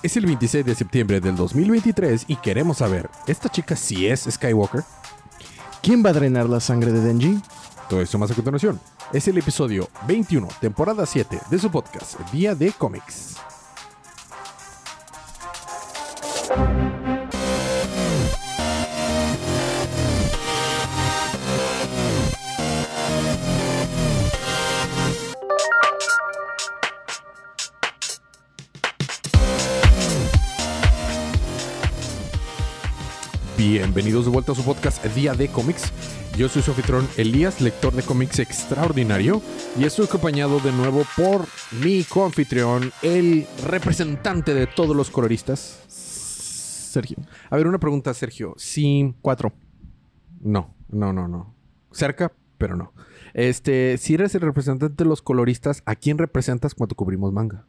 Es 0.00 0.16
el 0.16 0.26
26 0.26 0.64
de 0.64 0.74
septiembre 0.76 1.20
del 1.20 1.34
2023 1.34 2.26
y 2.28 2.36
queremos 2.36 2.78
saber, 2.78 3.10
¿esta 3.26 3.48
chica 3.48 3.74
sí 3.74 4.06
es 4.06 4.28
Skywalker? 4.30 4.84
¿Quién 5.82 6.04
va 6.04 6.10
a 6.10 6.12
drenar 6.12 6.48
la 6.48 6.60
sangre 6.60 6.92
de 6.92 7.00
Denji? 7.00 7.40
Todo 7.88 8.00
eso 8.00 8.16
más 8.16 8.30
a 8.30 8.34
continuación. 8.34 8.78
Es 9.12 9.26
el 9.26 9.38
episodio 9.38 9.88
21, 10.06 10.46
temporada 10.60 11.04
7 11.04 11.40
de 11.50 11.58
su 11.58 11.68
podcast, 11.68 12.16
Día 12.30 12.54
de 12.54 12.70
Cómics. 12.70 13.38
Bienvenidos 33.88 34.26
de 34.26 34.30
vuelta 34.30 34.52
a 34.52 34.54
su 34.54 34.62
podcast 34.62 35.02
Día 35.14 35.32
de 35.32 35.48
Cómics. 35.48 35.90
Yo 36.36 36.50
soy 36.50 36.60
su 36.60 36.72
anfitrión 36.72 37.08
Elías, 37.16 37.62
lector 37.62 37.94
de 37.94 38.02
cómics 38.02 38.38
extraordinario, 38.38 39.40
y 39.78 39.84
estoy 39.84 40.04
acompañado 40.04 40.60
de 40.60 40.72
nuevo 40.72 41.04
por 41.16 41.46
mi 41.82 42.04
coanfitrión, 42.04 42.92
el 43.02 43.46
representante 43.66 44.52
de 44.52 44.66
todos 44.66 44.94
los 44.94 45.08
coloristas, 45.10 45.80
Sergio. 45.88 47.16
A 47.48 47.56
ver, 47.56 47.66
una 47.66 47.78
pregunta, 47.78 48.12
Sergio. 48.12 48.52
Si. 48.58 49.14
Cuatro. 49.22 49.54
No, 50.42 50.74
no, 50.90 51.14
no, 51.14 51.26
no. 51.26 51.54
Cerca, 51.90 52.30
pero 52.58 52.76
no. 52.76 52.92
Este, 53.32 53.96
si 53.96 54.14
eres 54.14 54.34
el 54.34 54.42
representante 54.42 55.02
de 55.02 55.08
los 55.08 55.22
coloristas, 55.22 55.82
¿a 55.86 55.94
quién 55.96 56.18
representas 56.18 56.74
cuando 56.74 56.94
cubrimos 56.94 57.32
manga? 57.32 57.66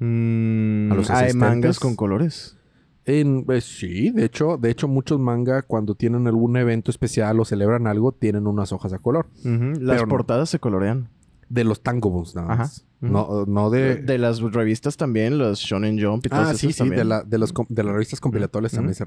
Mm, 0.00 0.92
¿A 0.92 0.94
los 0.94 1.08
¿Hay 1.08 1.16
asistentes? 1.16 1.36
mangas 1.36 1.78
con 1.80 1.96
colores? 1.96 2.58
En, 3.10 3.44
eh, 3.48 3.60
sí, 3.60 4.10
de 4.10 4.24
hecho, 4.24 4.56
de 4.56 4.70
hecho, 4.70 4.86
muchos 4.86 5.18
manga, 5.18 5.62
cuando 5.62 5.96
tienen 5.96 6.28
algún 6.28 6.56
evento 6.56 6.92
especial 6.92 7.40
o 7.40 7.44
celebran 7.44 7.88
algo, 7.88 8.12
tienen 8.12 8.46
unas 8.46 8.72
hojas 8.72 8.92
a 8.92 9.00
color. 9.00 9.26
Las 9.42 10.02
no. 10.02 10.08
portadas 10.08 10.48
se 10.48 10.60
colorean. 10.60 11.08
De 11.48 11.64
los 11.64 11.82
tangobons, 11.82 12.36
nada 12.36 12.54
más. 12.54 12.86
No, 13.00 13.46
no 13.46 13.70
de. 13.70 13.96
De, 13.96 14.16
las 14.18 14.40
revistas 14.40 14.96
también, 14.96 15.38
los 15.38 15.58
Shonen 15.58 16.00
Jump 16.00 16.26
y 16.26 16.28
todas 16.28 16.50
ah, 16.50 16.54
sí, 16.54 16.68
esas 16.68 16.76
sí, 16.76 16.78
también. 16.78 16.98
de, 16.98 17.04
la, 17.04 17.22
de, 17.24 17.38
los, 17.38 17.52
de 17.68 17.82
las 17.82 17.92
revistas 17.92 18.20
compilatorias 18.20 18.72
también 18.72 18.94
se. 18.94 19.04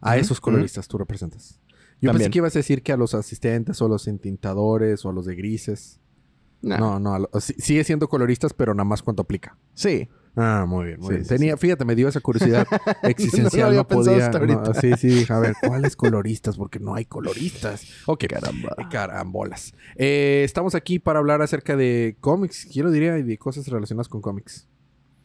A 0.00 0.16
esos 0.16 0.40
coloristas 0.40 0.88
tú 0.88 0.96
representas. 0.96 1.60
Yo 2.00 2.12
pensé 2.12 2.30
que 2.30 2.38
ibas 2.38 2.56
a 2.56 2.60
decir 2.60 2.82
que 2.82 2.92
a 2.92 2.96
los 2.96 3.12
asistentes 3.12 3.82
o 3.82 3.84
a 3.84 3.88
los 3.90 4.08
entintadores 4.08 5.04
o 5.04 5.10
a 5.10 5.12
los 5.12 5.26
de 5.26 5.34
grises. 5.34 6.00
Nah. 6.62 6.78
No, 6.78 6.98
no, 6.98 7.18
lo- 7.18 7.30
sigue 7.40 7.84
siendo 7.84 8.08
coloristas, 8.08 8.54
pero 8.54 8.72
nada 8.72 8.84
más 8.84 9.02
cuando 9.02 9.22
aplica. 9.22 9.58
Sí. 9.74 10.08
Ah, 10.36 10.64
muy 10.66 10.86
bien, 10.86 11.00
muy 11.00 11.08
Sí, 11.08 11.14
bien. 11.14 11.24
sí, 11.24 11.28
Tenía, 11.28 11.56
fíjate, 11.56 11.84
me 11.84 11.94
dio 11.96 12.06
esa 12.08 12.20
curiosidad 12.20 12.66
existencial. 13.02 13.74
no, 13.74 13.86
pensado 13.86 14.16
podía. 14.16 14.26
hasta 14.26 14.38
no, 14.40 14.74
sí, 14.74 14.92
sí, 14.96 15.08
dije, 15.08 15.32
a 15.32 15.38
ver, 15.40 15.54
¿cuáles 15.66 15.96
coloristas? 15.96 16.56
Porque 16.56 16.78
no 16.78 16.94
hay 16.94 17.04
coloristas. 17.04 17.84
Ok. 18.06 18.24
Caramba. 18.28 18.74
Eh, 18.78 18.84
Carambolas. 18.90 19.74
Eh, 19.96 20.42
estamos 20.44 20.74
aquí 20.74 20.98
para 21.00 21.18
hablar 21.18 21.42
acerca 21.42 21.76
de 21.76 22.16
cómics, 22.20 22.68
yo 22.70 22.84
lo 22.84 22.90
diría, 22.90 23.18
y 23.18 23.22
de 23.22 23.38
cosas 23.38 23.66
relacionadas 23.68 24.08
con 24.08 24.20
cómics. 24.20 24.68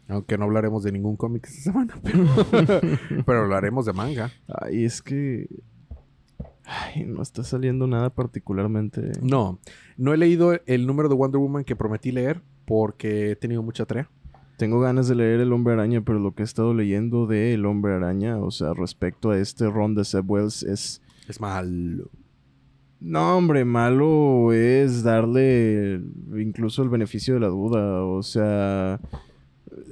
Aunque 0.07 0.37
no 0.37 0.43
hablaremos 0.45 0.83
de 0.83 0.91
ningún 0.91 1.15
cómic 1.17 1.45
esta 1.47 1.61
semana, 1.71 1.95
pero, 2.03 2.25
pero 3.25 3.39
hablaremos 3.41 3.85
de 3.85 3.93
manga. 3.93 4.31
Ay, 4.47 4.85
es 4.85 5.01
que... 5.01 5.47
Ay, 6.65 7.05
no 7.05 7.21
está 7.21 7.43
saliendo 7.43 7.85
nada 7.85 8.09
particularmente... 8.09 9.11
No, 9.21 9.59
no 9.97 10.13
he 10.13 10.17
leído 10.17 10.59
el 10.65 10.87
número 10.87 11.09
de 11.09 11.15
Wonder 11.15 11.39
Woman 11.39 11.63
que 11.63 11.75
prometí 11.75 12.11
leer 12.11 12.41
porque 12.65 13.31
he 13.31 13.35
tenido 13.35 13.61
mucha 13.61 13.85
tarea. 13.85 14.09
Tengo 14.57 14.79
ganas 14.79 15.07
de 15.09 15.15
leer 15.15 15.41
El 15.41 15.51
Hombre 15.51 15.73
Araña, 15.73 16.01
pero 16.01 16.19
lo 16.19 16.33
que 16.33 16.43
he 16.43 16.45
estado 16.45 16.73
leyendo 16.73 17.27
de 17.27 17.53
El 17.53 17.65
Hombre 17.65 17.93
Araña, 17.93 18.37
o 18.37 18.51
sea, 18.51 18.73
respecto 18.73 19.31
a 19.31 19.37
este 19.37 19.69
ron 19.69 19.95
de 19.95 20.05
Seb 20.05 20.29
Wells, 20.29 20.63
es... 20.63 21.01
Es 21.27 21.41
malo. 21.41 22.09
No, 23.01 23.37
hombre, 23.37 23.65
malo 23.65 24.53
es 24.53 25.03
darle 25.03 26.01
incluso 26.37 26.81
el 26.83 26.89
beneficio 26.89 27.33
de 27.33 27.39
la 27.41 27.47
duda. 27.49 28.03
O 28.05 28.23
sea, 28.23 29.01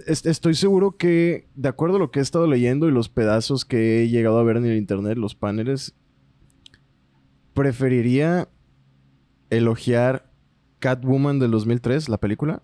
es- 0.08 0.26
estoy 0.26 0.54
seguro 0.54 0.92
que, 0.96 1.48
de 1.56 1.68
acuerdo 1.70 1.98
a 1.98 2.00
lo 2.00 2.12
que 2.12 2.20
he 2.20 2.22
estado 2.22 2.48
leyendo 2.48 2.88
y 2.88 2.92
los 2.92 3.10
pedazos 3.10 3.66
que 3.66 4.04
he 4.04 4.10
llegado 4.10 4.40
a 4.40 4.44
ver 4.44 4.58
en 4.58 4.66
el 4.66 4.78
internet, 4.78 5.18
los 5.18 5.36
paneles, 5.36 5.94
preferiría 7.54 8.48
elogiar 9.50 10.32
Catwoman 10.84 11.40
del 11.40 11.52
2003, 11.52 12.10
la 12.10 12.18
película. 12.18 12.62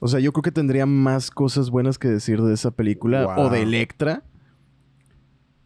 o 0.00 0.06
sea, 0.06 0.20
yo 0.20 0.32
creo 0.32 0.42
que 0.44 0.52
tendría 0.52 0.86
más 0.86 1.32
cosas 1.32 1.70
buenas 1.70 1.98
que 1.98 2.06
decir 2.06 2.40
de 2.40 2.54
esa 2.54 2.70
película 2.70 3.26
o 3.36 3.50
de 3.50 3.62
Electra 3.62 4.22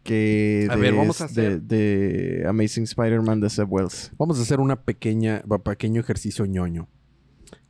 que 0.04 0.68
A 0.70 0.76
de, 0.76 0.80
ver, 0.80 0.94
vamos 0.94 1.20
a 1.20 1.26
de- 1.26 1.30
hacer- 1.30 1.60
de 1.62 2.46
Amazing 2.48 2.84
Spider-Man 2.84 3.40
de 3.40 3.50
Seb 3.50 3.70
Wells. 3.70 4.12
Vamos 4.16 4.38
a 4.38 4.42
hacer 4.42 4.58
una 4.60 4.80
pequeña, 4.84 5.42
un 5.46 5.58
pequeño 5.60 6.00
ejercicio 6.00 6.46
ñoño. 6.46 6.88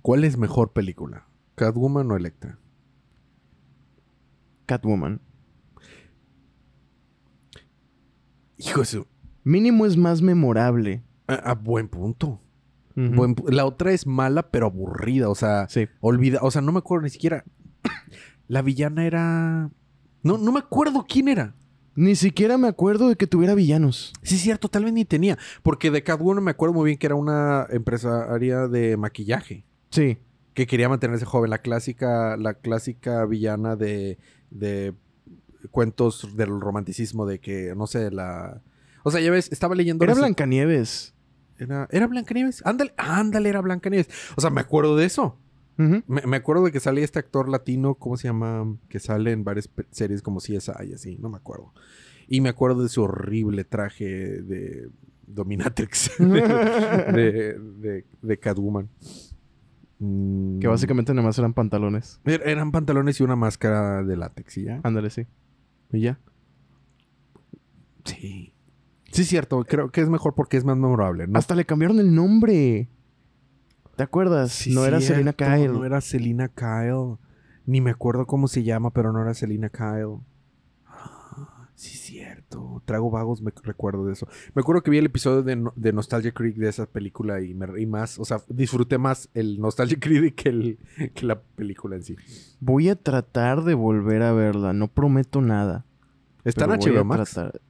¿Cuál 0.02 0.22
es 0.22 0.36
mejor 0.36 0.72
película? 0.72 1.26
¿Catwoman 1.56 2.08
o 2.12 2.16
Electra? 2.16 2.60
Catwoman. 4.66 5.20
Hijo 8.58 8.80
de 8.80 8.86
su... 8.86 9.06
Mínimo 9.46 9.86
es 9.86 9.96
más 9.96 10.22
memorable. 10.22 11.04
A, 11.28 11.34
a 11.34 11.54
buen 11.54 11.86
punto. 11.88 12.40
Buen 12.96 13.36
pu- 13.36 13.48
la 13.50 13.64
otra 13.66 13.92
es 13.92 14.06
mala 14.06 14.50
pero 14.50 14.66
aburrida. 14.66 15.28
O 15.28 15.34
sea, 15.36 15.68
Sí. 15.68 15.86
olvida... 16.00 16.40
O 16.42 16.50
sea, 16.50 16.62
no 16.62 16.72
me 16.72 16.78
acuerdo 16.78 17.04
ni 17.04 17.10
siquiera... 17.10 17.44
la 18.48 18.62
villana 18.62 19.06
era... 19.06 19.70
No, 20.24 20.36
no 20.38 20.50
me 20.50 20.58
acuerdo 20.58 21.04
quién 21.08 21.28
era. 21.28 21.54
Ni 21.94 22.16
siquiera 22.16 22.58
me 22.58 22.66
acuerdo 22.68 23.08
de 23.08 23.14
que 23.16 23.26
tuviera 23.28 23.54
villanos. 23.54 24.12
Sí, 24.22 24.36
cierto, 24.38 24.68
tal 24.68 24.82
vez 24.84 24.92
ni 24.92 25.04
tenía. 25.04 25.38
Porque 25.62 25.90
de 25.92 26.02
Catwoman 26.02 26.42
me 26.42 26.50
acuerdo 26.50 26.74
muy 26.74 26.86
bien 26.86 26.98
que 26.98 27.06
era 27.06 27.14
una 27.14 27.66
empresaria 27.70 28.66
de 28.66 28.96
maquillaje. 28.96 29.64
Sí. 29.90 30.18
Que 30.54 30.66
quería 30.66 30.88
mantenerse 30.88 31.24
joven. 31.24 31.50
La 31.50 31.58
clásica, 31.58 32.36
la 32.36 32.54
clásica 32.54 33.24
villana 33.26 33.76
de, 33.76 34.18
de 34.50 34.94
cuentos 35.70 36.34
del 36.36 36.60
romanticismo 36.60 37.26
de 37.26 37.38
que, 37.40 37.74
no 37.76 37.86
sé, 37.86 38.10
la... 38.10 38.62
O 39.06 39.10
sea, 39.12 39.20
ya 39.20 39.30
ves, 39.30 39.50
estaba 39.52 39.74
leyendo... 39.76 40.04
Era 40.04 40.14
Blancanieves. 40.14 41.14
Era, 41.58 41.86
¿Era 41.92 42.06
Blancanieves? 42.08 42.64
Ándale, 42.66 42.92
ándale, 42.96 43.48
era 43.48 43.60
Blancanieves. 43.60 44.08
O 44.36 44.40
sea, 44.40 44.50
me 44.50 44.60
acuerdo 44.60 44.96
de 44.96 45.04
eso. 45.04 45.38
Me, 45.76 46.02
me 46.26 46.36
acuerdo 46.38 46.64
de 46.64 46.72
que 46.72 46.80
salía 46.80 47.04
este 47.04 47.18
actor 47.18 47.48
latino, 47.48 47.94
¿cómo 47.94 48.16
se 48.16 48.28
llama? 48.28 48.76
Que 48.88 48.98
sale 48.98 49.30
en 49.32 49.44
varias 49.44 49.70
series 49.90 50.22
como 50.22 50.40
CSI 50.40 50.72
y 50.88 50.92
así, 50.94 51.18
no 51.18 51.28
me 51.28 51.36
acuerdo. 51.36 51.72
Y 52.28 52.40
me 52.40 52.48
acuerdo 52.48 52.82
de 52.82 52.88
su 52.88 53.02
horrible 53.02 53.64
traje 53.64 54.06
de 54.42 54.88
Dominatrix 55.26 56.12
de, 56.18 57.58
de, 57.78 58.04
de 58.22 58.38
Catwoman. 58.40 58.88
Mm, 59.98 60.58
Que 60.60 60.66
básicamente 60.66 61.12
nada 61.14 61.26
más 61.28 61.38
eran 61.38 61.52
pantalones. 61.54 62.20
er- 62.24 62.42
Eran 62.44 62.72
pantalones 62.72 63.20
y 63.20 63.22
una 63.22 63.36
máscara 63.36 64.02
de 64.02 64.16
látex 64.16 64.56
y 64.58 64.64
ya. 64.64 64.80
Ándale, 64.82 65.10
sí. 65.10 65.26
Y 65.92 66.00
ya. 66.00 66.18
Sí. 68.04 68.52
Sí, 69.16 69.22
es 69.22 69.28
cierto. 69.28 69.64
Creo 69.64 69.90
que 69.90 70.00
es 70.00 70.08
mejor 70.08 70.34
porque 70.34 70.56
es 70.56 70.64
más 70.64 70.76
memorable. 70.76 71.26
¿no? 71.26 71.38
Hasta 71.38 71.54
le 71.54 71.64
cambiaron 71.64 71.98
el 71.98 72.14
nombre. 72.14 72.88
¿Te 73.96 74.02
acuerdas? 74.02 74.52
Sí, 74.52 74.74
no 74.74 74.84
era 74.84 75.00
Selena 75.00 75.32
Kyle. 75.32 75.72
No 75.72 75.84
era 75.84 76.00
Selina 76.00 76.48
Kyle. 76.48 77.16
Ni 77.64 77.80
me 77.80 77.90
acuerdo 77.90 78.26
cómo 78.26 78.46
se 78.46 78.62
llama, 78.62 78.90
pero 78.90 79.12
no 79.12 79.20
era 79.22 79.32
Selina 79.34 79.70
Kyle. 79.70 80.18
Sí, 81.74 81.98
cierto. 81.98 82.82
Trago 82.86 83.10
vagos, 83.10 83.42
me 83.42 83.52
recuerdo 83.62 84.06
de 84.06 84.14
eso. 84.14 84.26
Me 84.54 84.60
acuerdo 84.60 84.82
que 84.82 84.90
vi 84.90 84.96
el 84.96 85.04
episodio 85.06 85.42
de, 85.42 85.56
No- 85.56 85.74
de 85.76 85.92
Nostalgia 85.92 86.32
Creek 86.32 86.56
de 86.56 86.70
esa 86.70 86.86
película 86.86 87.42
y 87.42 87.52
me 87.52 87.66
reí 87.66 87.84
más. 87.84 88.18
O 88.18 88.24
sea, 88.24 88.38
disfruté 88.48 88.96
más 88.96 89.28
el 89.34 89.60
Nostalgia 89.60 89.98
Creek 90.00 90.34
que, 90.42 90.48
el, 90.48 90.78
que 91.14 91.26
la 91.26 91.40
película 91.42 91.96
en 91.96 92.02
sí. 92.02 92.16
Voy 92.60 92.88
a 92.88 92.96
tratar 92.96 93.62
de 93.64 93.74
volver 93.74 94.22
a 94.22 94.32
verla. 94.32 94.72
No 94.72 94.88
prometo 94.88 95.42
nada. 95.42 95.84
¿Está 96.44 96.64
en 96.64 96.70
HBO 96.80 97.04
Max? 97.04 97.30
tratar. 97.32 97.60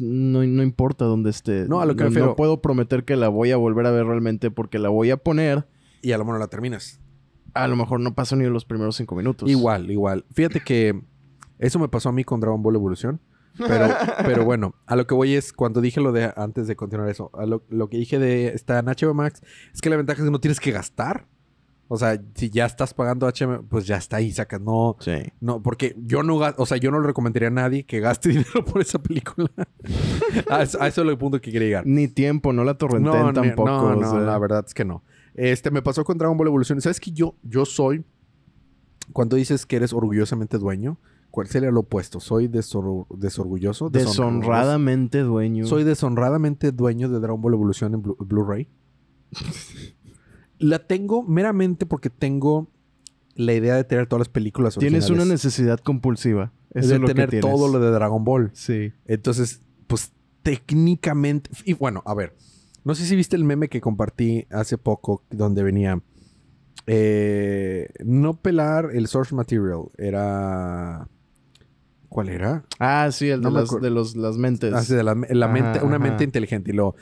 No, 0.00 0.42
no 0.44 0.62
importa 0.62 1.04
dónde 1.04 1.30
esté. 1.30 1.66
No, 1.68 1.80
a 1.80 1.86
lo 1.86 1.94
que 1.94 2.04
me 2.04 2.10
no, 2.10 2.14
refiero- 2.14 2.36
puedo 2.36 2.60
prometer 2.60 3.04
que 3.04 3.16
la 3.16 3.28
voy 3.28 3.50
a 3.52 3.56
volver 3.56 3.86
a 3.86 3.90
ver 3.90 4.04
realmente 4.06 4.50
porque 4.50 4.78
la 4.78 4.88
voy 4.88 5.10
a 5.10 5.16
poner. 5.16 5.66
Y 6.02 6.12
a 6.12 6.18
lo 6.18 6.24
mejor 6.24 6.40
la 6.40 6.48
terminas. 6.48 7.00
A 7.54 7.68
lo 7.68 7.76
mejor 7.76 8.00
no 8.00 8.14
paso 8.14 8.34
ni 8.36 8.44
los 8.46 8.64
primeros 8.64 8.96
cinco 8.96 9.14
minutos. 9.14 9.48
Igual, 9.48 9.90
igual. 9.90 10.24
Fíjate 10.32 10.60
que 10.60 11.00
eso 11.58 11.78
me 11.78 11.88
pasó 11.88 12.08
a 12.08 12.12
mí 12.12 12.24
con 12.24 12.40
Dragon 12.40 12.62
Ball 12.62 12.74
Evolución. 12.76 13.20
Pero, 13.58 13.86
pero 14.24 14.44
bueno, 14.44 14.74
a 14.86 14.96
lo 14.96 15.06
que 15.06 15.14
voy 15.14 15.34
es, 15.34 15.52
cuando 15.52 15.80
dije 15.82 16.00
lo 16.00 16.10
de, 16.12 16.32
antes 16.36 16.66
de 16.66 16.74
continuar 16.76 17.08
eso, 17.10 17.30
a 17.34 17.44
lo, 17.46 17.64
lo 17.68 17.88
que 17.88 17.98
dije 17.98 18.18
de 18.18 18.48
está 18.48 18.78
en 18.78 18.86
HBO 18.86 19.12
Max, 19.14 19.42
es 19.74 19.80
que 19.82 19.90
la 19.90 19.96
ventaja 19.96 20.20
es 20.22 20.24
que 20.24 20.30
no 20.32 20.40
tienes 20.40 20.58
que 20.58 20.70
gastar. 20.72 21.28
O 21.88 21.98
sea, 21.98 22.18
si 22.34 22.48
ya 22.48 22.64
estás 22.64 22.94
pagando 22.94 23.26
HM, 23.28 23.64
pues 23.68 23.86
ya 23.86 23.96
está 23.98 24.16
ahí, 24.16 24.32
sacas. 24.32 24.60
No, 24.62 24.96
Sí. 25.00 25.12
no, 25.40 25.62
porque 25.62 25.94
yo 25.98 26.22
no, 26.22 26.36
o 26.36 26.64
sea, 26.66 26.78
yo 26.78 26.90
no 26.90 26.98
le 27.00 27.06
recomendaría 27.08 27.48
a 27.48 27.50
nadie 27.50 27.84
que 27.84 28.00
gaste 28.00 28.28
dinero 28.30 28.64
por 28.64 28.80
esa 28.80 29.02
película. 29.02 29.50
a, 30.50 30.62
eso, 30.62 30.80
a 30.80 30.88
eso 30.88 31.02
es 31.02 31.08
el 31.08 31.18
punto 31.18 31.40
que 31.40 31.52
quería 31.52 31.68
llegar. 31.68 31.86
Ni 31.86 32.08
tiempo, 32.08 32.52
no 32.54 32.64
la 32.64 32.76
No, 32.80 33.28
ni- 33.28 33.32
tampoco. 33.34 33.68
no, 33.68 33.82
o 33.88 33.96
no, 33.96 34.10
sea. 34.10 34.20
la 34.20 34.38
verdad 34.38 34.64
es 34.66 34.72
que 34.72 34.84
no. 34.86 35.02
Este, 35.34 35.70
me 35.70 35.82
pasó 35.82 36.02
con 36.04 36.16
Dragon 36.16 36.36
Ball 36.36 36.46
Evolution. 36.48 36.80
¿Sabes 36.80 36.98
que 36.98 37.10
yo, 37.12 37.36
yo 37.42 37.64
soy, 37.66 38.04
cuando 39.12 39.36
dices 39.36 39.66
que 39.66 39.76
eres 39.76 39.92
orgullosamente 39.92 40.56
dueño, 40.58 40.98
¿cuál 41.30 41.46
sería 41.48 41.70
lo 41.70 41.80
opuesto? 41.80 42.20
¿Soy 42.20 42.48
desor- 42.48 43.06
desorgulloso? 43.16 43.90
Deshonradamente 43.90 45.20
dueño. 45.20 45.66
Soy 45.66 45.84
deshonradamente 45.84 46.72
dueño 46.72 47.10
de 47.10 47.20
Dragon 47.20 47.40
Ball 47.42 47.52
Evolution 47.54 47.92
en 47.94 48.02
Blu- 48.02 48.16
Blu-ray. 48.18 48.68
La 50.62 50.78
tengo 50.78 51.24
meramente 51.24 51.86
porque 51.86 52.08
tengo 52.08 52.68
la 53.34 53.52
idea 53.52 53.74
de 53.74 53.82
tener 53.82 54.06
todas 54.06 54.20
las 54.20 54.28
películas 54.28 54.76
Tienes 54.76 55.10
una 55.10 55.24
necesidad 55.24 55.80
compulsiva. 55.80 56.52
Eso 56.72 56.88
de 56.88 56.94
es 56.94 57.00
lo 57.00 57.06
tener 57.08 57.30
que 57.30 57.40
todo 57.40 57.66
lo 57.66 57.80
de 57.80 57.90
Dragon 57.90 58.22
Ball. 58.24 58.50
Sí. 58.54 58.92
Entonces, 59.06 59.60
pues 59.88 60.12
técnicamente... 60.42 61.50
Y 61.64 61.72
bueno, 61.74 62.02
a 62.06 62.14
ver. 62.14 62.36
No 62.84 62.94
sé 62.94 63.04
si 63.06 63.16
viste 63.16 63.34
el 63.34 63.44
meme 63.44 63.68
que 63.68 63.80
compartí 63.80 64.46
hace 64.50 64.78
poco 64.78 65.24
donde 65.30 65.64
venía... 65.64 66.00
eh, 66.86 67.88
no 68.04 68.34
pelar 68.40 68.90
el 68.92 69.08
source 69.08 69.34
material. 69.34 69.90
Era... 69.98 71.08
¿Cuál 72.08 72.28
era? 72.28 72.64
Ah, 72.78 73.08
sí, 73.10 73.30
el 73.30 73.40
No 73.40 73.50
de, 73.50 73.60
las, 73.60 73.80
de 73.80 73.90
los, 73.90 74.16
las 74.16 74.36
mentes. 74.36 74.72
Así 74.74 74.94
de 74.94 75.02
la, 75.02 75.14
la 75.14 75.46
Ajá, 75.46 75.54
mente, 75.54 75.82
una 75.82 75.98
mente 75.98 76.24
inteligente. 76.24 76.70
Y 76.70 76.74
lo 76.74 76.94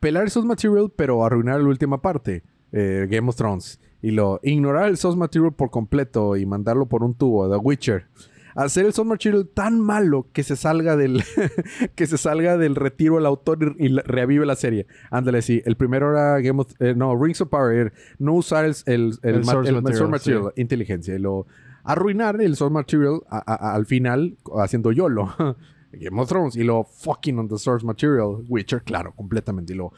pelar 0.00 0.24
el 0.24 0.30
source 0.30 0.46
material, 0.48 0.92
pero 0.94 1.24
arruinar 1.24 1.60
la 1.60 1.68
última 1.68 2.02
parte. 2.02 2.42
Eh, 2.72 3.06
Game 3.10 3.28
of 3.28 3.36
Thrones. 3.36 3.80
Y 4.02 4.10
lo 4.10 4.40
ignorar 4.42 4.88
el 4.88 4.96
source 4.96 5.18
material 5.18 5.52
por 5.54 5.70
completo 5.70 6.36
y 6.36 6.46
mandarlo 6.46 6.86
por 6.86 7.02
un 7.02 7.14
tubo. 7.14 7.50
The 7.50 7.56
Witcher. 7.56 8.06
Hacer 8.54 8.86
el 8.86 8.92
source 8.94 9.08
material 9.08 9.48
tan 9.52 9.80
malo 9.80 10.28
que 10.32 10.42
se 10.42 10.56
salga 10.56 10.96
del 10.96 11.22
que 11.94 12.06
se 12.06 12.16
salga 12.16 12.56
del 12.56 12.74
retiro 12.74 13.18
el 13.18 13.26
autor 13.26 13.74
y, 13.78 13.86
y 13.86 13.88
reavive 14.00 14.46
la 14.46 14.56
serie. 14.56 14.86
Ándale, 15.10 15.42
sí. 15.42 15.62
El 15.66 15.76
primero 15.76 16.10
era 16.12 16.40
Game 16.40 16.60
of 16.62 16.72
eh, 16.80 16.94
no 16.96 17.14
Rings 17.22 17.40
of 17.40 17.48
Power. 17.48 17.92
No 18.18 18.34
usar 18.34 18.64
el, 18.64 18.74
el, 18.86 19.18
el 19.22 19.34
El 19.36 19.44
ma- 19.44 19.52
source 19.52 19.72
material, 19.72 20.08
material, 20.10 20.52
inteligencia. 20.56 21.14
Y 21.14 21.18
lo 21.18 21.46
arruinar 21.84 22.40
el 22.40 22.56
source 22.56 22.72
material 22.72 23.20
a- 23.28 23.38
a- 23.46 23.74
al 23.74 23.86
final 23.86 24.36
haciendo 24.58 24.90
YOLO. 24.92 25.34
Game 25.92 26.20
of 26.20 26.28
Thrones 26.28 26.56
y 26.56 26.62
lo 26.64 26.84
fucking 26.84 27.38
on 27.38 27.48
the 27.48 27.58
source 27.58 27.84
material. 27.84 28.44
Witcher, 28.48 28.82
claro, 28.82 29.12
completamente. 29.14 29.72
Y 29.72 29.76
lo 29.76 29.92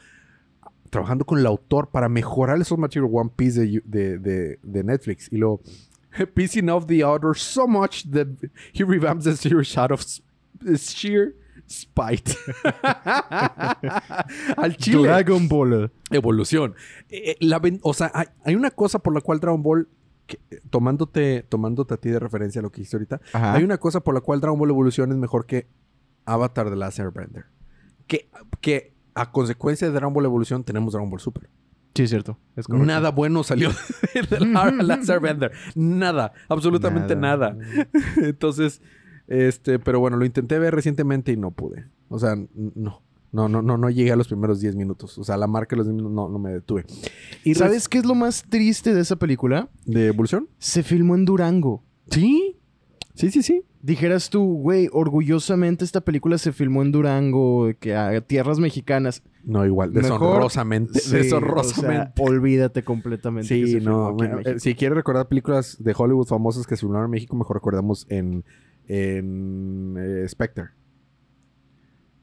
trabajando 0.89 1.25
con 1.25 1.39
el 1.39 1.45
autor 1.45 1.89
para 1.89 2.09
mejorar 2.09 2.57
el 2.57 2.65
source 2.65 2.81
material 2.81 3.09
One 3.13 3.31
Piece 3.35 3.59
de, 3.59 3.81
de, 3.85 4.17
de- 4.19 4.59
de 4.61 4.83
Netflix. 4.83 5.31
Y 5.31 5.37
lo 5.37 5.61
piecing 6.33 6.69
off 6.69 6.85
the 6.87 7.03
author 7.03 7.35
so 7.35 7.67
much 7.67 8.03
that 8.11 8.27
he 8.73 8.83
revamps 8.83 9.23
the 9.23 9.35
series 9.35 9.77
out 9.77 9.91
of 9.91 10.01
sheer 10.77 11.35
spite. 11.67 12.35
Al 14.57 14.75
chile. 14.77 15.03
Dragon 15.07 15.47
Ball. 15.47 15.91
Evolución. 16.11 16.75
Eh, 17.09 17.31
eh, 17.31 17.37
la 17.41 17.61
o 17.83 17.93
sea, 17.93 18.11
hay, 18.13 18.25
hay 18.43 18.55
una 18.55 18.71
cosa 18.71 18.99
por 18.99 19.13
la 19.13 19.21
cual 19.21 19.39
Dragon 19.39 19.61
Ball, 19.61 19.87
que, 20.25 20.39
tomándote, 20.69 21.45
tomándote 21.47 21.93
a 21.93 21.97
ti 21.97 22.09
de 22.09 22.19
referencia 22.19 22.59
a 22.59 22.63
lo 22.63 22.71
que 22.71 22.77
dijiste 22.81 22.97
ahorita, 22.97 23.21
Ajá. 23.33 23.53
hay 23.53 23.63
una 23.63 23.77
cosa 23.77 23.99
por 23.99 24.13
la 24.13 24.21
cual 24.21 24.41
Dragon 24.41 24.57
Ball 24.59 24.69
Evolución 24.69 25.11
es 25.11 25.17
mejor 25.17 25.45
que 25.45 25.67
Avatar 26.25 26.69
de 26.69 26.75
Last 26.75 26.99
Airbender. 26.99 27.45
Que, 28.07 28.29
que 28.61 28.93
a 29.21 29.31
consecuencia 29.31 29.87
de 29.87 29.93
Dragon 29.93 30.13
Ball 30.13 30.25
Evolución 30.25 30.63
tenemos 30.63 30.93
Dragon 30.93 31.09
Ball 31.09 31.19
Super. 31.19 31.49
Sí, 31.95 32.03
es 32.03 32.09
cierto. 32.11 32.37
Es. 32.55 32.69
Nada 32.69 33.09
bueno 33.11 33.43
salió 33.43 33.69
de 34.13 34.39
la- 34.45 34.71
Last 34.83 35.09
Airbender. 35.09 35.51
Nada. 35.75 36.31
Absolutamente 36.47 37.15
nada. 37.15 37.57
Entonces, 38.17 38.81
este, 39.27 39.79
pero 39.79 39.99
bueno, 39.99 40.17
lo 40.17 40.25
intenté 40.25 40.59
ver 40.59 40.73
recientemente 40.75 41.31
y 41.31 41.37
no 41.37 41.51
pude. 41.51 41.87
O 42.09 42.19
sea, 42.19 42.35
no. 42.75 43.01
No, 43.31 43.47
no, 43.47 43.61
no, 43.61 43.77
no 43.77 43.91
llegué 43.91 44.11
a 44.11 44.15
los 44.15 44.27
primeros 44.27 44.59
10 44.59 44.75
minutos. 44.75 45.19
O 45.19 45.23
sea, 45.23 45.37
la 45.37 45.45
marca 45.45 45.75
de 45.75 45.77
los 45.77 45.85
10 45.85 45.95
minutos 45.97 46.15
no, 46.15 46.29
no 46.29 46.39
me 46.39 46.49
detuve. 46.51 46.85
¿Y 47.43 47.51
Y 47.51 47.55
sabes 47.55 47.87
qué 47.87 47.99
es 47.99 48.05
lo 48.05 48.15
más 48.15 48.41
triste 48.49 48.95
de 48.95 49.01
esa 49.01 49.17
película? 49.17 49.69
¿De 49.85 50.07
evolución? 50.07 50.47
Se 50.57 50.81
filmó 50.81 51.13
en 51.13 51.25
Durango. 51.25 51.83
Sí. 52.09 52.55
Sí, 53.19 53.31
sí, 53.31 53.43
sí. 53.43 53.65
Dijeras 53.81 54.29
tú, 54.29 54.59
güey, 54.61 54.87
orgullosamente 54.93 55.83
esta 55.83 55.99
película 55.99 56.37
se 56.37 56.53
filmó 56.53 56.83
en 56.83 56.93
Durango, 56.93 57.69
que 57.79 57.93
a 57.93 58.21
tierras 58.21 58.59
mexicanas. 58.59 59.23
No, 59.43 59.65
igual. 59.65 59.91
Mejor- 59.91 60.03
Deshonrosamente. 60.19 60.99
Sí, 60.99 61.17
deshonrosamente. 61.17 62.13
o 62.21 62.25
sea, 62.27 62.33
olvídate 62.33 62.83
completamente. 62.83 63.49
que 63.49 63.65
Sí, 63.67 63.73
filmó 63.73 63.89
no. 63.89 64.07
aquí 64.23 64.23
en 64.47 64.55
eh, 64.55 64.59
si 64.61 64.73
quieres 64.73 64.95
recordar 64.95 65.27
películas 65.27 65.75
de 65.83 65.93
Hollywood 65.97 66.27
famosas 66.27 66.65
que 66.65 66.77
se 66.77 66.79
filmaron 66.81 67.05
en 67.07 67.11
México, 67.11 67.35
mejor 67.35 67.57
recordamos 67.57 68.05
en, 68.09 68.45
en 68.87 69.95
eh, 69.97 70.25
Spectre. 70.29 70.69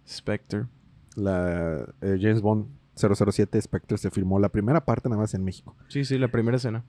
Spectre. 0.09 0.65
La 1.15 1.87
eh, 2.01 2.19
James 2.21 2.41
Bond 2.41 2.69
007 2.95 3.61
Spectre 3.61 3.99
se 3.99 4.11
filmó 4.11 4.39
la 4.39 4.49
primera 4.51 4.85
parte 4.85 5.09
nada 5.11 5.21
más 5.21 5.35
en 5.35 5.45
México. 5.45 5.77
Sí, 5.89 6.07
sí, 6.07 6.17
la 6.17 6.29
primera 6.29 6.57
escena. 6.57 6.85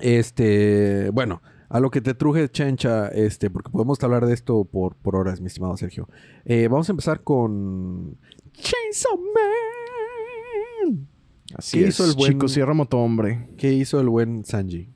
Este, 0.00 1.10
bueno, 1.10 1.42
a 1.68 1.80
lo 1.80 1.90
que 1.90 2.00
te 2.00 2.14
truje, 2.14 2.48
Chencha, 2.48 3.08
este, 3.08 3.50
porque 3.50 3.70
podemos 3.70 4.02
hablar 4.04 4.26
de 4.26 4.34
esto 4.34 4.64
por, 4.64 4.94
por 4.96 5.16
horas, 5.16 5.40
mi 5.40 5.46
estimado 5.48 5.76
Sergio. 5.76 6.08
Eh, 6.44 6.68
vamos 6.68 6.88
a 6.88 6.92
empezar 6.92 7.22
con 7.22 8.16
Chainsaw 8.52 9.18
Man. 9.18 11.08
Así 11.56 11.78
¿Qué 11.78 11.84
es. 11.84 11.90
hizo 11.94 12.04
el 12.10 12.16
buen- 12.16 12.32
Chico 12.32 12.48
Sierra 12.48 12.74
Motohombre. 12.74 13.48
¿Qué 13.56 13.72
hizo 13.72 14.00
el 14.00 14.08
buen 14.08 14.44
Sanji? 14.44 14.90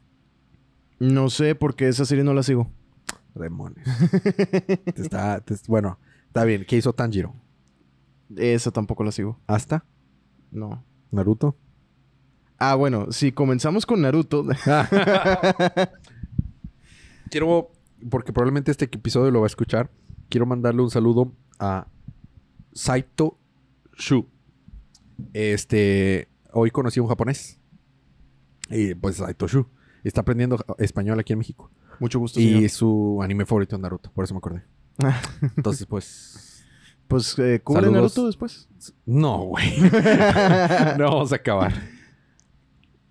No 0.98 1.30
sé 1.30 1.54
porque 1.54 1.88
esa 1.88 2.04
serie 2.04 2.24
no 2.24 2.34
la 2.34 2.42
sigo. 2.42 2.70
Demonios. 3.34 3.78
Te 4.94 5.02
está, 5.02 5.40
te- 5.40 5.54
bueno, 5.68 5.98
está 6.26 6.44
bien. 6.44 6.64
¿Qué 6.68 6.76
hizo 6.76 6.92
Tanjiro? 6.92 7.34
Esa 8.36 8.70
tampoco 8.70 9.02
la 9.04 9.12
sigo. 9.12 9.38
¿Hasta? 9.46 9.84
No. 10.50 10.84
¿Naruto? 11.10 11.56
Ah, 12.58 12.74
bueno, 12.74 13.10
si 13.12 13.32
comenzamos 13.32 13.86
con 13.86 14.02
Naruto. 14.02 14.44
Quiero, 17.30 17.70
porque 18.10 18.32
probablemente 18.32 18.70
este 18.70 18.84
episodio 18.86 19.30
lo 19.30 19.40
va 19.40 19.46
a 19.46 19.48
escuchar, 19.48 19.90
quiero 20.28 20.46
mandarle 20.46 20.82
un 20.82 20.90
saludo 20.90 21.32
a 21.58 21.86
Saito 22.72 23.38
Shu. 23.96 24.26
Este, 25.32 26.28
hoy 26.52 26.70
conocí 26.70 27.00
a 27.00 27.02
un 27.02 27.08
japonés. 27.08 27.60
Y 28.68 28.94
pues 28.94 29.16
Saito 29.16 29.46
Shu. 29.46 29.66
Está 30.04 30.22
aprendiendo 30.22 30.58
español 30.78 31.18
aquí 31.20 31.32
en 31.32 31.38
México. 31.40 31.70
Mucho 31.98 32.18
gusto, 32.18 32.40
Y 32.40 32.48
señor. 32.54 32.70
su 32.70 33.20
anime 33.22 33.44
favorito 33.44 33.76
es 33.76 33.82
Naruto, 33.82 34.10
por 34.12 34.24
eso 34.24 34.32
me 34.34 34.38
acordé. 34.38 34.64
Entonces, 35.56 35.86
pues. 35.86 36.64
Pues 37.06 37.38
eh, 37.38 37.60
cubre. 37.62 37.90
Naruto 37.90 38.26
después. 38.26 38.68
No, 39.04 39.38
güey. 39.44 39.78
no 40.98 41.04
vamos 41.04 41.32
a 41.32 41.36
acabar. 41.36 41.72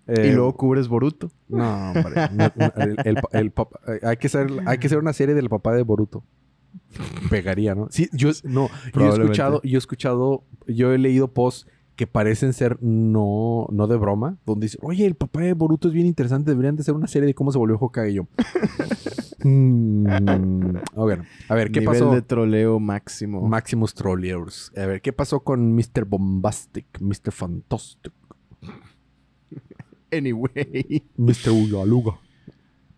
Y 0.09 0.19
Eh, 0.29 0.33
luego 0.33 0.55
cubres 0.55 0.87
Boruto. 0.87 1.29
No, 1.47 1.91
hombre. 1.91 2.15
No, 2.33 2.51
el- 2.77 2.97
el 3.05 3.15
pa- 3.15 3.29
el 3.39 3.53
pap- 3.53 3.79
eh, 3.87 3.99
hay, 4.03 4.17
que 4.17 4.27
hacer, 4.27 4.47
hay 4.65 4.77
que 4.77 4.87
hacer 4.87 4.97
una 4.99 5.13
serie 5.13 5.35
del 5.35 5.49
papá 5.49 5.73
de 5.75 5.83
Boruto. 5.83 6.23
Pegaría, 7.29 7.75
¿no? 7.75 7.87
Sí, 7.91 8.09
yo, 8.13 8.29
no, 8.43 8.69
yo 8.95 9.05
he 9.05 9.09
escuchado, 9.09 9.61
yo 9.63 9.77
he 9.77 9.79
escuchado, 9.79 10.43
yo 10.67 10.93
he 10.93 10.97
leído 10.97 11.27
posts 11.33 11.67
que 11.95 12.07
parecen 12.07 12.53
ser 12.53 12.77
no, 12.81 13.67
no 13.71 13.87
de 13.87 13.97
broma, 13.97 14.37
donde 14.45 14.65
dicen, 14.65 14.79
oye, 14.83 15.05
el 15.05 15.15
papá 15.15 15.41
de 15.41 15.53
Boruto 15.53 15.89
es 15.89 15.93
bien 15.93 16.05
interesante, 16.07 16.51
deberían 16.51 16.75
de 16.77 16.81
hacer 16.81 16.93
una 16.95 17.07
serie 17.07 17.27
de 17.27 17.33
cómo 17.33 17.51
se 17.51 17.57
volvió 17.57 17.77
Hokage 17.77 18.11
Y 18.11 18.13
yo. 18.15 18.27
"Mm, 19.43 20.07
a 20.95 21.05
ver, 21.05 21.23
a 21.49 21.55
ver, 21.55 21.71
¿qué 21.71 21.79
Nivel 21.81 21.85
pasó? 21.99 22.13
de 22.13 22.21
troleo 22.21 22.79
máximo. 22.79 23.41
Maximus 23.47 23.93
Trollers. 23.93 24.71
A 24.77 24.85
ver, 24.85 25.01
¿qué 25.01 25.13
pasó 25.13 25.41
con 25.41 25.73
Mr. 25.75 26.05
Bombastic, 26.05 26.85
Mr. 26.99 27.31
Fantastic, 27.31 28.13
anyway. 30.11 31.03
Mr. 31.17 31.51
Ugaluga? 31.51 32.19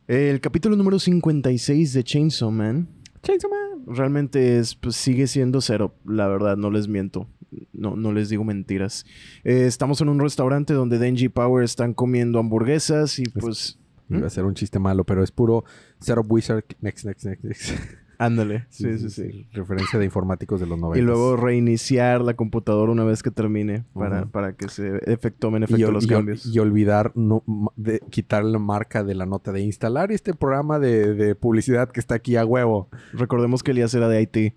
El 0.08 0.42
capítulo 0.42 0.76
número 0.76 1.00
56 1.00 1.94
de 1.94 2.04
Chainsaw 2.04 2.52
Man 2.52 2.88
Chainsaw 3.24 3.50
Man. 3.50 3.96
realmente 3.96 4.58
es, 4.60 4.76
pues, 4.76 4.96
sigue 4.96 5.28
siendo 5.28 5.62
cero, 5.62 5.94
la 6.06 6.28
verdad, 6.28 6.58
no 6.58 6.70
les 6.72 6.88
miento. 6.88 7.28
No, 7.74 7.96
no 7.96 8.14
les 8.14 8.30
digo 8.30 8.44
mentiras. 8.44 9.06
Eh, 9.44 9.66
estamos 9.66 10.00
en 10.02 10.10
un 10.10 10.20
restaurante 10.20 10.74
donde 10.74 10.98
Denji 10.98 11.28
Power 11.30 11.64
están 11.64 11.94
comiendo 11.94 12.40
hamburguesas 12.40 13.20
y 13.20 13.24
pues... 13.24 13.78
Iba 14.10 14.28
a 14.28 14.30
ser 14.30 14.44
un 14.44 14.56
chiste 14.56 14.78
malo, 14.78 15.06
pero 15.06 15.24
es 15.24 15.32
puro 15.32 15.64
Setup 16.00 16.30
Wizard. 16.30 16.66
Next, 16.82 17.06
next, 17.06 17.24
next, 17.24 17.44
next. 17.46 17.74
Ándale. 18.24 18.66
Sí, 18.70 18.98
sí, 19.00 19.10
sí. 19.10 19.48
Referencia 19.52 19.98
de 19.98 20.06
informáticos 20.06 20.60
de 20.60 20.68
los 20.68 20.78
90. 20.78 21.00
Y 21.00 21.02
luego 21.02 21.36
reiniciar 21.38 22.22
la 22.22 22.36
computadora 22.36 22.92
una 22.92 23.04
vez 23.04 23.24
que 23.24 23.32
termine 23.32 23.84
para, 23.94 24.28
para 24.28 24.54
que 24.54 24.70
se 24.70 24.98
efecto, 25.12 25.48
tomen 25.48 25.64
y, 25.64 25.66
efecto 25.66 25.92
los 25.92 26.04
y 26.04 26.08
cambios. 26.08 26.46
y 26.46 26.60
olvidar 26.60 27.12
no, 27.16 27.44
de 27.76 28.00
quitar 28.12 28.44
la 28.46 28.60
marca 28.60 29.04
de 29.04 29.16
la 29.16 29.26
nota 29.26 29.52
de 29.52 29.62
instalar 29.62 30.12
este 30.12 30.34
programa 30.36 30.78
de, 30.78 31.16
de 31.16 31.34
publicidad 31.34 31.90
que 31.90 32.00
está 32.00 32.14
aquí 32.16 32.36
a 32.36 32.46
huevo. 32.46 32.90
Recordemos 33.14 33.64
que 33.64 33.72
Elías 33.72 33.94
era 33.96 34.08
de 34.08 34.18
Haití. 34.18 34.54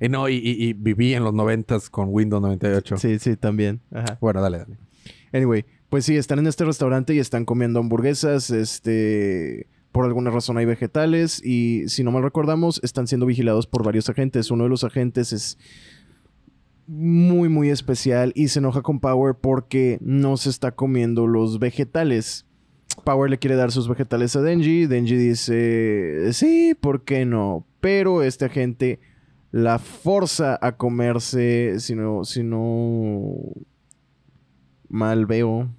Y 0.00 0.08
no, 0.08 0.28
y, 0.28 0.34
y- 0.36 0.64
y 0.68 0.72
viví 0.72 1.14
en 1.14 1.24
los 1.24 1.34
90 1.34 1.78
con 1.90 2.08
Windows 2.10 2.42
98. 2.42 2.96
Sí, 2.98 3.18
sí, 3.18 3.36
también. 3.36 3.80
Ajá. 3.92 4.18
Bueno, 4.20 4.40
dale, 4.40 4.58
dale. 4.58 4.76
Anyway, 5.32 5.64
pues 5.88 6.04
sí, 6.04 6.16
están 6.16 6.38
en 6.38 6.46
este 6.46 6.64
restaurante 6.64 7.12
y 7.14 7.18
están 7.18 7.44
comiendo 7.44 7.80
hamburguesas. 7.80 8.50
Este. 8.50 9.66
Por 9.94 10.06
alguna 10.06 10.32
razón 10.32 10.58
hay 10.58 10.64
vegetales. 10.64 11.40
Y 11.44 11.84
si 11.86 12.02
no 12.02 12.10
mal 12.10 12.24
recordamos, 12.24 12.80
están 12.82 13.06
siendo 13.06 13.26
vigilados 13.26 13.68
por 13.68 13.84
varios 13.84 14.08
agentes. 14.08 14.50
Uno 14.50 14.64
de 14.64 14.70
los 14.70 14.82
agentes 14.82 15.32
es. 15.32 15.56
muy, 16.88 17.48
muy 17.48 17.70
especial 17.70 18.32
y 18.34 18.48
se 18.48 18.58
enoja 18.58 18.82
con 18.82 18.98
Power 18.98 19.36
porque 19.40 19.98
no 20.00 20.36
se 20.36 20.50
está 20.50 20.72
comiendo 20.72 21.28
los 21.28 21.60
vegetales. 21.60 22.44
Power 23.04 23.30
le 23.30 23.38
quiere 23.38 23.54
dar 23.54 23.70
sus 23.70 23.88
vegetales 23.88 24.34
a 24.34 24.42
Denji. 24.42 24.86
Denji 24.86 25.14
dice, 25.16 26.32
sí, 26.32 26.74
¿por 26.74 27.04
qué 27.04 27.24
no? 27.24 27.64
Pero 27.80 28.24
este 28.24 28.46
agente 28.46 28.98
la 29.52 29.78
forza 29.78 30.58
a 30.60 30.76
comerse, 30.76 31.78
si 31.78 31.94
no, 31.94 32.24
si 32.24 32.42
no 32.42 33.36
mal 34.88 35.26
veo, 35.26 35.70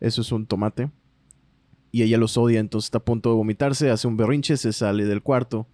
eso 0.00 0.20
es 0.20 0.30
un 0.30 0.44
tomate. 0.44 0.90
Y 1.94 2.02
ella 2.02 2.16
los 2.16 2.38
odia, 2.38 2.58
entonces 2.58 2.86
está 2.86 2.98
a 2.98 3.04
punto 3.04 3.28
de 3.28 3.36
vomitarse, 3.36 3.90
hace 3.90 4.08
un 4.08 4.16
berrinche, 4.16 4.56
se 4.56 4.72
sale 4.72 5.04
del 5.04 5.22
cuarto. 5.22 5.66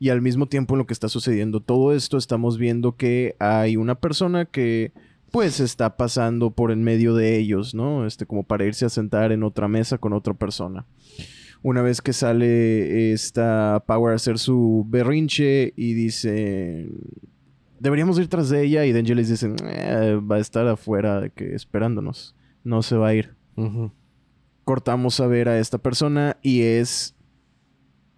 Y 0.00 0.08
al 0.08 0.22
mismo 0.22 0.46
tiempo 0.46 0.74
en 0.74 0.78
lo 0.78 0.86
que 0.86 0.94
está 0.94 1.10
sucediendo 1.10 1.60
todo 1.60 1.92
esto, 1.92 2.16
estamos 2.16 2.56
viendo 2.56 2.96
que 2.96 3.36
hay 3.38 3.76
una 3.76 3.94
persona 3.94 4.46
que 4.46 4.92
pues 5.30 5.60
está 5.60 5.98
pasando 5.98 6.50
por 6.50 6.70
en 6.70 6.82
medio 6.82 7.14
de 7.14 7.36
ellos, 7.36 7.74
¿no? 7.74 8.06
Este, 8.06 8.24
como 8.24 8.42
para 8.42 8.64
irse 8.64 8.86
a 8.86 8.88
sentar 8.88 9.32
en 9.32 9.42
otra 9.42 9.68
mesa 9.68 9.98
con 9.98 10.14
otra 10.14 10.32
persona. 10.32 10.86
Una 11.62 11.82
vez 11.82 12.00
que 12.00 12.14
sale 12.14 13.12
esta 13.12 13.84
Power 13.86 14.12
a 14.12 14.16
hacer 14.16 14.38
su 14.38 14.86
berrinche 14.88 15.74
y 15.76 15.92
dice, 15.92 16.88
deberíamos 17.78 18.18
ir 18.18 18.28
tras 18.28 18.48
de 18.48 18.62
ella 18.62 18.86
y 18.86 18.92
Denji 18.92 19.14
les 19.14 19.28
dice, 19.28 19.52
eh, 19.64 20.18
va 20.20 20.36
a 20.36 20.40
estar 20.40 20.66
afuera 20.68 21.28
que 21.28 21.54
esperándonos, 21.54 22.34
no 22.64 22.82
se 22.82 22.96
va 22.96 23.08
a 23.08 23.14
ir. 23.14 23.34
Cortamos 24.66 25.20
a 25.20 25.28
ver 25.28 25.48
a 25.48 25.60
esta 25.60 25.78
persona 25.78 26.38
y 26.42 26.62
es 26.62 27.16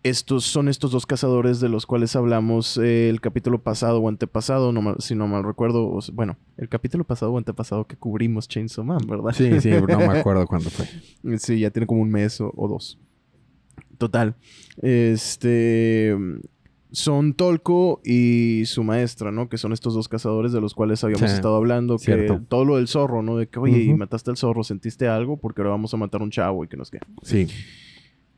estos 0.02 0.44
son 0.44 0.68
estos 0.68 0.92
dos 0.92 1.04
cazadores 1.04 1.60
de 1.60 1.68
los 1.68 1.84
cuales 1.84 2.16
hablamos 2.16 2.78
eh, 2.78 3.10
el 3.10 3.20
capítulo 3.20 3.62
pasado 3.62 4.00
o 4.00 4.08
antepasado, 4.08 4.72
si 4.98 5.14
no 5.14 5.28
mal 5.28 5.44
recuerdo. 5.44 5.98
bueno, 6.14 6.38
el 6.56 6.70
capítulo 6.70 7.04
pasado 7.04 7.32
o 7.32 7.36
antepasado 7.36 7.86
que 7.86 7.96
cubrimos 7.96 8.48
Chainsaw 8.48 8.82
Man, 8.82 9.00
¿verdad? 9.06 9.32
Sí, 9.34 9.60
sí, 9.60 9.70
no 9.70 9.98
me 9.98 10.04
acuerdo 10.18 10.46
cuándo 10.46 10.70
fue. 10.70 10.86
Sí, 11.38 11.58
ya 11.58 11.70
tiene 11.70 11.86
como 11.86 12.00
un 12.00 12.10
mes 12.10 12.40
o, 12.40 12.50
dos. 12.66 12.98
Total. 13.98 14.34
Este. 14.80 16.16
Son 16.90 17.34
Tolko 17.34 18.00
y 18.04 18.62
su 18.64 18.82
maestra, 18.82 19.30
¿no? 19.30 19.48
Que 19.48 19.58
son 19.58 19.72
estos 19.72 19.94
dos 19.94 20.08
cazadores 20.08 20.52
de 20.52 20.60
los 20.60 20.74
cuales 20.74 21.04
habíamos 21.04 21.30
estado 21.30 21.56
hablando. 21.56 21.98
Que 21.98 22.40
todo 22.48 22.64
lo 22.64 22.76
del 22.76 22.88
zorro, 22.88 23.22
¿no? 23.22 23.36
De 23.36 23.48
que, 23.48 23.58
oye, 23.58 23.82
y 23.82 23.94
mataste 23.94 24.30
al 24.30 24.36
zorro, 24.36 24.64
¿sentiste 24.64 25.06
algo? 25.06 25.36
Porque 25.36 25.60
ahora 25.60 25.72
vamos 25.72 25.92
a 25.92 25.98
matar 25.98 26.22
a 26.22 26.24
un 26.24 26.30
chavo 26.30 26.64
y 26.64 26.68
que 26.68 26.76
nos 26.76 26.90
qué. 26.90 26.98
Sí. 27.22 27.48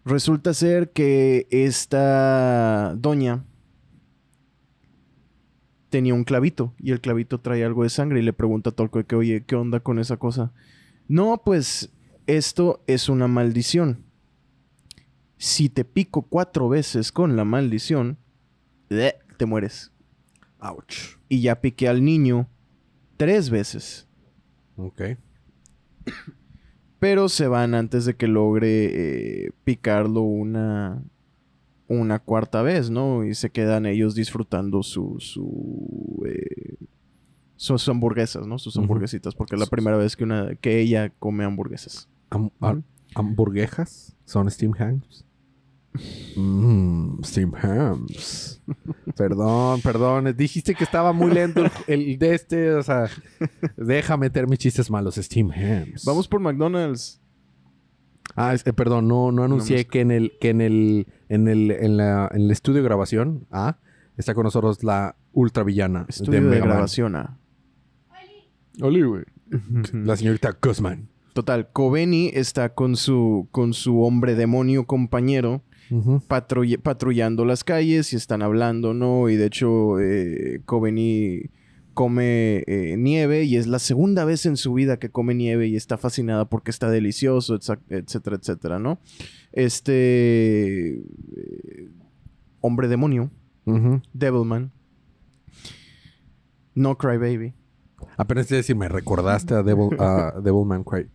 Resulta 0.05 0.55
ser 0.55 0.91
que 0.91 1.47
esta 1.51 2.95
doña 2.97 3.45
tenía 5.91 6.15
un 6.15 6.25
clavito 6.25 6.73
y 6.79 6.93
el 6.93 7.01
clavito 7.01 7.41
trae 7.41 7.65
algo 7.65 7.83
de 7.83 7.91
sangre 7.91 8.21
y 8.21 8.23
le 8.23 8.33
pregunta 8.33 8.71
a 8.71 8.73
Tolko 8.73 9.05
que, 9.05 9.17
oye, 9.17 9.45
¿qué 9.45 9.57
onda 9.57 9.81
con 9.81 9.99
esa 9.99 10.17
cosa? 10.17 10.53
No, 11.07 11.43
pues 11.45 11.93
esto 12.27 12.83
es 12.87 13.09
una 13.09 13.29
maldición. 13.29 14.05
Si 15.37 15.69
te 15.69 15.85
pico 15.85 16.23
cuatro 16.23 16.69
veces 16.69 17.13
con 17.13 17.37
la 17.37 17.45
maldición, 17.45 18.19
te 19.37 19.47
mueres. 19.47 19.93
Ouch. 20.59 21.19
Y 21.29 21.41
ya 21.41 21.61
piqué 21.61 21.89
al 21.89 22.05
niño 22.05 22.49
tres 23.17 23.49
veces. 23.49 24.07
Ok 24.77 25.03
pero 27.01 27.31
se 27.31 27.49
van 27.49 27.75
antes 27.75 28.05
de 28.05 28.15
que 28.15 28.29
logre 28.29 29.47
eh, 29.47 29.53
picarlo 29.65 30.21
una, 30.21 31.03
una 31.89 32.19
cuarta 32.21 32.63
vez, 32.63 32.91
¿no? 32.91 33.25
Y 33.25 33.35
se 33.35 33.51
quedan 33.51 33.87
ellos 33.87 34.15
disfrutando 34.15 34.83
su, 34.83 35.17
su 35.19 36.23
eh, 36.27 36.77
sus 37.57 37.89
hamburguesas, 37.89 38.47
¿no? 38.47 38.59
Sus 38.59 38.77
hamburguesitas, 38.77 39.35
porque 39.35 39.57
es 39.57 39.61
la 39.61 39.67
primera 39.67 39.97
vez 39.97 40.15
que, 40.15 40.25
una, 40.25 40.55
que 40.57 40.79
ella 40.79 41.11
come 41.19 41.45
hamburguesas. 41.45 42.09
¿Hamburguesas? 43.15 44.15
¿Son 44.27 44.49
steam 44.51 44.75
hams? 44.79 45.25
Mmm, 46.37 47.23
Steam 47.25 47.53
Hams. 47.55 48.63
perdón, 49.17 49.81
perdón. 49.81 50.35
Dijiste 50.37 50.75
que 50.75 50.85
estaba 50.85 51.13
muy 51.13 51.33
lento 51.33 51.65
el, 51.87 52.19
de 52.19 52.35
este. 52.35 52.73
O 52.75 52.83
sea, 52.83 53.09
deja 53.77 54.17
meter 54.17 54.47
mis 54.47 54.59
chistes 54.59 54.91
malos. 54.91 55.17
Steam 55.17 55.51
Hams. 55.51 56.05
Vamos 56.05 56.29
por 56.29 56.41
McDonald's. 56.41 57.21
Ah, 58.37 58.55
eh, 58.55 58.73
perdón, 58.73 59.09
no, 59.09 59.33
no 59.33 59.43
anuncié 59.43 59.87
que 59.87 60.01
en 60.01 60.13
el, 60.13 60.33
que 60.41 60.51
en 60.51 60.61
el, 60.61 61.07
en 61.29 61.49
el, 61.49 61.73
en 61.73 61.97
la, 61.97 62.31
en 62.33 62.43
el 62.43 62.51
estudio 62.53 62.79
de 62.81 62.85
grabación, 62.85 63.47
ah, 63.51 63.79
está 64.17 64.35
con 64.35 64.45
nosotros 64.45 64.85
la 64.85 65.17
ultra 65.33 65.65
villana 65.65 66.07
estudio 66.09 66.49
de, 66.49 66.61
grabación, 66.61 67.17
ah. 67.17 67.39
Oli, 68.81 69.03
güey. 69.03 69.25
la 69.93 70.17
señorita 70.17 70.57
Guzman. 70.63 71.09
Total, 71.33 71.71
Coveni 71.73 72.31
está 72.33 72.75
con 72.75 72.97
su, 72.97 73.49
con 73.51 73.75
su 73.75 74.03
hombre 74.03 74.37
demonio 74.37 74.87
compañero 74.87 75.63
patrullando 76.27 77.45
las 77.45 77.65
calles 77.65 78.13
y 78.13 78.17
están 78.17 78.43
hablando, 78.43 78.95
¿no? 78.95 79.29
Y 79.29 79.37
de 79.37 79.47
hecho, 79.47 80.01
eh, 80.01 80.63
come 80.65 82.63
eh, 82.67 82.97
nieve 82.99 83.45
y 83.45 83.57
es 83.57 83.67
la 83.67 83.79
segunda 83.79 84.25
vez 84.25 84.47
en 84.47 84.57
su 84.57 84.73
vida 84.73 84.99
que 84.99 85.11
come 85.11 85.35
nieve 85.35 85.67
y 85.69 85.77
está 85.77 85.99
fascinada 85.99 86.47
porque 86.47 86.71
está 86.71 86.91
delicioso, 86.91 87.57
etcétera, 87.57 88.37
etcétera, 88.37 88.79
¿no? 88.79 89.01
Este 89.53 90.99
eh, 90.99 91.89
hombre 92.61 92.89
demonio, 92.89 93.31
Devilman, 94.13 94.73
no 96.75 96.97
Cry 96.97 97.19
Baby. 97.19 97.55
Apenas 98.17 98.47
te 98.47 98.57
decir, 98.57 98.77
me 98.77 98.89
recordaste 98.89 99.55
a, 99.55 99.63
Devil, 99.63 99.91
a 99.99 100.41
Devilman 100.43 100.85
Cry, 100.85 101.09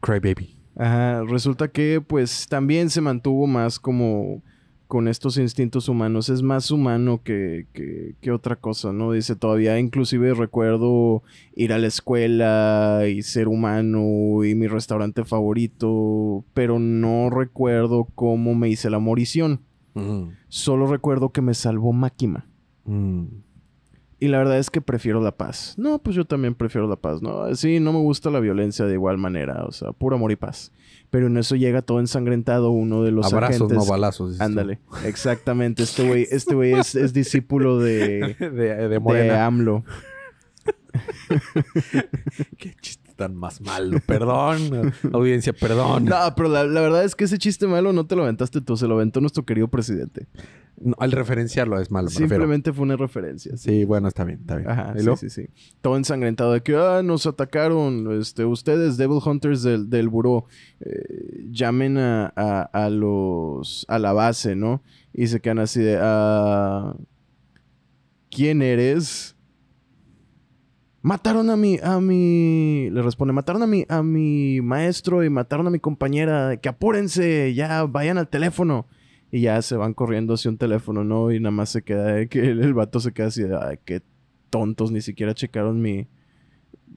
Cry 0.00 0.18
Baby. 0.18 0.63
Ajá, 0.76 1.22
resulta 1.24 1.68
que 1.68 2.00
pues 2.00 2.48
también 2.48 2.90
se 2.90 3.00
mantuvo 3.00 3.46
más 3.46 3.78
como 3.78 4.42
con 4.86 5.08
estos 5.08 5.38
instintos 5.38 5.88
humanos. 5.88 6.28
Es 6.28 6.42
más 6.42 6.70
humano 6.70 7.20
que, 7.22 7.66
que, 8.20 8.30
otra 8.30 8.56
cosa, 8.56 8.92
¿no? 8.92 9.12
Dice, 9.12 9.36
todavía 9.36 9.78
inclusive 9.78 10.34
recuerdo 10.34 11.22
ir 11.56 11.72
a 11.72 11.78
la 11.78 11.86
escuela 11.86 13.02
y 13.08 13.22
ser 13.22 13.48
humano 13.48 14.44
y 14.44 14.54
mi 14.54 14.66
restaurante 14.66 15.24
favorito, 15.24 16.44
pero 16.54 16.78
no 16.78 17.30
recuerdo 17.30 18.08
cómo 18.14 18.54
me 18.54 18.68
hice 18.68 18.90
la 18.90 18.98
morición. 18.98 19.60
Solo 20.48 20.88
recuerdo 20.88 21.30
que 21.30 21.40
me 21.40 21.54
salvó 21.54 21.92
Máquima. 21.92 22.46
Mm. 22.84 23.43
Y 24.20 24.28
la 24.28 24.38
verdad 24.38 24.58
es 24.58 24.70
que 24.70 24.80
prefiero 24.80 25.20
la 25.20 25.36
paz. 25.36 25.74
No, 25.76 25.98
pues 25.98 26.16
yo 26.16 26.24
también 26.24 26.54
prefiero 26.54 26.88
la 26.88 26.96
paz, 26.96 27.20
¿no? 27.20 27.54
Sí, 27.56 27.80
no 27.80 27.92
me 27.92 27.98
gusta 27.98 28.30
la 28.30 28.40
violencia 28.40 28.84
de 28.86 28.94
igual 28.94 29.18
manera, 29.18 29.64
o 29.64 29.72
sea, 29.72 29.92
puro 29.92 30.16
amor 30.16 30.32
y 30.32 30.36
paz. 30.36 30.72
Pero 31.10 31.26
en 31.26 31.36
eso 31.36 31.56
llega 31.56 31.82
todo 31.82 32.00
ensangrentado 32.00 32.70
uno 32.70 33.02
de 33.02 33.10
los 33.12 33.32
Abrazos, 33.32 33.70
no 33.72 33.84
balazos. 33.84 34.40
Ándale, 34.40 34.80
exactamente. 35.04 35.82
Este 35.82 36.06
güey 36.06 36.26
este 36.30 36.54
güey 36.54 36.72
es, 36.72 37.12
discípulo 37.12 37.78
de, 37.78 38.36
de, 38.40 38.50
de, 38.50 38.98
de 38.98 39.30
AMLO. 39.30 39.84
Qué 42.58 42.74
chiste 42.80 43.03
tan 43.16 43.34
más 43.34 43.60
malo. 43.60 43.98
Perdón, 44.06 44.92
audiencia, 45.12 45.52
perdón. 45.52 46.06
No, 46.06 46.34
pero 46.36 46.48
la, 46.48 46.64
verdad 46.64 47.04
es 47.04 47.14
que 47.14 47.24
ese 47.24 47.38
chiste 47.38 47.66
malo 47.66 47.92
no 47.92 48.06
te 48.06 48.16
lo 48.16 48.22
aventaste 48.22 48.60
tú, 48.60 48.76
se 48.76 48.86
lo 48.86 48.94
aventó 48.94 49.20
nuestro 49.20 49.44
querido 49.44 49.68
presidente. 49.68 50.26
al 50.98 51.12
referenciarlo 51.12 51.80
es 51.80 51.90
malo. 51.90 52.08
Simplemente 52.08 52.72
fue 52.72 52.82
una 52.84 52.96
referencia. 52.96 53.56
Sí. 53.56 53.84
bueno, 53.84 54.08
está 54.08 54.24
bien, 54.24 54.40
está 54.40 54.56
bien. 54.56 54.68
Ajá, 54.68 54.94
sí, 54.96 55.08
sí, 55.16 55.30
sí. 55.30 55.48
Todo 55.80 55.96
ensangrentado 55.96 56.52
de 56.52 56.62
que, 56.62 56.76
ah, 56.76 57.02
nos 57.04 57.26
atacaron, 57.26 58.20
este, 58.20 58.44
ustedes, 58.44 58.96
Devil 58.96 59.20
Hunters 59.24 59.62
del, 59.62 59.88
del 59.90 60.08
buró, 60.08 60.46
eh, 60.80 61.46
llamen 61.50 61.98
a, 61.98 62.26
a, 62.26 62.90
los, 62.90 63.86
a 63.88 63.98
la 63.98 64.12
base, 64.12 64.56
¿no? 64.56 64.82
Y 65.12 65.28
se 65.28 65.40
quedan 65.40 65.60
así 65.60 65.80
de, 65.80 65.98
ah, 66.00 66.94
¿quién 68.30 68.62
eres? 68.62 69.33
Mataron 71.04 71.50
a 71.50 71.56
mi, 71.56 71.78
a 71.82 72.00
mi, 72.00 72.88
le 72.90 73.02
responde, 73.02 73.34
mataron 73.34 73.62
a 73.62 73.66
mi, 73.66 73.84
a 73.90 74.02
mi 74.02 74.62
maestro 74.62 75.22
y 75.22 75.28
mataron 75.28 75.66
a 75.66 75.70
mi 75.70 75.78
compañera, 75.78 76.56
que 76.56 76.70
apúrense, 76.70 77.52
ya 77.52 77.84
vayan 77.84 78.16
al 78.16 78.28
teléfono. 78.28 78.86
Y 79.30 79.42
ya 79.42 79.60
se 79.60 79.76
van 79.76 79.92
corriendo 79.92 80.34
hacia 80.34 80.50
un 80.50 80.56
teléfono, 80.56 81.04
¿no? 81.04 81.30
Y 81.30 81.40
nada 81.40 81.50
más 81.50 81.68
se 81.68 81.82
queda, 81.82 82.24
que 82.26 82.40
el, 82.40 82.72
vato 82.72 83.00
se 83.00 83.12
queda 83.12 83.26
así 83.26 83.42
de, 83.42 83.54
ay, 83.54 83.78
qué 83.84 84.00
tontos, 84.48 84.92
ni 84.92 85.02
siquiera 85.02 85.34
checaron 85.34 85.82
mi, 85.82 86.08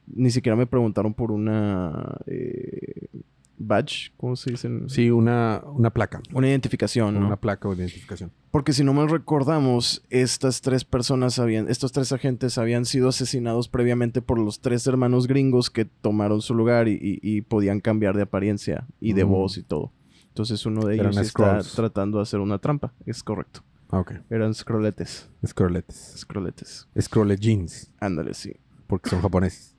ni 0.07 0.31
siquiera 0.31 0.55
me 0.55 0.67
preguntaron 0.67 1.13
por 1.13 1.33
una, 1.33 2.17
eh, 2.27 3.09
badge, 3.57 4.11
¿cómo 4.17 4.35
se 4.35 4.51
dice? 4.51 4.69
Sí, 4.87 5.09
una, 5.09 5.61
una 5.65 5.89
placa. 5.89 6.21
Una 6.33 6.47
identificación, 6.47 7.19
¿no? 7.19 7.25
Una 7.25 7.37
placa 7.37 7.67
o 7.67 7.73
identificación. 7.73 8.31
Porque 8.51 8.73
si 8.73 8.83
no 8.83 8.93
mal 8.93 9.09
recordamos, 9.09 10.03
estas 10.09 10.61
tres 10.61 10.85
personas 10.85 11.39
habían, 11.39 11.69
estos 11.69 11.91
tres 11.91 12.11
agentes 12.11 12.57
habían 12.57 12.85
sido 12.85 13.09
asesinados 13.09 13.67
previamente 13.67 14.21
por 14.21 14.39
los 14.39 14.59
tres 14.61 14.85
hermanos 14.87 15.27
gringos 15.27 15.69
que 15.69 15.85
tomaron 15.85 16.41
su 16.41 16.53
lugar 16.53 16.87
y, 16.87 17.41
podían 17.47 17.79
cambiar 17.79 18.15
de 18.15 18.23
apariencia 18.23 18.85
y 18.99 19.13
de 19.13 19.25
mm. 19.25 19.29
voz 19.29 19.57
y 19.57 19.63
todo. 19.63 19.91
Entonces 20.29 20.65
uno 20.65 20.85
de 20.85 20.95
ellos 20.95 21.17
está 21.17 21.61
tratando 21.75 22.17
de 22.17 22.23
hacer 22.23 22.39
una 22.39 22.59
trampa. 22.59 22.93
Es 23.05 23.23
correcto. 23.23 23.63
Ah, 23.89 23.99
ok. 23.99 24.13
Eran 24.29 24.53
scrolletes. 24.53 25.29
Scrolletes. 25.45 26.15
Scrolletes. 26.17 26.87
Scrolle 26.99 27.37
jeans. 27.37 27.91
Ándale, 27.99 28.33
sí. 28.33 28.55
porque 28.85 29.09
son 29.09 29.21
japoneses. 29.21 29.75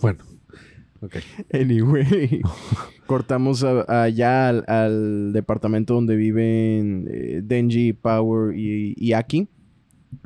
Bueno, 0.00 0.24
ok. 1.02 1.16
Anyway, 1.52 2.40
cortamos 3.06 3.64
a- 3.64 4.04
allá 4.04 4.48
al, 4.48 4.64
al 4.68 5.32
departamento 5.32 5.94
donde 5.94 6.16
viven 6.16 7.08
eh, 7.10 7.40
Denji, 7.44 7.92
Power 7.92 8.56
y, 8.56 8.94
y 8.96 9.12
Aki. 9.12 9.48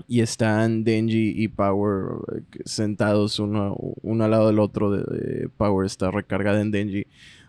Y 0.08 0.20
están 0.20 0.82
Denji 0.84 1.32
y 1.36 1.48
Power 1.48 2.06
eh, 2.36 2.40
sentados 2.64 3.38
uno, 3.38 3.76
uno 4.02 4.24
al 4.24 4.30
lado 4.30 4.48
del 4.48 4.58
otro. 4.58 4.90
De, 4.90 4.98
de 4.98 5.48
Power 5.56 5.86
está 5.86 6.10
recargada 6.10 6.60
en 6.60 6.70
Denji. 6.70 7.06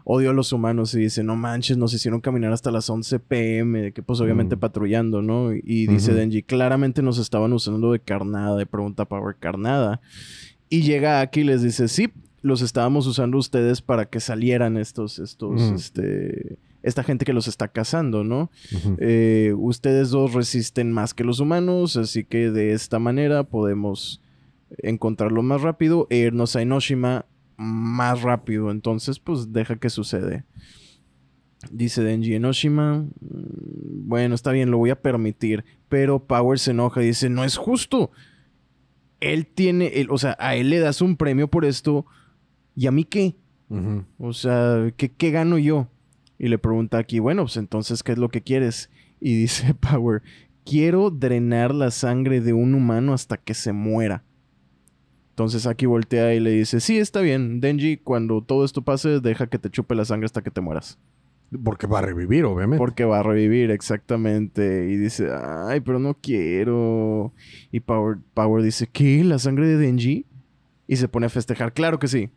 Odio 0.10 0.30
a 0.30 0.34
los 0.34 0.54
humanos 0.54 0.94
y 0.94 1.00
dice, 1.00 1.22
no 1.22 1.36
manches, 1.36 1.76
nos 1.78 1.94
hicieron 1.94 2.22
caminar 2.22 2.54
hasta 2.54 2.72
las 2.72 2.90
11 2.90 3.20
pm, 3.20 3.92
que 3.92 4.02
pues 4.02 4.22
obviamente 4.22 4.56
Mm. 4.56 4.60
patrullando, 4.60 5.22
¿no? 5.22 5.52
Y 5.54 5.88
dice. 5.88 6.14
Denji, 6.14 6.44
claramente 6.44 7.02
nos 7.02 7.18
estaban 7.18 7.52
usando 7.52 7.92
de 7.92 8.00
carnada, 8.00 8.56
de 8.56 8.66
pregunta 8.66 9.04
Power 9.04 9.36
carnada. 9.38 10.00
Y 10.70 10.84
llega 10.84 11.20
Aki 11.20 11.42
y 11.42 11.44
les 11.44 11.62
dice, 11.62 11.90
sí, 11.90 12.08
los 12.48 12.62
estábamos 12.62 13.06
usando 13.06 13.38
ustedes 13.38 13.82
para 13.82 14.06
que 14.08 14.20
salieran 14.20 14.78
estos, 14.78 15.20
estos, 15.20 15.62
Mm. 15.62 15.76
este, 15.76 16.58
esta 16.84 17.04
gente 17.04 17.26
que 17.26 17.34
los 17.34 17.48
está 17.48 17.68
cazando, 17.68 18.24
¿no? 18.24 18.50
Eh, 19.00 19.54
ustedes 19.58 20.10
dos 20.10 20.34
resisten 20.34 20.92
más 20.92 21.14
que 21.14 21.24
los 21.24 21.40
humanos, 21.40 21.98
así 21.98 22.24
que 22.24 22.50
de 22.50 22.72
esta 22.74 22.98
manera 23.00 23.44
podemos 23.44 24.22
encontrarlo 24.80 25.44
más 25.44 25.62
rápido 25.62 26.08
e 26.10 26.18
irnos 26.18 26.56
a 26.56 26.62
Enoshima 26.62 27.26
más 27.58 28.22
rápido. 28.22 28.70
Entonces, 28.72 29.20
pues 29.20 29.52
deja 29.54 29.76
que 29.78 29.90
sucede. 29.90 30.44
Dice 31.72 32.04
Denji 32.04 32.36
Enoshima. 32.36 33.00
"Mm, 33.20 34.08
Bueno, 34.08 34.36
está 34.36 34.52
bien, 34.52 34.72
lo 34.72 34.78
voy 34.78 34.90
a 34.90 35.02
permitir. 35.02 35.66
Pero 35.90 36.20
Power 36.26 36.60
se 36.60 36.72
enoja 36.72 37.04
y 37.04 37.08
dice: 37.08 37.30
No 37.30 37.44
es 37.44 37.58
justo. 37.58 38.12
Él 39.20 39.48
tiene. 39.48 39.88
él- 40.00 40.08
o 40.12 40.18
sea, 40.18 40.38
a 40.40 40.56
él 40.56 40.70
le 40.70 40.80
das 40.80 41.02
un 41.02 41.18
premio 41.18 41.50
por 41.50 41.66
esto. 41.66 42.06
¿Y 42.78 42.86
a 42.86 42.92
mí 42.92 43.06
qué? 43.06 43.36
O 44.20 44.34
sea, 44.34 44.94
¿qué, 44.96 45.10
qué 45.10 45.32
gano 45.32 45.58
yo? 45.58 45.88
Y 46.38 46.48
le 46.48 46.60
pregunta 46.60 47.00
aquí, 47.00 47.18
bueno, 47.18 47.44
pues 47.44 47.58
entonces, 47.58 48.04
¿qué 48.04 48.12
es 48.12 48.20
lo 48.20 48.30
que 48.30 48.44
quieres? 48.44 48.92
Y 49.20 49.36
dice 49.36 49.74
Power, 49.92 50.22
quiero 50.64 51.10
drenar 51.10 51.74
la 51.74 51.90
sangre 51.90 52.40
de 52.40 52.54
un 52.54 52.76
humano 52.76 53.16
hasta 53.16 53.38
que 53.38 53.56
se 53.56 53.74
muera. 53.74 54.24
Entonces 55.32 55.66
Aki 55.66 55.88
voltea 55.88 56.36
y 56.36 56.40
le 56.40 56.52
dice, 56.52 56.80
sí, 56.80 57.00
está 57.00 57.22
bien, 57.22 57.62
Denji, 57.62 57.98
cuando 57.98 58.44
todo 58.44 58.64
esto 58.64 58.84
pase, 58.84 59.22
deja 59.22 59.48
que 59.48 59.58
te 59.58 59.72
chupe 59.72 59.96
la 59.96 60.06
sangre 60.06 60.26
hasta 60.26 60.44
que 60.44 60.52
te 60.52 60.62
mueras. 60.62 61.00
Porque 61.64 61.88
va 61.88 62.00
a 62.00 62.04
revivir, 62.04 62.46
obviamente. 62.46 62.78
Porque 62.78 63.06
va 63.06 63.22
a 63.22 63.24
revivir, 63.24 63.72
exactamente. 63.72 64.88
Y 64.92 64.98
dice, 64.98 65.30
ay, 65.32 65.80
pero 65.80 65.98
no 65.98 66.14
quiero. 66.14 67.34
Y 67.72 67.80
Power, 67.80 68.20
Power 68.36 68.62
dice, 68.62 68.86
¿qué? 68.86 69.24
¿La 69.24 69.40
sangre 69.40 69.68
de 69.68 69.78
Denji? 69.78 70.28
Y 70.88 70.98
se 70.98 71.08
pone 71.08 71.26
a 71.26 71.30
festejar, 71.30 71.74
claro 71.74 71.98
que 71.98 72.08
sí. 72.08 72.30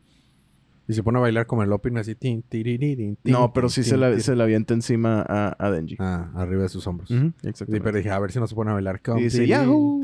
Y 0.90 0.94
se 0.94 1.02
pone 1.04 1.18
a 1.18 1.20
bailar 1.20 1.46
como 1.46 1.62
el 1.62 1.72
opening 1.72 1.98
así. 1.98 2.16
tin, 2.16 2.42
tiriririn, 2.42 3.14
tin, 3.16 3.32
No, 3.32 3.52
pero 3.52 3.68
sí 3.68 3.82
tin, 3.82 3.90
se 3.90 3.96
la, 3.96 4.18
se 4.18 4.34
la 4.34 4.42
avienta 4.44 4.74
encima 4.74 5.24
a, 5.28 5.54
a 5.56 5.70
Denji. 5.70 5.96
Ah, 6.00 6.30
arriba 6.34 6.62
de 6.62 6.68
sus 6.68 6.84
hombros. 6.86 7.08
Sí, 7.08 7.14
exactamente. 7.44 7.80
pero 7.84 7.98
dije, 7.98 8.10
a 8.10 8.18
ver 8.18 8.32
si 8.32 8.40
no 8.40 8.46
se 8.48 8.54
pone 8.56 8.70
a 8.70 8.74
bailar 8.74 9.00
y 9.16 9.22
dice 9.22 9.46
Yahoo. 9.46 10.00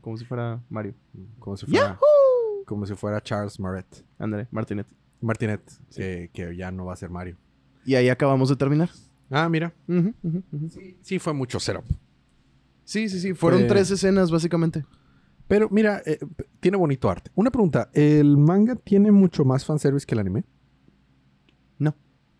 Como 0.00 0.16
si 0.16 0.24
fuera 0.24 0.60
Mario. 0.68 0.94
Como 1.38 1.56
si 1.56 1.66
fuera, 1.66 1.86
Yahoo. 1.86 2.64
como 2.66 2.84
si 2.84 2.94
fuera 2.94 3.20
Charles 3.20 3.60
Marret. 3.60 3.86
Ándale, 4.18 4.48
Martinet. 4.50 4.86
Martinet, 5.20 5.60
que, 5.94 6.30
que 6.32 6.56
ya 6.56 6.72
no 6.72 6.84
va 6.86 6.94
a 6.94 6.96
ser 6.96 7.10
Mario. 7.10 7.36
Y 7.86 7.94
ahí 7.94 8.08
acabamos 8.08 8.48
de 8.48 8.56
terminar. 8.56 8.88
Ah, 9.30 9.48
mira. 9.48 9.72
Ujú. 9.86 10.12
Sí, 11.02 11.18
fue 11.20 11.32
mucho 11.32 11.60
setup. 11.60 11.84
Sí, 12.84 13.08
sí, 13.08 13.20
sí. 13.20 13.34
Fueron 13.34 13.60
Fue- 13.60 13.68
tres 13.68 13.90
escenas, 13.90 14.30
básicamente. 14.30 14.84
Pero 15.48 15.68
mira, 15.70 16.02
eh, 16.06 16.18
tiene 16.60 16.76
bonito 16.76 17.10
arte. 17.10 17.30
Una 17.34 17.50
pregunta. 17.50 17.90
¿El 17.92 18.36
manga 18.38 18.76
tiene 18.76 19.12
mucho 19.12 19.44
más 19.44 19.64
fanservice 19.64 20.06
que 20.06 20.14
el 20.14 20.20
anime? 20.20 20.44
No. 21.78 21.94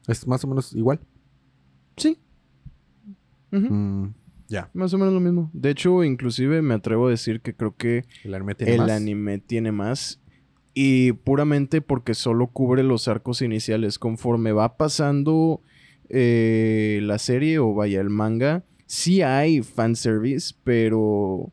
¿Es 0.08 0.26
más 0.26 0.42
o 0.44 0.48
menos 0.48 0.74
igual? 0.74 1.00
Sí. 1.96 2.18
Mm, 3.50 4.06
ya. 4.48 4.70
Más 4.72 4.92
o 4.94 4.98
menos 4.98 5.14
lo 5.14 5.20
mismo. 5.20 5.50
De 5.52 5.70
hecho, 5.70 6.02
inclusive 6.02 6.62
me 6.62 6.74
atrevo 6.74 7.06
a 7.06 7.10
decir 7.10 7.40
que 7.40 7.54
creo 7.54 7.76
que 7.76 8.04
El 8.24 8.34
anime 8.34 8.54
tiene 8.54 8.72
el 8.74 8.78
más. 8.80 8.90
anime 8.90 9.38
tiene 9.38 9.72
más. 9.72 10.20
Y 10.72 11.12
puramente 11.12 11.80
porque 11.82 12.14
solo 12.14 12.48
cubre 12.48 12.82
los 12.82 13.06
arcos 13.06 13.42
iniciales. 13.42 13.98
Conforme 13.98 14.50
va 14.52 14.76
pasando 14.76 15.60
eh, 16.08 16.98
la 17.02 17.18
serie 17.18 17.58
o 17.60 17.74
vaya 17.74 18.00
el 18.00 18.10
manga, 18.10 18.64
sí 18.86 19.22
hay 19.22 19.62
fanservice, 19.62 20.54
pero 20.64 21.52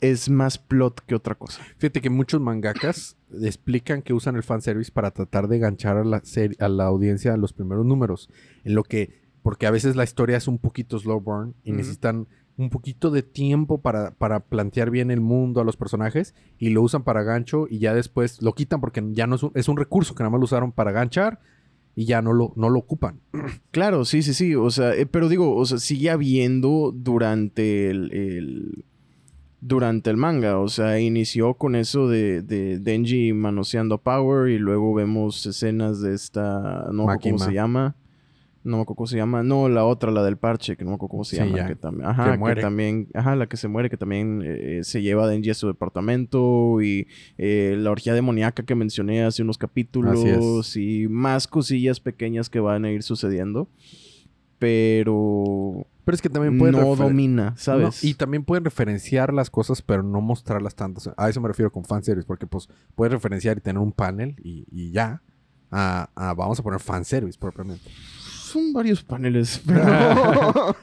es 0.00 0.28
más 0.28 0.58
plot 0.58 1.00
que 1.06 1.14
otra 1.14 1.34
cosa. 1.34 1.62
Fíjate 1.78 2.00
que 2.00 2.10
muchos 2.10 2.40
mangakas 2.40 3.16
explican 3.42 4.02
que 4.02 4.12
usan 4.12 4.36
el 4.36 4.42
fanservice 4.42 4.90
para 4.92 5.10
tratar 5.10 5.48
de 5.48 5.58
ganchar 5.58 5.96
a 5.96 6.04
la, 6.04 6.20
serie, 6.24 6.56
a 6.60 6.68
la 6.68 6.84
audiencia 6.84 7.32
a 7.34 7.36
los 7.36 7.52
primeros 7.52 7.84
números. 7.86 8.28
En 8.64 8.74
lo 8.74 8.82
que, 8.84 9.20
porque 9.42 9.66
a 9.66 9.70
veces 9.70 9.96
la 9.96 10.04
historia 10.04 10.36
es 10.36 10.48
un 10.48 10.58
poquito 10.58 10.98
slow 10.98 11.20
burn 11.20 11.54
y 11.64 11.72
necesitan 11.72 12.26
un 12.58 12.70
poquito 12.70 13.10
de 13.10 13.22
tiempo 13.22 13.82
para, 13.82 14.12
para 14.12 14.40
plantear 14.40 14.90
bien 14.90 15.10
el 15.10 15.20
mundo 15.20 15.60
a 15.60 15.64
los 15.64 15.76
personajes 15.76 16.34
y 16.58 16.70
lo 16.70 16.80
usan 16.82 17.04
para 17.04 17.22
gancho 17.22 17.66
y 17.68 17.78
ya 17.80 17.92
después 17.92 18.40
lo 18.40 18.54
quitan 18.54 18.80
porque 18.80 19.02
ya 19.12 19.26
no 19.26 19.36
es 19.36 19.42
un, 19.42 19.52
es 19.54 19.68
un 19.68 19.76
recurso 19.76 20.14
que 20.14 20.22
nada 20.22 20.30
más 20.30 20.40
lo 20.40 20.44
usaron 20.46 20.72
para 20.72 20.90
ganchar 20.90 21.38
y 21.94 22.06
ya 22.06 22.22
no 22.22 22.32
lo, 22.32 22.52
no 22.56 22.68
lo 22.70 22.78
ocupan. 22.78 23.20
Claro, 23.72 24.06
sí, 24.06 24.22
sí, 24.22 24.32
sí. 24.32 24.54
O 24.54 24.70
sea, 24.70 24.94
eh, 24.94 25.04
pero 25.04 25.28
digo, 25.28 25.54
o 25.54 25.64
sea, 25.66 25.76
sigue 25.78 26.08
habiendo 26.08 26.92
durante 26.94 27.90
el, 27.90 28.10
el- 28.12 28.84
durante 29.60 30.10
el 30.10 30.16
manga. 30.16 30.58
O 30.58 30.68
sea, 30.68 31.00
inició 31.00 31.54
con 31.54 31.74
eso 31.76 32.08
de, 32.08 32.42
de 32.42 32.78
Denji 32.78 33.32
manoseando 33.32 33.98
Power 33.98 34.50
y 34.50 34.58
luego 34.58 34.94
vemos 34.94 35.44
escenas 35.46 36.00
de 36.00 36.14
esta. 36.14 36.88
No 36.92 37.06
me 37.06 37.18
cómo 37.18 37.38
se 37.38 37.52
llama. 37.52 37.96
No 38.64 38.78
me 38.78 38.82
acuerdo 38.82 38.96
cómo 38.96 39.06
se 39.06 39.16
llama. 39.16 39.44
No, 39.44 39.68
la 39.68 39.84
otra, 39.84 40.10
la 40.10 40.24
del 40.24 40.38
parche, 40.38 40.76
que 40.76 40.82
no 40.82 40.90
me 40.90 40.94
acuerdo 40.96 41.10
cómo 41.12 41.24
se 41.24 41.36
Sí, 41.36 41.42
llama. 41.42 41.56
ya. 41.56 41.66
Que 41.68 41.76
también, 41.76 42.08
ajá, 42.08 42.32
que, 42.32 42.38
muere. 42.38 42.60
también. 42.60 43.06
Ajá, 43.14 43.36
la 43.36 43.46
que 43.46 43.56
se 43.56 43.68
muere, 43.68 43.88
que 43.88 43.96
también 43.96 44.42
eh, 44.44 44.80
se 44.82 45.02
lleva 45.02 45.22
a 45.24 45.28
Denji 45.28 45.50
a 45.50 45.54
su 45.54 45.68
departamento. 45.68 46.82
Y 46.82 47.06
eh, 47.38 47.76
la 47.78 47.92
orgía 47.92 48.12
demoníaca 48.12 48.64
que 48.64 48.74
mencioné 48.74 49.22
hace 49.22 49.42
unos 49.42 49.56
capítulos. 49.56 50.76
Y 50.76 51.06
más 51.08 51.46
cosillas 51.46 52.00
pequeñas 52.00 52.50
que 52.50 52.58
van 52.58 52.84
a 52.84 52.90
ir 52.90 53.04
sucediendo. 53.04 53.68
Pero 54.58 55.86
Pero 56.06 56.14
es 56.14 56.22
que 56.22 56.30
también 56.30 56.56
pueden 56.56 56.76
no 56.76 56.94
domina, 56.96 57.52
¿sabes? 57.58 58.02
No, 58.02 58.08
y 58.08 58.14
también 58.14 58.44
pueden 58.44 58.64
referenciar 58.64 59.34
las 59.34 59.50
cosas, 59.50 59.82
pero 59.82 60.02
no 60.02 60.20
mostrarlas 60.22 60.74
tantas. 60.74 61.10
A 61.16 61.28
eso 61.28 61.40
me 61.42 61.48
refiero 61.48 61.70
con 61.70 61.84
fanservice, 61.84 62.26
porque 62.26 62.46
pues 62.46 62.68
puedes 62.94 63.12
referenciar 63.12 63.58
y 63.58 63.60
tener 63.60 63.82
un 63.82 63.92
panel 63.92 64.36
y, 64.42 64.64
y 64.70 64.92
ya. 64.92 65.20
A, 65.70 66.08
a- 66.14 66.32
vamos 66.32 66.58
a 66.60 66.62
poner 66.62 66.78
fanservice 66.80 67.36
propiamente. 67.38 67.90
Son 67.90 68.72
varios 68.72 69.02
paneles, 69.02 69.60
pero... 69.66 70.76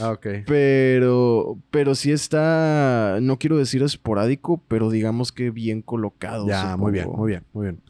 Ah, 0.00 0.18
pero, 0.46 1.58
pero 1.70 1.94
sí 1.94 2.10
está, 2.10 3.18
no 3.20 3.38
quiero 3.38 3.58
decir 3.58 3.82
esporádico, 3.82 4.62
pero 4.68 4.88
digamos 4.90 5.32
que 5.32 5.50
bien 5.50 5.82
colocado. 5.82 6.48
Ya, 6.48 6.76
muy 6.78 6.92
bien, 6.92 7.10
muy 7.12 7.28
bien, 7.28 7.44
muy 7.52 7.64
bien. 7.66 7.80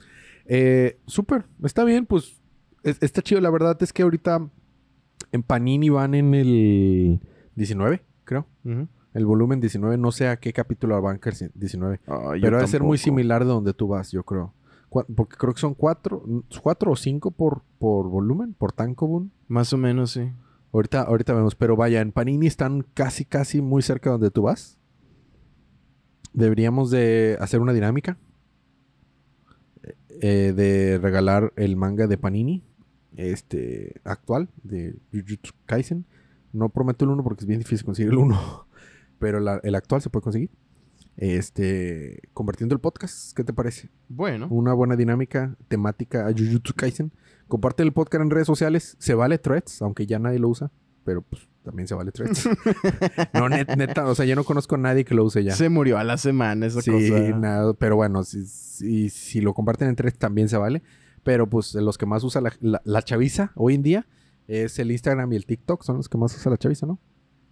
Eh, 0.47 0.99
Súper, 1.07 1.45
está 1.63 1.85
bien, 1.85 2.07
pues 2.07 2.41
es- 2.83 2.99
está 3.01 3.23
chido. 3.23 3.41
La 3.41 3.51
verdad 3.51 3.77
es 3.81 3.93
que 3.93 4.03
ahorita 4.03 4.49
en 5.33 5.43
Panini 5.43 5.89
van 5.89 6.15
en 6.15 6.35
el 6.35 7.21
19, 7.57 8.03
creo. 8.25 8.47
El 9.15 9.27
volumen 9.27 9.61
19, 9.61 9.99
no 9.99 10.13
sé 10.13 10.29
a 10.29 10.37
qué 10.39 10.53
capítulo 10.53 11.01
van 11.03 11.19
que 11.19 11.31
el 11.31 11.51
19. 11.55 12.01
Ah, 12.07 12.31
Pero 12.41 12.57
debe 12.57 12.69
ser 12.69 12.83
muy 12.83 12.97
similar 12.99 13.45
de 13.45 13.51
donde 13.51 13.75
tú 13.75 13.89
vas, 13.89 14.11
yo 14.13 14.23
creo. 14.25 14.55
Porque 14.91 15.37
creo 15.37 15.55
que 15.55 15.61
son 15.61 15.75
cuatro, 15.75 16.23
cuatro 16.63 16.93
o 16.93 16.97
cinco 16.97 17.31
por, 17.31 17.63
por 17.79 18.09
volumen, 18.09 18.55
por 18.55 18.73
tankobun. 18.73 19.33
Más 19.49 19.73
o 19.73 19.79
menos, 19.79 20.13
sí. 20.13 20.31
Ahorita, 20.73 21.03
ahorita 21.03 21.35
vemos, 21.35 21.55
pero 21.55 21.77
vaya, 21.77 22.01
en 22.01 22.13
Panini 22.13 22.47
están 22.47 22.83
casi, 22.95 23.25
casi 23.25 23.61
muy 23.61 23.83
cerca 23.83 24.11
de 24.11 24.13
donde 24.13 24.31
tú 24.31 24.43
vas. 24.43 24.79
Deberíamos 26.33 26.91
de 26.91 27.37
hacer 27.41 27.61
una 27.61 27.73
dinámica. 27.73 28.19
eh, 30.25 30.53
de 30.55 30.99
regalar 30.99 31.53
el 31.57 31.77
manga 31.77 32.07
de 32.07 32.17
Panini. 32.17 32.63
Este, 33.17 34.01
actual, 34.05 34.49
de 34.63 34.97
Jujutsu 35.13 35.53
Kaisen. 35.67 36.07
No 36.53 36.69
prometo 36.69 37.05
el 37.05 37.11
uno 37.13 37.23
porque 37.23 37.43
es 37.43 37.47
bien 37.47 37.61
difícil 37.61 37.85
conseguir 37.85 38.13
el 38.13 38.19
uno. 38.19 38.67
Pero 39.19 39.41
la- 39.41 39.61
el 39.63 39.75
actual 39.75 40.01
se 40.03 40.11
puede 40.11 40.23
conseguir. 40.25 40.51
Este, 41.17 42.21
convirtiendo 42.33 42.75
el 42.75 42.81
podcast, 42.81 43.37
¿qué 43.37 43.45
te 43.45 43.53
parece? 43.53 43.91
Bueno. 44.09 44.49
Una 44.51 44.73
buena 44.73 44.97
dinámica 44.97 45.57
temática 45.69 46.27
a 46.27 46.33
Jujutsu 46.33 46.75
Kaisen. 46.75 47.13
Comparte 47.49 47.83
el 47.83 47.93
podcast 47.93 48.23
en 48.23 48.31
redes 48.31 48.47
sociales. 48.47 48.97
Se 48.99 49.15
vale 49.15 49.39
threads, 49.39 49.83
aunque 49.83 50.07
ya 50.07 50.19
nadie 50.19 50.39
lo 50.39 50.49
usa. 50.49 50.71
Pero 51.05 51.21
pues 51.23 51.49
también 51.65 51.87
se 51.89 51.95
vale 51.95 52.13
threads. 52.13 52.49
no, 53.35 53.49
net- 53.49 53.77
neta, 53.77 54.07
o 54.07 54.15
sea, 54.15 54.25
yo 54.25 54.37
no 54.37 54.45
conozco 54.45 54.77
a 54.77 54.79
nadie 54.79 55.05
que 55.05 55.15
lo 55.15 55.25
use 55.25 55.45
ya. 55.45 55.55
Se 55.55 55.69
murió 55.69 55.99
a 55.99 56.05
la 56.05 56.17
semana 56.17 56.67
esa 56.67 56.81
Sí, 56.81 56.91
cosa. 56.91 57.39
nada, 57.39 57.75
pero 57.75 57.97
bueno, 57.97 58.25
si, 58.25 58.47
si, 58.47 59.09
si 59.11 59.41
lo 59.41 59.53
comparten 59.53 59.89
en 59.89 59.97
threads 59.97 60.19
también 60.19 60.49
se 60.49 60.57
vale. 60.57 60.83
Pero 61.23 61.49
pues 61.49 61.75
los 61.75 61.97
que 61.99 62.07
más 62.07 62.25
usa 62.25 62.41
la, 62.41 62.53
la, 62.61 62.83
la 62.85 63.03
chaviza 63.03 63.53
hoy 63.55 63.75
en 63.75 63.83
día 63.83 64.07
es 64.49 64.79
el 64.79 64.91
Instagram 64.91 65.33
y 65.33 65.37
el 65.37 65.47
TikTok. 65.47 65.83
Son 65.85 65.97
los 65.99 66.09
que 66.09 66.19
más 66.19 66.37
usa 66.37 66.51
la 66.51 66.59
chaviza, 66.59 66.87
¿no? 66.87 66.99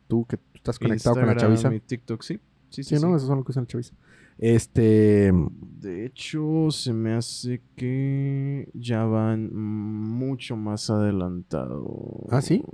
Tú 0.08 0.26
que 0.26 0.38
estás 0.54 0.78
conectado 0.78 1.14
con 1.14 1.26
la 1.26 1.32
Instagram 1.32 1.56
chaviza. 1.58 1.74
y 1.74 1.80
TikTok, 1.80 2.22
sí. 2.22 2.40
Sí, 2.70 2.82
Sí, 2.84 2.96
sí, 2.96 3.02
¿no? 3.02 3.08
sí. 3.10 3.14
Esos 3.16 3.26
son 3.28 3.36
los 3.38 3.44
que 3.46 3.50
usan 3.52 3.64
la 3.64 3.68
chaviza. 3.68 3.94
Este. 4.38 5.32
De 5.80 6.06
hecho, 6.06 6.70
se 6.70 6.92
me 6.92 7.12
hace 7.14 7.62
que 7.76 8.68
ya 8.74 9.04
van 9.04 9.52
mucho 9.54 10.56
más 10.56 10.88
adelantado. 10.90 12.26
¿Ah, 12.30 12.40
sí? 12.40 12.64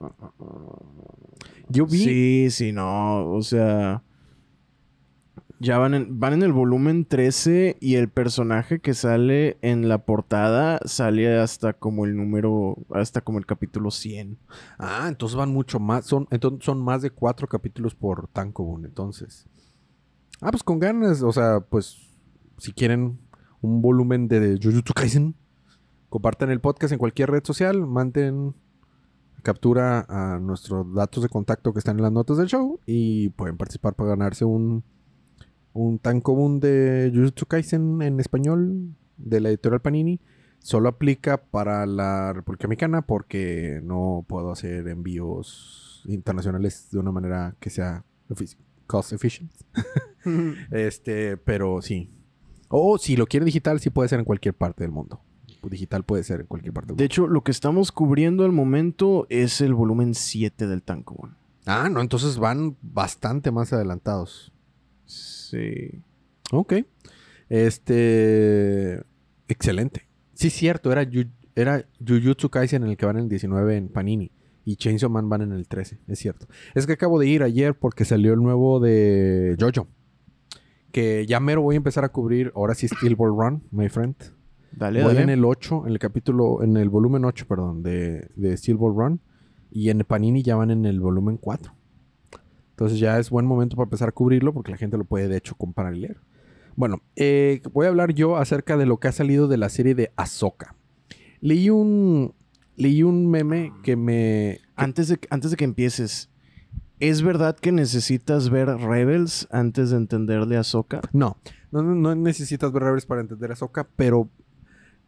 Ah, 0.00 0.12
ah, 0.20 0.32
ah. 0.38 0.78
Yo 1.68 1.86
vi. 1.86 1.98
Sí, 1.98 2.46
sí, 2.50 2.72
no. 2.72 3.30
O 3.32 3.42
sea. 3.42 4.02
Ya 5.62 5.78
van 5.78 5.94
en, 5.94 6.18
van 6.18 6.32
en 6.32 6.42
el 6.42 6.52
volumen 6.52 7.04
13 7.04 7.76
y 7.78 7.94
el 7.94 8.08
personaje 8.08 8.80
que 8.80 8.94
sale 8.94 9.58
en 9.62 9.88
la 9.88 10.04
portada 10.04 10.80
sale 10.86 11.38
hasta 11.38 11.72
como 11.72 12.04
el 12.04 12.16
número, 12.16 12.78
hasta 12.90 13.20
como 13.20 13.38
el 13.38 13.46
capítulo 13.46 13.92
100. 13.92 14.38
Ah, 14.76 15.06
entonces 15.06 15.36
van 15.36 15.50
mucho 15.50 15.78
más. 15.78 16.04
Son, 16.04 16.26
entonces 16.32 16.64
son 16.64 16.82
más 16.82 17.00
de 17.00 17.10
cuatro 17.10 17.46
capítulos 17.46 17.94
por 17.94 18.26
Tankobun, 18.26 18.86
entonces. 18.86 19.46
Ah, 20.40 20.50
pues 20.50 20.64
con 20.64 20.80
ganas. 20.80 21.22
O 21.22 21.30
sea, 21.30 21.60
pues 21.60 22.10
si 22.58 22.72
quieren 22.72 23.20
un 23.60 23.82
volumen 23.82 24.26
de 24.26 24.58
Jujutsu 24.60 24.92
Kaisen, 24.92 25.36
compartan 26.08 26.50
el 26.50 26.60
podcast 26.60 26.92
en 26.92 26.98
cualquier 26.98 27.30
red 27.30 27.44
social, 27.44 27.86
manden 27.86 28.56
captura 29.44 30.06
a 30.08 30.40
nuestros 30.40 30.92
datos 30.92 31.22
de 31.22 31.28
contacto 31.28 31.72
que 31.72 31.78
están 31.78 31.98
en 31.98 32.02
las 32.02 32.12
notas 32.12 32.36
del 32.38 32.48
show 32.48 32.80
y 32.84 33.28
pueden 33.30 33.56
participar 33.56 33.94
para 33.94 34.10
ganarse 34.10 34.44
un 34.44 34.82
un 35.72 35.98
tan 35.98 36.20
común 36.20 36.60
de 36.60 37.10
Jujutsu 37.14 37.46
Kaisen 37.46 38.02
en 38.02 38.20
español 38.20 38.94
de 39.16 39.40
la 39.40 39.48
editorial 39.48 39.80
Panini. 39.80 40.20
Solo 40.58 40.88
aplica 40.88 41.38
para 41.38 41.86
la 41.86 42.32
República 42.32 42.68
Mexicana 42.68 43.02
porque 43.02 43.80
no 43.82 44.24
puedo 44.28 44.52
hacer 44.52 44.86
envíos 44.88 46.04
internacionales 46.06 46.88
de 46.90 46.98
una 46.98 47.10
manera 47.10 47.56
que 47.58 47.70
sea 47.70 48.04
cost 48.86 49.12
efficient. 49.12 49.50
este, 50.70 51.36
pero 51.36 51.82
sí. 51.82 52.10
O 52.68 52.96
si 52.96 53.16
lo 53.16 53.26
quiere 53.26 53.44
digital, 53.44 53.80
sí 53.80 53.90
puede 53.90 54.08
ser 54.08 54.20
en 54.20 54.24
cualquier 54.24 54.54
parte 54.54 54.84
del 54.84 54.92
mundo. 54.92 55.20
Digital 55.68 56.04
puede 56.04 56.24
ser 56.24 56.40
en 56.40 56.46
cualquier 56.46 56.72
parte 56.72 56.88
del 56.88 56.96
De 56.96 57.04
hecho, 57.04 57.28
lo 57.28 57.44
que 57.44 57.52
estamos 57.52 57.92
cubriendo 57.92 58.44
al 58.44 58.52
momento 58.52 59.26
es 59.30 59.60
el 59.60 59.74
volumen 59.74 60.14
7 60.14 60.66
del 60.66 60.82
Tankobon. 60.82 61.36
Ah, 61.66 61.88
no, 61.88 62.00
entonces 62.00 62.38
van 62.38 62.76
bastante 62.82 63.52
más 63.52 63.72
adelantados. 63.72 64.52
Sí. 65.06 65.41
Ok. 66.50 66.74
Este. 67.48 69.02
Excelente. 69.48 70.08
Sí, 70.34 70.50
cierto. 70.50 70.92
Era, 70.92 71.06
era 71.54 71.86
Jujutsu 72.06 72.48
Kaisen 72.48 72.82
en 72.82 72.90
el 72.90 72.96
que 72.96 73.06
van 73.06 73.16
en 73.16 73.24
el 73.24 73.28
19 73.28 73.76
en 73.76 73.88
Panini. 73.88 74.32
Y 74.64 74.76
Chainsaw 74.76 75.10
Man 75.10 75.28
van 75.28 75.42
en 75.42 75.52
el 75.52 75.66
13. 75.66 75.98
Es 76.06 76.18
cierto. 76.18 76.46
Es 76.74 76.86
que 76.86 76.92
acabo 76.92 77.18
de 77.18 77.26
ir 77.26 77.42
ayer 77.42 77.74
porque 77.74 78.04
salió 78.04 78.32
el 78.32 78.40
nuevo 78.40 78.80
de 78.80 79.56
Jojo. 79.58 79.88
Que 80.92 81.26
ya 81.26 81.40
mero 81.40 81.62
voy 81.62 81.74
a 81.74 81.78
empezar 81.78 82.04
a 82.04 82.10
cubrir. 82.10 82.52
Ahora 82.54 82.74
sí, 82.74 82.86
Steel 82.86 83.16
Ball 83.16 83.30
Run, 83.36 83.64
my 83.70 83.88
friend. 83.88 84.14
Dale, 84.72 85.02
voy 85.02 85.14
dale. 85.14 85.24
en 85.24 85.30
el 85.30 85.44
8, 85.44 85.84
en 85.86 85.92
el 85.92 85.98
capítulo, 85.98 86.62
en 86.62 86.76
el 86.76 86.88
volumen 86.88 87.24
8, 87.24 87.46
perdón, 87.46 87.82
de, 87.82 88.28
de 88.36 88.56
Steel 88.56 88.76
Ball 88.76 88.94
Run. 88.94 89.20
Y 89.70 89.90
en 89.90 89.98
Panini 90.00 90.42
ya 90.42 90.56
van 90.56 90.70
en 90.70 90.84
el 90.84 91.00
volumen 91.00 91.38
4. 91.38 91.74
Entonces 92.72 92.98
ya 92.98 93.18
es 93.18 93.30
buen 93.30 93.46
momento 93.46 93.76
para 93.76 93.84
empezar 93.84 94.08
a 94.08 94.12
cubrirlo 94.12 94.52
porque 94.52 94.72
la 94.72 94.78
gente 94.78 94.96
lo 94.96 95.04
puede 95.04 95.28
de 95.28 95.36
hecho 95.36 95.54
comprar 95.54 95.94
y 95.94 96.00
leer. 96.00 96.18
Bueno, 96.74 97.02
eh, 97.16 97.60
voy 97.72 97.86
a 97.86 97.90
hablar 97.90 98.14
yo 98.14 98.36
acerca 98.36 98.76
de 98.76 98.86
lo 98.86 98.98
que 98.98 99.08
ha 99.08 99.12
salido 99.12 99.46
de 99.46 99.58
la 99.58 99.68
serie 99.68 99.94
de 99.94 100.10
Ahsoka. 100.16 100.74
Leí 101.40 101.70
un, 101.70 102.34
leí 102.76 103.02
un 103.02 103.30
meme 103.30 103.72
que 103.82 103.96
me... 103.96 104.60
Antes 104.74 105.08
de, 105.08 105.18
antes 105.28 105.50
de 105.50 105.56
que 105.56 105.64
empieces, 105.64 106.30
¿es 106.98 107.22
verdad 107.22 107.56
que 107.56 107.72
necesitas 107.72 108.48
ver 108.48 108.68
Rebels 108.68 109.48
antes 109.50 109.90
de 109.90 109.98
entenderle 109.98 110.56
a 110.56 110.60
Ahsoka? 110.60 111.02
No, 111.12 111.36
no, 111.70 111.82
no, 111.82 112.14
necesitas 112.14 112.72
ver 112.72 112.84
Rebels 112.84 113.06
para 113.06 113.20
entender 113.20 113.50
a 113.50 113.52
Ahsoka, 113.52 113.86
pero 113.96 114.30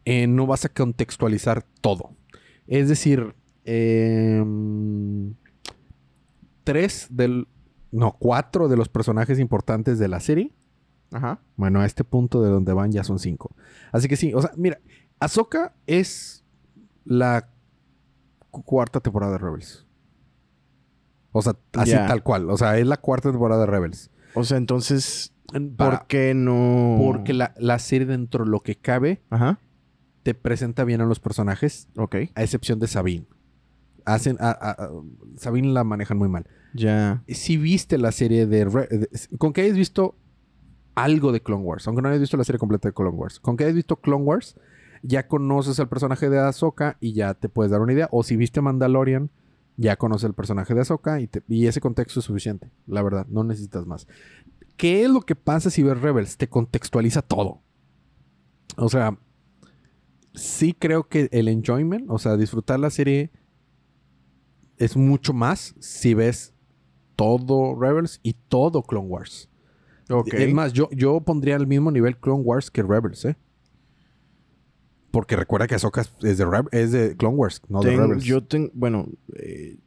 eh, 0.05 0.27
no 0.27 0.47
vas 0.47 0.67
a 0.67 0.69
contextualizar 0.69 1.65
todo. 1.81 2.11
Es 2.67 2.89
decir, 2.89 3.35
eh, 3.65 4.45
tres 6.65 7.07
del... 7.11 7.47
No, 7.95 8.17
cuatro 8.19 8.69
de 8.69 8.77
los 8.77 8.89
personajes 8.89 9.39
importantes 9.39 9.99
de 9.99 10.09
la 10.09 10.21
serie 10.21 10.53
Ajá. 11.13 11.39
Bueno, 11.57 11.81
a 11.81 11.87
este 11.87 12.03
punto 12.03 12.43
de 12.43 12.51
donde 12.51 12.73
van 12.73 12.91
ya 12.91 13.05
son 13.05 13.19
cinco. 13.21 13.55
Así 13.93 14.09
que 14.09 14.17
sí, 14.17 14.35
o 14.35 14.43
sea, 14.43 14.51
mira, 14.57 14.81
Ahsoka 15.21 15.73
es 15.87 16.45
la 17.05 17.49
cu- 18.51 18.65
cuarta 18.65 18.99
temporada 18.99 19.33
de 19.33 19.39
Rebels. 19.39 19.87
O 21.31 21.41
sea, 21.43 21.55
así 21.75 21.93
tal 21.93 22.23
cual. 22.25 22.51
O 22.51 22.57
sea, 22.57 22.79
es 22.79 22.87
la 22.87 22.97
cuarta 22.97 23.31
temporada 23.31 23.61
de 23.61 23.67
Rebels. 23.67 24.11
O 24.35 24.43
sea, 24.43 24.57
entonces, 24.57 25.33
Para- 25.77 25.99
¿por 26.01 26.07
qué 26.09 26.35
no? 26.35 26.99
porque 27.01 27.33
la, 27.33 27.55
la 27.59 27.79
serie 27.79 28.07
dentro 28.09 28.45
de 28.45 28.51
lo 28.51 28.61
que 28.61 28.75
cabe 28.77 29.23
Ajá. 29.31 29.61
te 30.25 30.35
presenta 30.35 30.83
bien 30.83 31.01
a 31.01 31.05
los 31.07 31.21
personajes, 31.21 31.87
Ok. 31.97 32.17
a 32.35 32.43
excepción 32.43 32.81
de 32.81 32.89
Sabine. 32.89 33.27
Hacen, 34.05 34.37
a, 34.41 34.51
a- 34.51 34.71
a- 34.85 34.91
Sabine 35.37 35.69
la 35.69 35.85
manejan 35.85 36.19
muy 36.19 36.29
mal. 36.29 36.47
Ya. 36.75 37.23
Si 37.29 37.57
viste 37.57 37.97
la 37.99 38.13
serie 38.13 38.47
de, 38.47 38.65
de- 38.67 39.09
Con 39.39 39.53
que 39.53 39.63
hayas 39.63 39.77
visto 39.77 40.17
algo 40.95 41.33
de 41.33 41.41
Clone 41.43 41.65
Wars, 41.65 41.87
aunque 41.87 42.03
no 42.03 42.09
hayas 42.09 42.21
visto 42.21 42.37
la 42.37 42.45
serie 42.45 42.59
completa 42.59 42.89
de 42.89 42.95
Clone 42.95 43.17
Wars. 43.17 43.41
Con 43.41 43.57
que 43.57 43.65
hayas 43.65 43.77
visto 43.77 43.97
Clone 43.97 44.25
Wars, 44.25 44.57
ya 45.03 45.27
conoces 45.29 45.79
al 45.81 45.89
personaje 45.89 46.29
de 46.31 46.39
Ahsoka 46.39 46.97
y 47.01 47.13
ya 47.13 47.35
te 47.35 47.49
puedes 47.49 47.71
dar 47.71 47.81
una 47.81 47.93
idea. 47.93 48.09
O 48.11 48.23
si 48.23 48.37
viste 48.37 48.61
Mandalorian, 48.61 49.31
ya 49.77 49.97
conoces 49.97 50.27
el 50.29 50.35
personaje 50.35 50.73
de 50.75 50.81
Ahsoka 50.83 51.21
y, 51.21 51.29
y 51.49 51.67
ese 51.67 51.81
contexto 51.81 52.21
es 52.21 52.27
suficiente. 52.27 52.71
La 52.87 53.03
verdad, 53.03 53.27
no 53.29 53.45
necesitas 53.45 53.87
más. 53.87 54.07
¿Qué 54.77 55.05
es 55.05 55.11
lo 55.11 55.21
que 55.21 55.37
pasa 55.37 55.71
si 55.71 55.83
ves 55.83 56.01
Rebels? 56.01 56.37
Te 56.37 56.49
contextualiza 56.49 57.23
todo. 57.23 57.61
O 58.77 58.89
sea, 58.89 59.19
sí 60.33 60.75
creo 60.77 61.09
que 61.09 61.29
el 61.33 61.49
enjoyment, 61.49 62.07
o 62.09 62.19
sea, 62.19 62.37
disfrutar 62.37 62.81
la 62.81 62.91
serie 62.91 63.31
es 64.79 64.97
mucho 64.97 65.33
más 65.33 65.75
si 65.79 66.15
ves 66.15 66.54
todo 67.17 67.75
Rebels 67.79 68.21
y 68.23 68.35
todo 68.49 68.83
Clone 68.83 69.09
Wars. 69.09 69.49
Es 70.27 70.53
más, 70.53 70.73
yo, 70.73 70.89
yo 70.91 71.21
pondría 71.21 71.57
al 71.57 71.67
mismo 71.67 71.91
nivel 71.91 72.17
Clone 72.19 72.43
Wars 72.43 72.71
que 72.71 72.83
Rebels, 72.83 73.25
¿eh? 73.25 73.37
Porque 75.11 75.37
recuerda 75.37 75.67
que 75.67 75.77
Ahsoka 75.77 76.01
es 76.01 76.39
de, 76.39 76.47
Reb- 76.47 76.69
es 76.73 76.91
de 76.93 77.17
Clone 77.17 77.37
Wars, 77.37 77.63
no 77.69 77.81
de 77.81 77.97
Rebels. 77.97 78.25
yo 78.25 78.43
tengo, 78.45 78.71
bueno, 78.75 79.07
eh, 79.35 79.79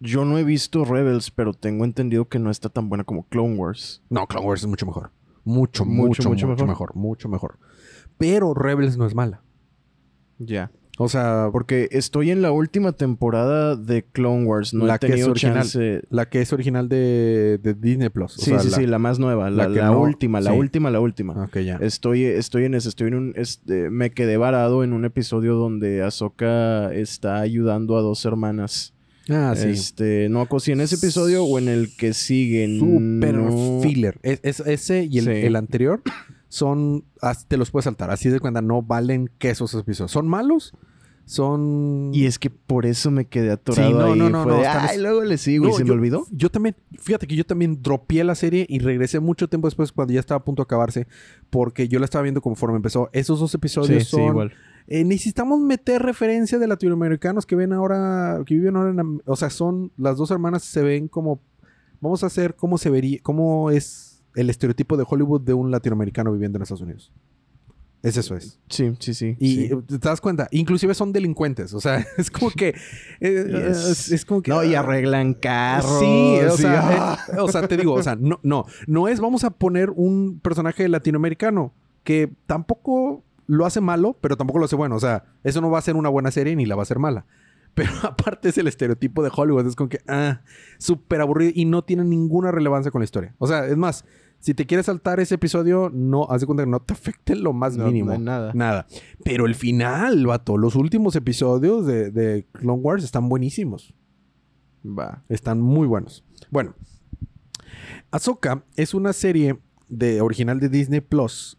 yo 0.00 0.24
no 0.24 0.36
he 0.36 0.42
visto 0.44 0.84
Rebels, 0.84 1.30
pero 1.30 1.54
tengo 1.54 1.84
entendido 1.84 2.28
que 2.28 2.40
no 2.40 2.50
está 2.50 2.68
tan 2.68 2.88
buena 2.88 3.04
como 3.04 3.22
Clone 3.28 3.56
Wars. 3.56 4.02
No, 4.10 4.26
Clone 4.26 4.46
Wars 4.46 4.62
es 4.62 4.66
mucho 4.66 4.84
mejor. 4.84 5.12
Mucho, 5.44 5.84
Mucho, 5.84 5.84
mucho, 5.84 6.28
mucho, 6.28 6.46
mucho 6.48 6.66
mejor. 6.66 6.66
mejor. 6.66 6.96
Mucho 6.96 7.28
mejor. 7.28 7.58
Pero 8.18 8.52
Rebels 8.54 8.96
no 8.96 9.06
es 9.06 9.14
mala. 9.14 9.42
Ya. 10.38 10.70
O 11.02 11.08
sea, 11.08 11.48
Porque 11.52 11.88
estoy 11.92 12.30
en 12.30 12.42
la 12.42 12.52
última 12.52 12.92
temporada 12.92 13.76
de 13.76 14.02
Clone 14.04 14.44
Wars. 14.44 14.72
No 14.74 14.86
La 14.86 14.96
he 14.96 14.98
que 14.98 15.14
es 15.14 15.26
original. 15.26 15.54
chance. 15.62 16.02
la 16.10 16.28
que 16.28 16.40
es 16.40 16.52
original 16.52 16.88
de, 16.88 17.58
de 17.62 17.74
Disney 17.74 18.08
Plus. 18.08 18.38
o 18.38 18.40
Sí, 18.40 18.50
sea, 18.50 18.60
sí, 18.60 18.70
la- 18.70 18.76
sí, 18.78 18.86
la 18.86 18.98
más 18.98 19.18
nueva. 19.18 19.50
La, 19.50 19.68
la 19.68 19.74
que 19.74 19.80
la 19.80 19.86
no- 19.90 20.00
última, 20.00 20.40
la 20.40 20.52
sí. 20.52 20.56
última, 20.58 20.90
la 20.90 21.00
última. 21.00 21.44
Ok, 21.44 21.58
ya. 21.58 21.76
Estoy, 21.76 22.24
estoy 22.24 22.64
en 22.64 22.74
eso, 22.74 22.88
estoy 22.88 23.08
en 23.08 23.14
un... 23.14 23.32
este, 23.36 23.90
me 23.90 24.10
quedé 24.10 24.36
varado 24.36 24.84
en 24.84 24.92
un 24.92 25.04
episodio 25.04 25.54
donde 25.54 26.02
Ahsoka 26.02 26.92
está 26.94 27.40
ayudando 27.40 27.96
a 27.96 28.00
dos 28.02 28.24
hermanas. 28.24 28.94
Ah, 29.28 29.54
sí. 29.56 29.68
Este, 29.68 30.28
no 30.28 30.48
si 30.58 30.72
en 30.72 30.80
ese 30.80 30.96
episodio 30.96 31.44
o 31.44 31.58
en 31.58 31.68
el 31.68 31.94
que 31.96 32.12
sigue. 32.12 32.78
Super 32.78 33.34
no- 33.34 33.80
filler. 33.80 34.18
Es, 34.22 34.40
es- 34.42 34.60
ese 34.66 35.04
y 35.10 35.18
el, 35.18 35.24
Sí. 35.26 35.30
el 35.30 35.56
anterior 35.56 36.02
son. 36.48 37.04
Te 37.48 37.56
los 37.56 37.70
puedes 37.70 37.84
saltar. 37.84 38.10
Así 38.10 38.28
de 38.30 38.40
cuenta, 38.40 38.60
no 38.62 38.82
valen 38.82 39.30
quesos 39.38 39.70
esos 39.70 39.82
episodios. 39.82 40.10
¿Son 40.10 40.26
malos? 40.26 40.74
Son. 41.24 42.10
Y 42.12 42.26
es 42.26 42.38
que 42.38 42.50
por 42.50 42.84
eso 42.84 43.10
me 43.10 43.24
quedé 43.26 43.50
atorado 43.52 43.88
Sí, 43.88 43.94
no, 43.94 44.04
ahí. 44.12 44.18
no, 44.18 44.28
no, 44.30 44.42
Fue 44.42 44.52
no, 44.52 44.58
de, 44.58 44.64
están- 44.64 44.86
Ay, 44.90 44.98
luego 45.00 45.22
le 45.24 45.38
sigo. 45.38 45.64
No, 45.66 45.70
y 45.70 45.74
se 45.74 45.78
yo- 45.80 45.86
me 45.86 45.92
olvidó. 45.92 46.26
Yo 46.30 46.50
también, 46.50 46.76
fíjate 46.98 47.26
que 47.26 47.36
yo 47.36 47.44
también 47.44 47.80
dropeé 47.82 48.24
la 48.24 48.34
serie 48.34 48.66
y 48.68 48.78
regresé 48.80 49.20
mucho 49.20 49.48
tiempo 49.48 49.66
después 49.68 49.92
cuando 49.92 50.12
ya 50.12 50.20
estaba 50.20 50.38
a 50.40 50.44
punto 50.44 50.62
de 50.62 50.64
acabarse. 50.64 51.06
Porque 51.50 51.88
yo 51.88 51.98
la 51.98 52.04
estaba 52.04 52.22
viendo 52.22 52.40
conforme 52.42 52.76
empezó. 52.76 53.08
Esos 53.12 53.40
dos 53.40 53.54
episodios 53.54 54.04
son. 54.08 54.50
Eh, 54.88 55.04
necesitamos 55.04 55.60
meter 55.60 56.02
referencia 56.02 56.58
de 56.58 56.66
latinoamericanos 56.66 57.46
que 57.46 57.54
ven 57.54 57.72
ahora, 57.72 58.40
que 58.44 58.54
viven 58.54 58.74
ahora 58.76 58.90
en, 58.90 59.22
o 59.24 59.36
sea, 59.36 59.48
son 59.48 59.92
las 59.96 60.16
dos 60.16 60.32
hermanas 60.32 60.64
se 60.64 60.82
ven 60.82 61.06
como, 61.06 61.40
vamos 62.00 62.24
a 62.24 62.26
hacer 62.26 62.56
cómo 62.56 62.76
se 62.78 62.90
vería, 62.90 63.20
cómo 63.22 63.70
es 63.70 64.24
el 64.34 64.50
estereotipo 64.50 64.96
de 64.96 65.04
Hollywood 65.08 65.40
de 65.42 65.54
un 65.54 65.70
latinoamericano 65.70 66.32
viviendo 66.32 66.58
en 66.58 66.62
Estados 66.62 66.80
Unidos. 66.82 67.12
Es 68.02 68.16
eso 68.16 68.34
es. 68.36 68.58
Sí, 68.68 68.92
sí, 68.98 69.14
sí. 69.14 69.36
Y 69.38 69.68
sí. 69.68 69.70
te 69.86 69.98
das 69.98 70.20
cuenta, 70.20 70.48
inclusive 70.50 70.92
son 70.94 71.12
delincuentes, 71.12 71.72
o 71.72 71.80
sea, 71.80 72.04
es 72.18 72.30
como 72.30 72.50
que, 72.50 72.74
eh, 73.20 73.44
Yes. 73.48 73.84
es, 73.86 74.12
es 74.12 74.24
como 74.24 74.42
que 74.42 74.50
No, 74.50 74.64
y 74.64 74.74
ah, 74.74 74.80
arreglan 74.80 75.34
carros. 75.34 76.00
Sí, 76.00 76.38
o 76.40 76.54
y- 76.54 76.58
sea, 76.58 77.16
eh, 77.32 77.36
o 77.40 77.48
sea, 77.48 77.68
te 77.68 77.76
digo, 77.76 77.94
o 77.94 78.02
sea, 78.02 78.16
no, 78.16 78.40
no, 78.42 78.64
no 78.88 79.06
es 79.08 79.20
vamos 79.20 79.44
a 79.44 79.50
poner 79.50 79.90
un 79.90 80.40
personaje 80.40 80.88
latinoamericano 80.88 81.72
que 82.02 82.32
tampoco 82.46 83.22
lo 83.46 83.66
hace 83.66 83.80
malo, 83.80 84.16
pero 84.20 84.36
tampoco 84.36 84.58
lo 84.58 84.64
hace 84.64 84.76
bueno. 84.76 84.96
O 84.96 85.00
sea, 85.00 85.24
eso 85.44 85.60
no 85.60 85.70
va 85.70 85.78
a 85.78 85.82
ser 85.82 85.94
una 85.94 86.08
buena 86.08 86.30
serie 86.32 86.56
ni 86.56 86.66
la 86.66 86.74
va 86.74 86.82
a 86.82 86.86
ser 86.86 86.98
mala. 86.98 87.26
Pero 87.74 87.90
aparte 88.02 88.50
es 88.50 88.58
el 88.58 88.66
estereotipo 88.68 89.22
de 89.22 89.30
Hollywood. 89.34 89.66
Es 89.66 89.76
como 89.76 89.88
que, 89.88 90.00
ah, 90.06 90.42
súper 90.78 91.20
aburrido 91.22 91.52
y 91.54 91.64
no 91.64 91.82
tiene 91.82 92.04
ninguna 92.04 92.50
relevancia 92.50 92.90
con 92.90 93.00
la 93.00 93.04
historia. 93.04 93.34
O 93.38 93.46
sea, 93.46 93.64
es 93.66 93.76
más, 93.78 94.04
si 94.42 94.54
te 94.54 94.66
quieres 94.66 94.86
saltar 94.86 95.20
ese 95.20 95.36
episodio, 95.36 95.88
no, 95.94 96.26
haz 96.28 96.40
de 96.40 96.46
cuenta 96.46 96.64
que 96.64 96.70
no 96.70 96.80
te 96.80 96.92
afecte 96.94 97.36
lo 97.36 97.52
más 97.52 97.76
No, 97.76 97.86
mínimo. 97.86 98.10
no, 98.12 98.18
nada. 98.18 98.50
Nada. 98.54 98.86
Pero 99.24 99.46
el 99.46 99.54
final, 99.54 100.26
vato, 100.26 100.58
los 100.58 100.74
últimos 100.74 101.14
episodios 101.14 101.86
de, 101.86 102.10
de 102.10 102.46
Clone 102.52 102.82
Wars 102.82 103.04
están 103.04 103.28
buenísimos. 103.28 103.94
Va. 104.84 105.22
Están 105.28 105.60
muy 105.60 105.86
buenos. 105.86 106.24
Bueno, 106.50 106.74
Ahsoka 108.10 108.64
es 108.76 108.94
una 108.94 109.12
serie 109.12 109.58
de 109.88 110.20
original 110.20 110.58
de 110.60 110.68
Disney 110.68 111.00
Plus 111.00 111.58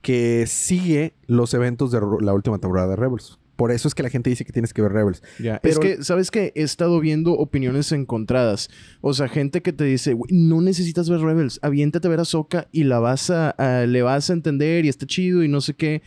que 0.00 0.46
sigue 0.46 1.14
los 1.26 1.54
eventos 1.54 1.92
de 1.92 2.00
la 2.20 2.32
última 2.32 2.58
temporada 2.58 2.88
de 2.88 2.96
Rebels. 2.96 3.38
Por 3.62 3.70
eso 3.70 3.86
es 3.86 3.94
que 3.94 4.02
la 4.02 4.10
gente 4.10 4.28
dice 4.28 4.44
que 4.44 4.52
tienes 4.52 4.74
que 4.74 4.82
ver 4.82 4.90
Rebels. 4.92 5.22
Pero- 5.62 5.72
Es 5.72 5.78
que, 5.78 6.02
¿sabes 6.02 6.32
qué? 6.32 6.52
He 6.56 6.62
estado 6.64 6.98
viendo 6.98 7.32
opiniones 7.34 7.92
encontradas. 7.92 8.68
O 9.00 9.14
sea, 9.14 9.28
gente 9.28 9.62
que 9.62 9.72
te 9.72 9.84
dice, 9.84 10.14
"Güey, 10.14 10.32
no 10.32 10.60
necesitas 10.60 11.08
ver 11.08 11.20
Rebels. 11.20 11.60
Aviéntate 11.62 12.08
a 12.08 12.10
ver 12.10 12.18
a 12.18 12.24
Soka 12.24 12.66
y 12.72 12.82
la 12.82 12.98
vas 12.98 13.30
a, 13.30 13.50
a- 13.50 13.86
le 13.86 14.02
vas 14.02 14.30
a 14.30 14.32
entender 14.32 14.84
y 14.84 14.88
está 14.88 15.06
chido 15.06 15.44
y 15.44 15.48
no 15.48 15.60
sé 15.60 15.74
qué. 15.74 16.02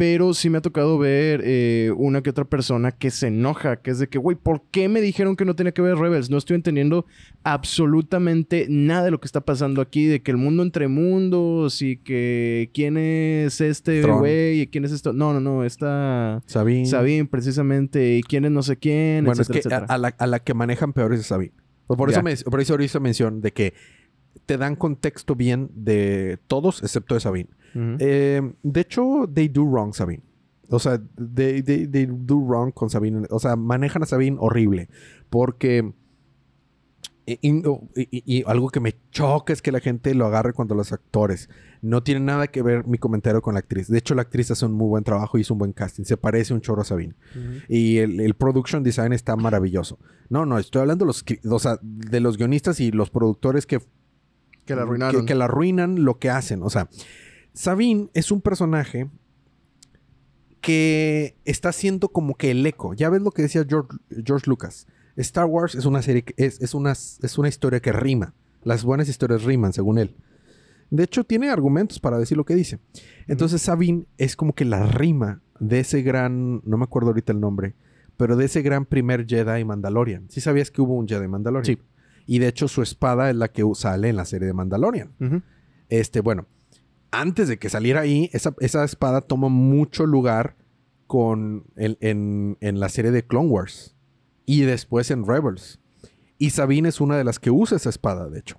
Pero 0.00 0.32
sí 0.32 0.48
me 0.48 0.56
ha 0.56 0.62
tocado 0.62 0.96
ver 0.96 1.42
eh, 1.44 1.92
una 1.94 2.22
que 2.22 2.30
otra 2.30 2.46
persona 2.46 2.90
que 2.90 3.10
se 3.10 3.26
enoja, 3.26 3.76
que 3.76 3.90
es 3.90 3.98
de 3.98 4.08
que, 4.08 4.16
güey, 4.16 4.34
¿por 4.34 4.62
qué 4.70 4.88
me 4.88 5.02
dijeron 5.02 5.36
que 5.36 5.44
no 5.44 5.54
tenía 5.54 5.72
que 5.72 5.82
ver 5.82 5.98
Rebels? 5.98 6.30
No 6.30 6.38
estoy 6.38 6.54
entendiendo 6.54 7.04
absolutamente 7.44 8.66
nada 8.70 9.04
de 9.04 9.10
lo 9.10 9.20
que 9.20 9.26
está 9.26 9.42
pasando 9.42 9.82
aquí, 9.82 10.06
de 10.06 10.22
que 10.22 10.30
el 10.30 10.38
mundo 10.38 10.62
entre 10.62 10.88
mundos 10.88 11.82
y 11.82 11.98
que 11.98 12.70
quién 12.72 12.96
es 12.96 13.60
este 13.60 14.00
güey 14.00 14.62
y 14.62 14.66
quién 14.68 14.86
es 14.86 14.92
esto. 14.92 15.12
No, 15.12 15.34
no, 15.34 15.40
no, 15.40 15.64
está... 15.64 16.40
Sabine. 16.46 16.86
Sabine, 16.86 17.26
precisamente, 17.26 18.16
y 18.16 18.22
quién 18.22 18.46
es 18.46 18.50
no 18.52 18.62
sé 18.62 18.78
quién, 18.78 19.26
Bueno, 19.26 19.42
etcétera, 19.42 19.80
es 19.80 19.86
que 19.86 19.92
a, 19.92 19.98
la, 19.98 20.14
a 20.16 20.26
la 20.26 20.38
que 20.38 20.54
manejan 20.54 20.94
peor 20.94 21.12
es 21.12 21.26
Sabine. 21.26 21.52
Pues 21.86 21.98
Por, 21.98 22.10
eso 22.10 22.22
me, 22.22 22.34
por 22.38 22.58
eso 22.62 22.80
hice 22.80 23.00
mención 23.00 23.42
de 23.42 23.52
que 23.52 23.74
te 24.46 24.56
dan 24.56 24.76
contexto 24.76 25.34
bien 25.34 25.68
de 25.74 26.38
todos 26.46 26.82
excepto 26.82 27.12
de 27.12 27.20
Sabine. 27.20 27.50
Eh, 28.00 28.52
de 28.62 28.80
hecho, 28.80 29.28
they 29.32 29.48
do 29.48 29.64
wrong, 29.64 29.92
Sabine. 29.94 30.22
O 30.68 30.78
sea, 30.78 31.00
they, 31.16 31.62
they- 31.62 31.86
they 31.86 32.06
do 32.06 32.36
wrong 32.40 32.72
con 32.72 32.90
Sabine. 32.90 33.26
O 33.30 33.38
sea, 33.40 33.56
manejan 33.56 34.02
a 34.02 34.06
Sabine 34.06 34.36
horrible. 34.40 34.88
Porque. 35.28 35.92
Y, 37.26 37.38
y- 37.42 37.62
y- 37.94 38.22
y 38.38 38.42
algo 38.46 38.70
que 38.70 38.80
me 38.80 38.94
choca 39.12 39.52
es 39.52 39.62
que 39.62 39.70
la 39.70 39.78
gente 39.78 40.14
lo 40.14 40.26
agarre 40.26 40.52
cuando 40.52 40.74
los 40.74 40.92
actores. 40.92 41.48
No 41.80 42.02
tiene 42.02 42.20
nada 42.20 42.48
que 42.48 42.60
ver 42.62 42.86
mi 42.86 42.98
comentario 42.98 43.40
con 43.40 43.54
la 43.54 43.60
actriz. 43.60 43.86
De 43.88 43.98
hecho, 43.98 44.14
la 44.16 44.22
actriz 44.22 44.50
hace 44.50 44.66
un 44.66 44.72
muy 44.72 44.88
buen 44.88 45.04
trabajo 45.04 45.38
y 45.38 45.42
hizo 45.42 45.54
un 45.54 45.58
buen 45.58 45.72
casting. 45.72 46.04
Se 46.04 46.16
parece 46.16 46.54
un 46.54 46.60
chorro 46.60 46.82
a 46.82 46.84
Sabine. 46.84 47.14
Y 47.68 47.98
el, 47.98 48.20
el 48.20 48.34
production 48.34 48.82
design 48.82 49.12
está 49.12 49.36
maravilloso. 49.36 49.98
No, 50.28 50.44
no, 50.44 50.58
estoy 50.58 50.80
hablando 50.82 51.04
de 51.04 51.06
los, 51.08 51.24
o 51.48 51.58
sea, 51.60 51.78
de 51.82 52.20
los 52.20 52.36
guionistas 52.36 52.80
y 52.80 52.90
los 52.90 53.10
productores 53.10 53.64
que 53.66 53.78
que 54.64 54.74
la 54.76 54.82
arruinaron. 54.82 55.20
que, 55.22 55.26
que 55.26 55.34
la 55.34 55.44
arruinan 55.46 56.04
lo 56.04 56.18
que 56.18 56.30
hacen. 56.30 56.62
O 56.62 56.70
sea, 56.70 56.88
Sabine 57.60 58.08
es 58.14 58.32
un 58.32 58.40
personaje 58.40 59.10
que 60.62 61.36
está 61.44 61.72
siendo 61.72 62.08
como 62.08 62.34
que 62.34 62.52
el 62.52 62.64
eco. 62.64 62.94
Ya 62.94 63.10
ves 63.10 63.20
lo 63.20 63.32
que 63.32 63.42
decía 63.42 63.66
George, 63.68 63.98
George 64.24 64.48
Lucas. 64.48 64.86
Star 65.16 65.44
Wars 65.44 65.74
es 65.74 65.84
una 65.84 66.00
serie 66.00 66.22
que 66.22 66.32
es, 66.38 66.58
es, 66.62 66.72
una, 66.72 66.92
es 66.92 67.36
una 67.36 67.48
historia 67.50 67.80
que 67.80 67.92
rima. 67.92 68.32
Las 68.64 68.82
buenas 68.82 69.10
historias 69.10 69.44
riman, 69.44 69.74
según 69.74 69.98
él. 69.98 70.16
De 70.88 71.02
hecho, 71.04 71.22
tiene 71.24 71.50
argumentos 71.50 72.00
para 72.00 72.18
decir 72.18 72.38
lo 72.38 72.46
que 72.46 72.54
dice. 72.54 72.78
Entonces, 73.26 73.60
Sabine 73.60 74.06
es 74.16 74.36
como 74.36 74.54
que 74.54 74.64
la 74.64 74.86
rima 74.86 75.42
de 75.58 75.80
ese 75.80 76.00
gran, 76.00 76.62
no 76.64 76.78
me 76.78 76.84
acuerdo 76.84 77.08
ahorita 77.08 77.34
el 77.34 77.40
nombre, 77.40 77.74
pero 78.16 78.36
de 78.36 78.46
ese 78.46 78.62
gran 78.62 78.86
primer 78.86 79.26
Jedi 79.26 79.66
Mandalorian. 79.66 80.30
¿Sí 80.30 80.40
sabías 80.40 80.70
que 80.70 80.80
hubo 80.80 80.94
un 80.94 81.06
Jedi 81.06 81.28
Mandalorian? 81.28 81.76
Sí. 81.76 81.82
Y 82.24 82.38
de 82.38 82.48
hecho, 82.48 82.68
su 82.68 82.80
espada 82.80 83.28
es 83.28 83.36
la 83.36 83.48
que 83.48 83.64
sale 83.74 84.08
en 84.08 84.16
la 84.16 84.24
serie 84.24 84.46
de 84.46 84.54
Mandalorian. 84.54 85.12
Este, 85.90 86.20
bueno, 86.20 86.46
antes 87.10 87.48
de 87.48 87.58
que 87.58 87.68
saliera 87.68 88.00
ahí, 88.00 88.30
esa, 88.32 88.54
esa 88.60 88.84
espada 88.84 89.20
toma 89.20 89.48
mucho 89.48 90.06
lugar 90.06 90.56
con 91.06 91.64
en, 91.76 92.56
en 92.60 92.80
la 92.80 92.88
serie 92.88 93.10
de 93.10 93.26
Clone 93.26 93.48
Wars 93.48 93.96
y 94.46 94.62
después 94.62 95.10
en 95.10 95.26
Rebels. 95.26 95.80
Y 96.38 96.50
Sabine 96.50 96.88
es 96.88 97.00
una 97.00 97.16
de 97.16 97.24
las 97.24 97.38
que 97.38 97.50
usa 97.50 97.76
esa 97.76 97.90
espada, 97.90 98.28
de 98.30 98.38
hecho. 98.38 98.58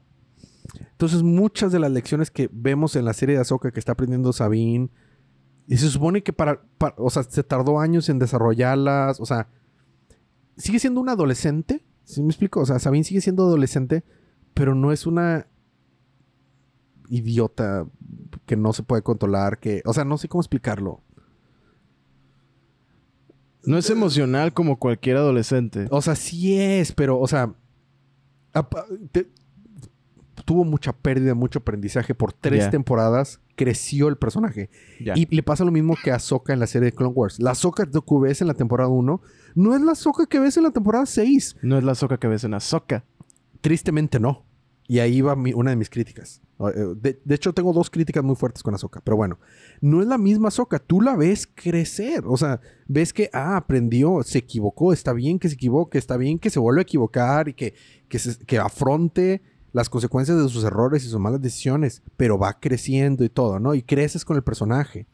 Entonces, 0.91 1.23
muchas 1.23 1.71
de 1.71 1.79
las 1.79 1.91
lecciones 1.91 2.29
que 2.29 2.49
vemos 2.51 2.95
en 2.95 3.05
la 3.05 3.13
serie 3.13 3.35
de 3.35 3.41
Ahsoka 3.41 3.71
que 3.71 3.79
está 3.79 3.93
aprendiendo 3.93 4.31
Sabine, 4.33 4.89
y 5.67 5.77
se 5.77 5.87
supone 5.89 6.21
que 6.21 6.33
para, 6.33 6.61
para- 6.77 6.95
o 6.97 7.09
sea, 7.09 7.23
se 7.23 7.43
tardó 7.43 7.79
años 7.79 8.09
en 8.09 8.19
desarrollarlas, 8.19 9.19
o 9.19 9.25
sea, 9.25 9.47
sigue 10.57 10.79
siendo 10.79 10.99
una 11.01 11.13
adolescente, 11.13 11.85
¿sí 12.03 12.21
me 12.21 12.27
explico? 12.29 12.59
O 12.59 12.65
sea, 12.65 12.77
Sabine 12.79 13.03
sigue 13.03 13.21
siendo 13.21 13.43
adolescente, 13.43 14.03
pero 14.53 14.75
no 14.75 14.91
es 14.91 15.07
una 15.07 15.47
idiota 17.11 17.85
que 18.47 18.55
no 18.55 18.73
se 18.73 18.81
puede 18.81 19.03
controlar, 19.03 19.59
que, 19.59 19.83
o 19.85 19.93
sea, 19.93 20.03
no 20.05 20.17
sé 20.17 20.27
cómo 20.27 20.41
explicarlo. 20.41 21.01
No 23.63 23.77
es 23.77 23.89
emocional 23.91 24.53
como 24.53 24.79
cualquier 24.79 25.17
adolescente. 25.17 25.87
O 25.91 26.01
sea, 26.01 26.15
sí 26.15 26.59
es, 26.59 26.91
pero, 26.93 27.19
o 27.19 27.27
sea, 27.27 27.53
te- 29.11 29.29
tuvo 30.45 30.63
mucha 30.63 30.93
pérdida, 30.93 31.35
mucho 31.35 31.59
aprendizaje 31.59 32.15
por 32.15 32.33
tres 32.33 32.63
temporadas. 32.71 33.39
Creció 33.55 34.07
el 34.07 34.17
personaje. 34.17 34.71
Y 35.15 35.27
le 35.35 35.43
pasa 35.43 35.63
lo 35.63 35.71
mismo 35.71 35.95
que 36.03 36.11
a 36.11 36.15
Ahsoka 36.15 36.53
en 36.53 36.59
la 36.59 36.65
serie 36.65 36.87
de 36.87 36.91
Clone 36.93 37.13
Wars. 37.13 37.39
La 37.39 37.51
Ahsoka 37.51 37.85
que 37.85 38.01
ves 38.19 38.41
en 38.41 38.47
la 38.47 38.55
temporada 38.55 38.89
1 38.89 39.21
no 39.53 39.75
es 39.75 39.81
la 39.81 39.91
Ahsoka 39.91 40.25
que 40.25 40.39
ves 40.39 40.57
en 40.57 40.63
la 40.63 40.71
temporada 40.71 41.05
6. 41.05 41.57
No 41.61 41.77
es 41.77 41.83
la 41.83 41.93
soca 41.93 42.17
que 42.17 42.27
ves 42.27 42.43
en 42.43 42.55
Ahsoka. 42.55 43.03
Tristemente 43.59 44.19
no. 44.19 44.43
Y 44.87 44.97
ahí 44.99 45.21
va 45.21 45.35
mi- 45.35 45.53
una 45.53 45.69
de 45.69 45.75
mis 45.75 45.91
críticas. 45.91 46.41
Eh, 46.69 46.95
De, 47.01 47.21
de 47.23 47.35
hecho, 47.35 47.53
tengo 47.53 47.73
dos 47.73 47.89
críticas 47.89 48.23
muy 48.23 48.35
fuertes 48.35 48.63
con 48.63 48.73
Ahsoka. 48.73 49.01
Pero 49.03 49.17
bueno, 49.17 49.39
no 49.81 50.01
es 50.01 50.07
la 50.07 50.17
misma 50.17 50.49
Ahsoka. 50.49 50.79
Tú 50.79 51.01
la 51.01 51.15
ves 51.15 51.47
crecer. 51.53 52.23
O 52.25 52.37
sea, 52.37 52.61
ves 52.87 53.13
que, 53.13 53.29
ah, 53.33 53.57
aprendió, 53.57 54.21
se 54.23 54.39
equivocó. 54.39 54.93
Está 54.93 55.13
bien 55.13 55.39
que 55.39 55.49
se 55.49 55.55
equivoque. 55.55 55.97
Está 55.97 56.17
bien 56.17 56.39
que 56.39 56.49
se 56.49 56.59
vuelva 56.59 56.79
a 56.79 56.83
equivocar 56.83 57.47
y 57.49 57.53
que, 57.53 57.73
que, 58.07 58.19
que 58.45 58.59
afronte 58.59 59.41
las 59.73 59.89
consecuencias 59.89 60.37
de 60.37 60.49
sus 60.49 60.63
errores 60.63 61.03
y 61.05 61.07
sus 61.09 61.19
malas 61.19 61.41
decisiones. 61.41 62.01
Pero 62.17 62.37
va 62.37 62.59
creciendo 62.59 63.23
y 63.23 63.29
todo, 63.29 63.59
¿no? 63.59 63.73
Y 63.75 63.83
creces 63.83 64.25
con 64.25 64.35
el 64.37 64.43
personaje. 64.43 65.07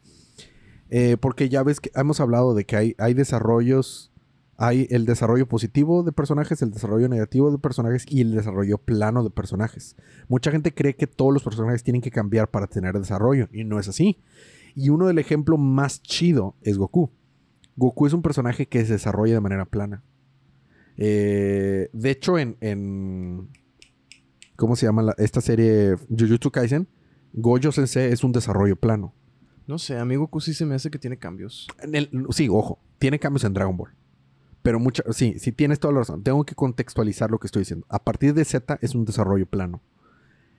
Eh, 0.89 1.17
porque 1.19 1.49
ya 1.49 1.63
ves 1.63 1.79
que 1.79 1.91
hemos 1.95 2.19
hablado 2.19 2.53
de 2.53 2.65
que 2.65 2.75
hay, 2.77 2.95
hay 2.97 3.13
desarrollos 3.13 4.12
hay 4.58 4.88
el 4.89 5.06
desarrollo 5.06 5.48
positivo 5.48 6.02
de 6.04 6.12
personajes, 6.12 6.62
el 6.62 6.72
desarrollo 6.72 7.08
negativo 7.08 7.52
de 7.52 7.60
personajes 7.60 8.06
y 8.08 8.22
el 8.22 8.32
desarrollo 8.36 8.78
plano 8.80 9.24
de 9.24 9.30
personajes. 9.30 9.96
Mucha 10.28 10.52
gente 10.52 10.74
cree 10.74 10.96
que 10.96 11.06
todos 11.08 11.32
los 11.34 11.43
personajes 11.43 11.84
tienen 11.84 12.02
que 12.02 12.10
cambiar 12.12 12.50
para 12.50 12.67
tener 12.67 12.98
desarrollo 12.98 13.48
y 13.52 13.63
no 13.63 13.80
es 13.80 13.88
así. 13.88 14.20
Y 14.76 14.89
uno 14.89 15.08
del 15.08 15.20
ejemplo 15.20 15.58
más 15.58 16.02
chido 16.02 16.56
es 16.63 16.78
Goku. 16.78 17.12
Goku 17.76 18.08
es 18.08 18.13
un 18.13 18.22
personaje 18.24 18.67
que 18.67 18.84
se 18.86 18.93
desarrolla 18.93 19.36
de 19.36 19.41
manera 19.41 19.65
plana. 19.65 20.04
Eh, 20.98 21.89
de 21.93 22.10
hecho, 22.10 22.38
en, 22.39 22.58
en- 22.62 23.50
¿Cómo 24.56 24.76
se 24.76 24.88
llama 24.88 25.04
la- 25.04 25.15
esta 25.20 25.39
serie? 25.41 25.96
Jujutsu 26.10 26.50
Kaisen. 26.52 26.88
Gojo 27.34 27.72
Sensei 27.72 28.12
es 28.12 28.24
un 28.24 28.32
desarrollo 28.32 28.76
plano. 28.76 29.13
No 29.67 29.78
sé, 29.78 29.98
amigo 29.98 30.24
Goku 30.24 30.41
sí 30.41 30.54
se 30.56 30.65
me 30.65 30.74
hace 30.74 30.89
que 30.89 30.98
tiene 30.98 31.17
cambios. 31.17 31.67
En 31.80 31.93
el- 31.93 32.10
sí, 32.32 32.48
ojo, 32.50 32.80
tiene 32.98 33.20
cambios 33.20 33.43
en 33.43 33.54
Dragon 33.54 33.78
Ball. 33.78 33.91
Pero 34.67 34.82
mucha, 34.82 35.01
sí, 35.13 35.36
sí 35.39 35.53
tienes 35.53 35.80
toda 35.80 35.93
la 35.93 35.99
razón. 35.99 36.23
Tengo 36.23 36.43
que 36.45 36.53
contextualizar 36.53 37.32
lo 37.32 37.39
que 37.39 37.47
estoy 37.47 37.62
diciendo. 37.62 37.86
A 37.88 38.03
partir 38.03 38.34
de 38.34 38.43
Z 38.43 38.77
es 38.82 38.95
un 38.95 39.06
desarrollo 39.06 39.45
plano. 39.45 39.82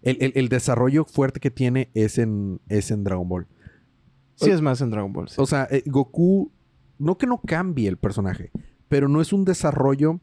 El, 0.00 0.16
el- 0.22 0.32
el 0.34 0.48
desarrollo 0.48 1.04
fuerte 1.04 1.40
que 1.40 1.50
tiene 1.50 1.90
es 1.92 2.16
en, 2.16 2.58
es 2.70 2.90
en 2.90 3.04
Dragon 3.04 3.28
Ball. 3.28 3.46
Sí 4.36 4.48
es 4.50 4.62
más 4.62 4.80
en 4.80 4.88
Dragon 4.90 5.12
Ball. 5.12 5.28
sí. 5.28 5.34
O 5.36 5.44
sea, 5.44 5.68
eh, 5.70 5.82
Goku, 5.84 6.50
no 6.98 7.18
que 7.18 7.26
no 7.26 7.38
cambie 7.44 7.86
el 7.86 7.98
personaje, 7.98 8.50
pero 8.88 9.08
no 9.08 9.20
es 9.20 9.34
un 9.34 9.44
desarrollo. 9.44 10.20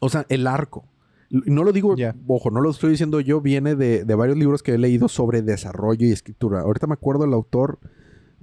O 0.00 0.08
sea, 0.08 0.24
el 0.30 0.46
arco. 0.46 0.88
No 1.30 1.64
lo 1.64 1.72
digo, 1.72 1.94
Ya. 1.96 2.14
ojo, 2.26 2.50
no 2.50 2.62
lo 2.62 2.70
estoy 2.70 2.92
diciendo 2.92 3.20
yo, 3.20 3.42
viene 3.42 3.74
de, 3.76 4.04
de 4.06 4.14
varios 4.14 4.38
libros 4.38 4.62
que 4.62 4.72
he 4.74 4.78
leído 4.78 5.08
sobre 5.08 5.42
desarrollo 5.42 6.06
y 6.06 6.12
escritura. 6.12 6.60
Ahorita 6.60 6.86
me 6.86 6.94
acuerdo 6.94 7.24
el 7.26 7.34
autor, 7.34 7.80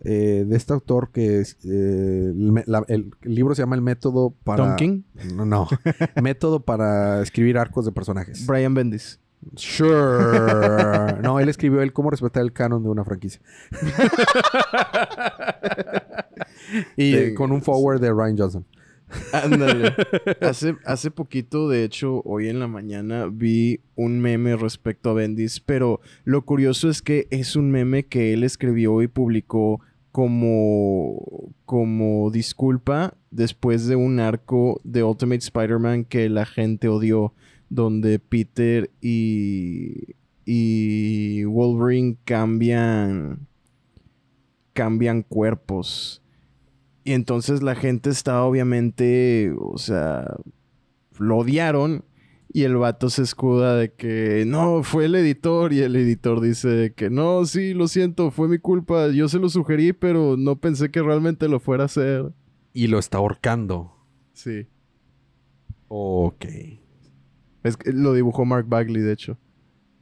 eh, 0.04 0.46
de 0.48 0.56
este 0.56 0.74
autor 0.74 1.12
que 1.12 1.40
es, 1.42 1.58
eh, 1.66 2.32
el, 2.36 2.64
la- 2.66 2.86
libro 3.24 3.54
se 3.56 3.62
llama 3.62 3.76
El 3.76 3.82
método 3.82 4.34
para... 4.44 4.66
Tom 4.66 4.76
King, 4.76 5.02
No, 5.36 5.46
no. 5.46 5.68
método 6.22 6.62
para 6.62 7.22
escribir 7.22 7.58
arcos 7.58 7.86
de 7.86 7.92
personajes. 7.92 8.46
Brian 8.48 8.74
Bendis. 8.74 9.20
Sure. 9.56 11.22
No, 11.22 11.40
él 11.40 11.48
escribió 11.48 11.82
el 11.82 11.94
cómo 11.94 12.10
respetar 12.12 12.44
el 12.44 12.52
canon 12.52 12.84
de 12.84 12.90
una 12.90 13.06
franquicia. 13.06 13.42
y 16.98 17.16
eh, 17.16 17.34
con 17.36 17.52
un 17.52 17.62
forward 17.62 18.02
de 18.02 18.12
Ryan 18.12 18.38
Johnson. 18.38 18.66
Ándale. 19.34 19.94
hace, 20.42 20.76
hace 20.86 21.12
poquito, 21.12 21.68
de 21.70 21.84
hecho, 21.84 22.22
hoy 22.26 22.50
en 22.50 22.60
la 22.60 22.68
mañana 22.68 23.28
vi 23.32 23.82
un 23.96 24.20
meme 24.20 24.56
respecto 24.56 25.10
a 25.10 25.14
Bendis, 25.14 25.60
pero 25.60 26.00
lo 26.26 26.46
curioso 26.46 26.90
es 26.90 27.02
que 27.02 27.28
es 27.32 27.56
un 27.56 27.72
meme 27.72 28.06
que 28.06 28.34
él 28.34 28.44
escribió 28.44 29.02
y 29.02 29.08
publicó 29.08 29.82
como, 30.12 31.54
como 31.66 32.32
disculpa 32.32 33.16
después 33.32 33.88
de 33.88 33.96
un 33.96 34.20
arco 34.20 34.82
de 34.84 35.04
Ultimate 35.04 35.40
Spider-Man 35.40 36.06
que 36.06 36.30
la 36.30 36.46
gente 36.46 36.88
odió, 36.88 37.34
donde 37.70 38.20
Peter 38.20 38.90
y, 39.02 40.16
y 40.46 41.44
Wolverine 41.46 42.18
cambian, 42.26 43.48
cambian 44.74 45.22
cuerpos. 45.22 46.22
Y 47.04 47.14
entonces 47.14 47.62
la 47.62 47.76
gente 47.76 48.10
está 48.10 48.44
obviamente, 48.44 49.54
o 49.60 49.78
sea, 49.78 50.36
lo 51.18 51.38
odiaron 51.38 52.04
y 52.52 52.64
el 52.64 52.76
vato 52.78 53.10
se 53.10 53.22
escuda 53.22 53.76
de 53.76 53.94
que 53.94 54.44
no, 54.48 54.82
fue 54.84 55.06
el 55.06 55.16
editor. 55.16 55.72
Y 55.72 55.82
el 55.82 55.96
editor 55.96 56.42
dice 56.42 56.94
que 56.96 57.10
no, 57.10 57.46
sí, 57.46 57.74
lo 57.74 57.88
siento, 57.88 58.32
fue 58.32 58.48
mi 58.48 58.58
culpa. 58.58 59.08
Yo 59.10 59.28
se 59.30 59.38
lo 59.40 59.50
sugerí, 59.50 59.94
pero 59.94 60.36
no 60.38 60.56
pensé 60.56 60.90
que 60.90 61.02
realmente 61.02 61.48
lo 61.48 61.60
fuera 61.60 61.84
a 61.84 61.86
hacer. 61.86 62.34
Y 62.74 62.88
lo 62.88 62.98
está 63.00 63.20
ahorcando. 63.20 63.94
Sí. 64.34 64.68
Ok. 65.90 66.46
Es 67.64 67.78
que 67.78 67.92
lo 67.92 68.14
dibujó 68.14 68.46
Mark 68.46 68.66
Bagley, 68.68 69.02
de 69.02 69.12
hecho. 69.14 69.38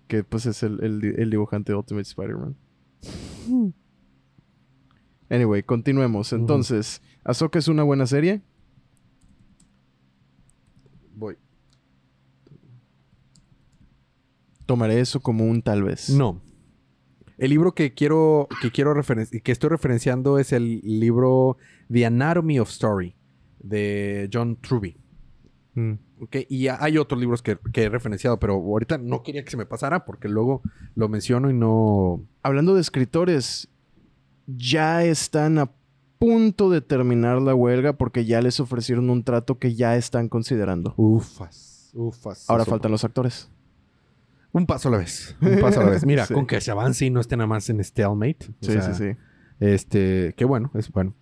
Que 0.07 0.23
pues 0.23 0.45
es 0.45 0.63
el, 0.63 0.81
el- 0.83 1.15
el 1.19 1.29
dibujante 1.29 1.71
de 1.73 1.77
Ultimate 1.77 2.07
Spider-Man. 2.07 2.55
Anyway, 5.29 5.63
continuemos. 5.63 6.31
Entonces, 6.31 7.01
¿Ahsoka 7.25 7.59
es 7.59 7.67
una 7.67 7.83
buena 7.83 8.05
serie? 8.07 8.41
Voy. 11.15 11.35
Tomaré 14.67 14.99
eso 14.99 15.19
como 15.21 15.45
un 15.45 15.63
tal 15.63 15.81
vez. 15.83 16.11
No. 16.11 16.39
El 17.39 17.49
libro 17.49 17.73
que 17.73 17.93
quiero, 17.93 18.47
que 18.61 18.71
quiero 18.71 18.93
que 19.43 19.51
estoy 19.51 19.69
referenciando 19.69 20.37
es 20.37 20.53
el 20.53 20.81
libro 20.83 21.57
The 21.91 22.05
Anatomy 22.05 22.59
of 22.59 22.69
Story 22.69 23.15
de 23.59 24.29
John 24.31 24.57
Truby. 24.61 24.97
Mm. 25.75 25.93
¿ok? 26.21 26.35
Y 26.49 26.67
ha- 26.67 26.77
hay 26.83 26.97
otros 26.97 27.19
libros 27.21 27.41
que, 27.43 27.57
que 27.71 27.83
he 27.83 27.89
referenciado, 27.89 28.39
pero 28.39 28.53
ahorita 28.55 28.97
no 28.97 29.21
quería 29.23 29.43
que 29.43 29.51
se 29.51 29.57
me 29.57 29.65
pasara 29.67 30.03
porque 30.05 30.27
luego 30.27 30.61
lo 30.95 31.09
menciono 31.09 31.49
y 31.49 31.53
no. 31.53 32.23
Hablando 32.43 32.73
de 32.75 32.81
escritores, 32.81 33.69
ya 34.47 35.03
están 35.03 35.59
a 35.59 35.71
punto 36.17 36.71
de 36.71 36.81
terminar 36.81 37.39
la 37.43 37.53
huelga 37.53 37.93
porque 37.93 38.25
ya 38.25 38.41
les 38.41 38.59
ofrecieron 38.59 39.11
un 39.11 39.23
trato 39.23 39.59
que 39.59 39.75
ya 39.75 39.95
están 39.95 40.27
considerando. 40.29 40.95
Ufas, 40.97 41.91
ufas. 41.93 42.49
Ahora 42.49 42.65
faltan 42.65 42.91
los 42.91 43.03
actores. 43.03 43.51
Un 44.53 44.65
paso 44.65 44.87
a 44.89 44.91
la 44.91 44.97
vez. 44.97 45.35
Un 45.41 45.59
paso 45.59 45.81
a 45.81 45.83
la 45.83 45.89
vez. 45.91 46.05
Mira, 46.05 46.25
Sí. 46.27 46.33
con 46.33 46.47
que 46.47 46.59
se 46.61 46.71
avance 46.71 47.05
y 47.05 47.09
no 47.09 47.19
esté 47.19 47.37
nada 47.37 47.47
más 47.47 47.69
en 47.69 47.83
Stalemate. 47.83 48.47
o 48.49 48.65
Sí, 48.65 48.71
sea, 48.71 48.93
sí, 48.93 49.03
sí. 49.11 49.17
Este, 49.59 50.33
qué 50.37 50.45
bueno, 50.45 50.71
es 50.73 50.91
bueno. 50.91 51.15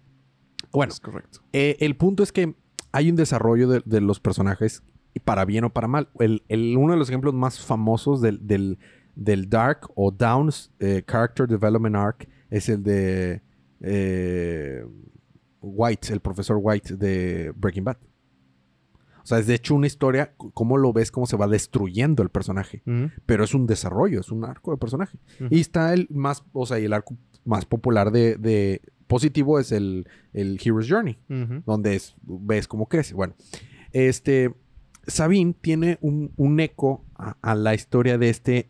Bueno, 0.71 0.91
Es 0.93 0.99
correcto. 0.99 1.39
Eh, 1.53 1.77
el 1.79 1.95
punto 1.95 2.21
es 2.23 2.31
que 2.31 2.55
hay 2.91 3.09
un 3.09 3.15
desarrollo 3.15 3.67
de, 3.69 3.81
de 3.85 4.01
los 4.01 4.19
personajes, 4.19 4.83
para 5.23 5.45
bien 5.45 5.63
o 5.63 5.71
para 5.73 5.87
mal. 5.87 6.09
El, 6.19 6.43
el- 6.49 6.75
uno 6.77 6.93
de 6.93 6.99
los 6.99 7.09
ejemplos 7.09 7.33
más 7.33 7.59
famosos 7.59 8.21
del, 8.21 8.45
del, 8.45 8.77
del 9.15 9.49
Dark 9.49 9.87
o 9.95 10.11
Downs 10.11 10.71
eh, 10.79 11.03
Character 11.09 11.47
Development 11.47 11.95
Arc 11.95 12.27
es 12.49 12.67
el 12.69 12.83
de 12.83 13.41
eh, 13.81 14.85
White, 15.61 16.13
el 16.13 16.19
profesor 16.19 16.57
White 16.61 16.95
de 16.97 17.51
Breaking 17.55 17.83
Bad. 17.85 17.97
O 19.25 19.27
sea, 19.27 19.39
es 19.39 19.47
de 19.47 19.55
hecho 19.55 19.73
una 19.73 19.87
historia, 19.87 20.33
cómo 20.37 20.77
lo 20.77 20.93
ves, 20.93 21.09
cómo 21.11 21.25
se 21.25 21.35
va 21.35 21.47
destruyendo 21.47 22.21
el 22.21 22.29
personaje. 22.29 22.83
Pero 23.25 23.43
es 23.43 23.55
un 23.55 23.65
desarrollo, 23.65 24.19
es 24.19 24.31
un 24.31 24.45
arco 24.45 24.69
de 24.71 24.77
personaje. 24.77 25.17
Y 25.49 25.59
está 25.59 25.93
el 25.93 26.07
más, 26.11 26.43
o 26.53 26.65
sea, 26.67 26.79
y 26.79 26.85
el 26.85 26.93
arco 26.93 27.17
más 27.43 27.65
popular 27.65 28.11
de, 28.11 28.37
de 28.37 28.81
positivo 29.07 29.59
es 29.59 29.71
el, 29.71 30.07
el 30.33 30.59
Hero's 30.63 30.87
Journey 30.87 31.17
donde 31.65 31.95
es- 31.95 32.15
ves 32.21 32.67
cómo 32.67 32.87
crece. 32.87 33.15
Bueno, 33.15 33.33
este 33.93 34.53
Sabine 35.07 35.55
tiene 35.59 35.97
un, 36.01 36.31
un 36.37 36.59
eco 36.59 37.03
a, 37.15 37.35
a 37.41 37.55
la 37.55 37.73
historia 37.75 38.17
de 38.19 38.29
este 38.29 38.69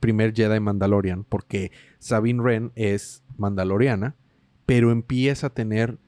primer 0.00 0.34
Jedi 0.34 0.60
Mandalorian, 0.60 1.24
porque 1.24 1.70
Sabine 1.98 2.40
Wren 2.42 2.72
es 2.74 3.22
mandaloriana, 3.38 4.16
pero 4.66 4.90
empieza 4.90 5.46
a 5.48 5.50
tener 5.54 5.98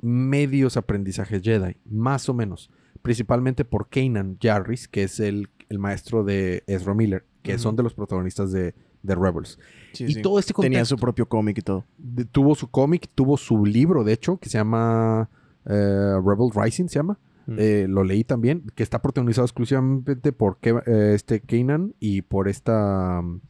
medios 0.00 0.76
aprendizajes 0.76 1.42
Jedi, 1.42 1.76
más 1.84 2.28
o 2.28 2.34
menos, 2.34 2.70
principalmente 3.02 3.64
por 3.64 3.88
Kanan 3.88 4.38
Jarrus, 4.40 4.88
que 4.88 5.02
es 5.04 5.20
el, 5.20 5.48
el 5.68 5.78
maestro 5.78 6.24
de 6.24 6.62
Ezra 6.66 6.94
Miller, 6.94 7.24
que 7.42 7.54
Ujú. 7.54 7.62
son 7.62 7.76
de 7.76 7.82
los 7.82 7.94
protagonistas 7.94 8.52
de, 8.52 8.74
de 9.02 9.14
Rebels. 9.14 9.58
Sí, 9.92 10.04
y 10.04 10.14
sí. 10.14 10.22
todo 10.22 10.38
este 10.38 10.52
contexto 10.54 10.72
Tenía 10.72 10.84
su 10.84 10.96
propio 10.96 11.26
cómic 11.28 11.58
y 11.58 11.62
todo. 11.62 11.84
de- 11.98 12.24
tuvo 12.24 12.54
su 12.54 12.70
cómic, 12.70 13.08
tuvo 13.14 13.36
su 13.36 13.66
libro, 13.66 14.04
de 14.04 14.12
hecho, 14.12 14.38
que 14.38 14.48
se 14.48 14.58
llama 14.58 15.28
eh, 15.66 16.14
Rebel 16.24 16.50
Rising, 16.54 16.86
se 16.88 17.00
llama. 17.00 17.18
Mm. 17.46 17.56
Eh, 17.58 17.86
lo 17.88 18.04
leí 18.04 18.22
también, 18.22 18.64
que 18.76 18.84
está 18.84 19.02
protagonizado 19.02 19.44
exclusivamente 19.44 20.32
por 20.32 20.58
Ke- 20.60 20.82
eh, 20.86 21.14
este 21.14 21.40
Kanan 21.40 21.94
y 21.98 22.22
por 22.22 22.46
esta 22.48 23.20
mm, 23.20 23.40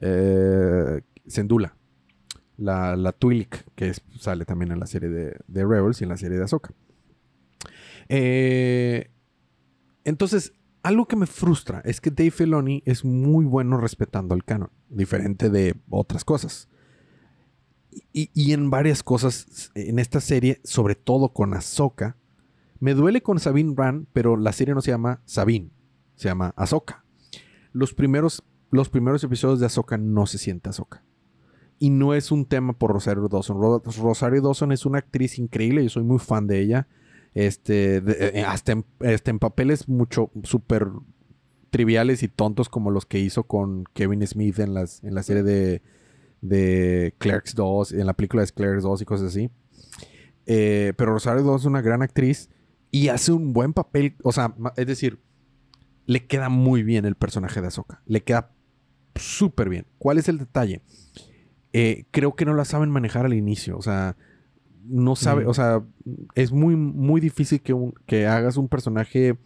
eh, 0.00 1.00
Zendula, 1.28 1.76
la, 2.56 2.96
la 2.96 3.12
Twi'lek, 3.12 3.66
que 3.74 3.88
es- 3.90 4.02
sale 4.18 4.44
también 4.44 4.72
en 4.72 4.80
la 4.80 4.86
serie 4.86 5.08
de, 5.10 5.36
de 5.46 5.66
Rebels 5.66 6.00
y 6.00 6.04
en 6.04 6.10
la 6.10 6.16
serie 6.16 6.38
de 6.38 6.44
Ahsoka. 6.44 6.72
Eh, 8.12 9.08
entonces, 10.04 10.52
algo 10.82 11.06
que 11.06 11.14
me 11.16 11.26
frustra 11.26 11.80
es 11.84 12.00
que 12.00 12.10
Dave 12.10 12.32
Filoni 12.32 12.82
es 12.84 13.04
muy 13.04 13.44
bueno 13.44 13.76
respetando 13.76 14.34
el 14.34 14.44
canon, 14.44 14.70
diferente 14.88 15.48
de 15.48 15.76
otras 15.88 16.24
cosas. 16.24 16.68
Y, 18.12 18.52
en 18.52 18.70
varias 18.70 19.02
cosas 19.02 19.70
en 19.74 19.98
esta 19.98 20.20
serie, 20.20 20.60
sobre 20.64 20.94
todo 20.96 21.32
con 21.32 21.54
Ahsoka, 21.54 22.16
me 22.80 22.94
duele 22.94 23.22
con 23.22 23.38
Sabine 23.38 23.72
Wren, 23.74 24.06
pero 24.12 24.36
la 24.36 24.52
serie 24.52 24.74
no 24.74 24.80
se 24.80 24.90
llama 24.90 25.22
Sabine, 25.24 25.70
se 26.16 26.28
llama 26.28 26.52
Ahsoka. 26.56 27.04
Los 27.72 27.94
primeros, 27.94 28.42
los 28.70 28.88
primeros 28.88 29.22
episodios 29.22 29.60
de 29.60 29.66
Ahsoka 29.66 29.98
no 29.98 30.26
se 30.26 30.38
siente 30.38 30.68
Ahsoka. 30.70 31.04
Y 31.78 31.90
no 31.90 32.14
es 32.14 32.30
un 32.32 32.44
tema 32.44 32.74
por 32.74 32.92
Rosario 32.92 33.28
Dawson. 33.28 33.60
Ro- 33.60 33.82
Rosario 34.00 34.40
Dawson 34.42 34.72
es 34.72 34.84
una 34.86 34.98
actriz 34.98 35.38
increíble, 35.38 35.82
yo 35.82 35.88
soy 35.90 36.02
muy 36.04 36.18
fan 36.18 36.46
de 36.46 36.60
ella. 36.60 36.88
Este, 37.34 38.00
de- 38.00 38.40
eh, 38.40 38.44
hasta, 38.44 38.72
en, 38.72 38.84
hasta 39.00 39.30
en 39.30 39.38
papeles 39.38 39.88
mucho 39.88 40.30
súper 40.42 40.88
triviales 41.70 42.22
y 42.24 42.28
tontos 42.28 42.68
como 42.68 42.90
los 42.90 43.06
que 43.06 43.18
hizo 43.20 43.44
con 43.44 43.84
Kevin 43.94 44.26
Smith 44.26 44.58
en, 44.58 44.74
las, 44.74 45.04
en 45.04 45.14
la 45.14 45.22
serie 45.22 45.42
de, 45.44 45.82
de 46.40 47.14
Clerks 47.18 47.54
2, 47.54 47.92
en 47.92 48.06
la 48.06 48.14
película 48.14 48.44
de 48.44 48.50
Clerks 48.52 48.82
2 48.82 49.02
y 49.02 49.04
cosas 49.04 49.28
así. 49.28 49.50
Eh, 50.46 50.92
pero 50.96 51.12
Rosario 51.12 51.42
Dawson 51.44 51.60
es 51.60 51.66
una 51.66 51.80
gran 51.82 52.02
actriz 52.02 52.50
y 52.90 53.08
hace 53.08 53.30
un 53.30 53.52
buen 53.52 53.72
papel, 53.72 54.16
o 54.24 54.32
sea, 54.32 54.54
es 54.76 54.86
decir, 54.86 55.20
le 56.06 56.26
queda 56.26 56.48
muy 56.48 56.82
bien 56.82 57.04
el 57.04 57.14
personaje 57.14 57.60
de 57.60 57.68
Ahsoka, 57.68 58.02
le 58.06 58.22
queda 58.24 58.50
súper 59.14 59.68
bien. 59.68 59.86
¿Cuál 59.98 60.18
es 60.18 60.28
el 60.28 60.38
detalle? 60.38 60.82
Eh, 61.72 62.06
creo 62.10 62.34
que 62.34 62.44
no 62.46 62.54
la 62.54 62.64
saben 62.64 62.90
manejar 62.90 63.26
al 63.26 63.34
inicio, 63.34 63.76
o 63.78 63.82
sea, 63.82 64.16
no 64.84 65.16
sabe, 65.16 65.44
Mm. 65.44 65.48
o 65.48 65.54
sea, 65.54 65.82
es 66.34 66.52
muy, 66.52 66.76
muy 66.76 67.20
difícil 67.20 67.60
que, 67.60 67.72
un- 67.72 67.94
que 68.06 68.26
hagas 68.26 68.56
un 68.56 68.68
personaje 68.68 69.36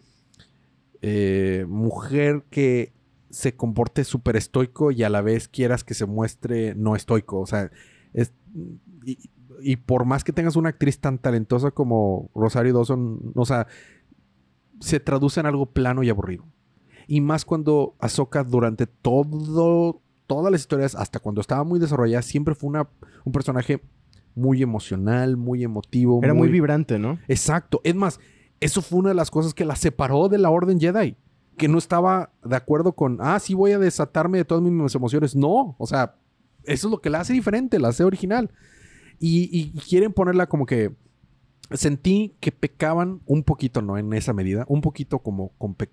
eh, 1.01 1.65
mujer 1.67 2.43
que 2.49 2.93
se 3.29 3.55
comporte 3.55 4.03
súper 4.03 4.35
estoico 4.37 4.91
y 4.91 5.03
a 5.03 5.09
la 5.09 5.21
vez 5.21 5.47
quieras 5.47 5.83
que 5.83 5.93
se 5.93 6.05
muestre 6.05 6.73
no 6.75 6.95
estoico. 6.95 7.39
O 7.39 7.45
sea, 7.45 7.69
es, 8.13 8.33
y, 9.03 9.19
y 9.61 9.75
por 9.75 10.05
más 10.05 10.23
que 10.23 10.31
tengas 10.33 10.55
una 10.55 10.69
actriz 10.69 10.99
tan 10.99 11.17
talentosa 11.19 11.71
como 11.71 12.29
Rosario 12.33 12.73
Dawson, 12.73 13.33
o 13.35 13.45
sea, 13.45 13.67
se 14.79 14.99
traduce 14.99 15.39
en 15.39 15.45
algo 15.45 15.67
plano 15.67 16.01
y 16.01 16.09
aburrido. 16.09 16.45
Y 17.07 17.21
más 17.21 17.45
cuando 17.45 17.95
Ahsoka 17.99 18.43
durante 18.43 18.87
todo, 18.87 20.01
todas 20.27 20.51
las 20.51 20.61
historias, 20.61 20.95
hasta 20.95 21.19
cuando 21.19 21.41
estaba 21.41 21.63
muy 21.63 21.79
desarrollada, 21.79 22.21
siempre 22.23 22.55
fue 22.55 22.69
una, 22.69 22.89
un 23.25 23.31
personaje 23.31 23.81
muy 24.35 24.61
emocional, 24.61 25.37
muy 25.37 25.63
emotivo. 25.63 26.19
Era 26.23 26.33
muy 26.33 26.49
vibrante, 26.49 26.99
¿no? 26.99 27.17
Exacto. 27.27 27.81
Es 27.83 27.95
más, 27.95 28.19
eso 28.59 28.81
fue 28.81 28.99
una 28.99 29.09
de 29.09 29.15
las 29.15 29.31
cosas 29.31 29.53
que 29.53 29.65
la 29.65 29.75
separó 29.75 30.29
de 30.29 30.37
la 30.37 30.49
Orden 30.49 30.79
Jedi. 30.79 31.15
Que 31.57 31.67
no 31.67 31.77
estaba 31.77 32.33
de 32.43 32.55
acuerdo 32.55 32.93
con, 32.93 33.17
ah, 33.21 33.39
sí 33.39 33.53
voy 33.53 33.71
a 33.71 33.79
desatarme 33.79 34.39
de 34.39 34.45
todas 34.45 34.61
mis 34.61 34.93
emociones. 34.93 35.35
No, 35.35 35.75
o 35.77 35.87
sea, 35.87 36.15
eso 36.65 36.87
es 36.87 36.91
lo 36.91 36.99
que 36.99 37.09
la 37.09 37.21
hace 37.21 37.31
diferente, 37.33 37.79
la 37.79 37.87
hace 37.87 38.03
original. 38.03 38.51
Y, 39.19 39.49
y 39.51 39.71
quieren 39.79 40.13
ponerla 40.13 40.47
como 40.47 40.65
que... 40.65 40.93
Sentí 41.71 42.35
que 42.41 42.51
pecaban 42.51 43.21
un 43.25 43.41
poquito, 43.41 43.81
¿no? 43.81 43.97
En 43.97 44.13
esa 44.13 44.33
medida. 44.33 44.65
Un 44.67 44.81
poquito 44.81 45.17
como, 45.17 45.49
con 45.57 45.73
pe- 45.73 45.89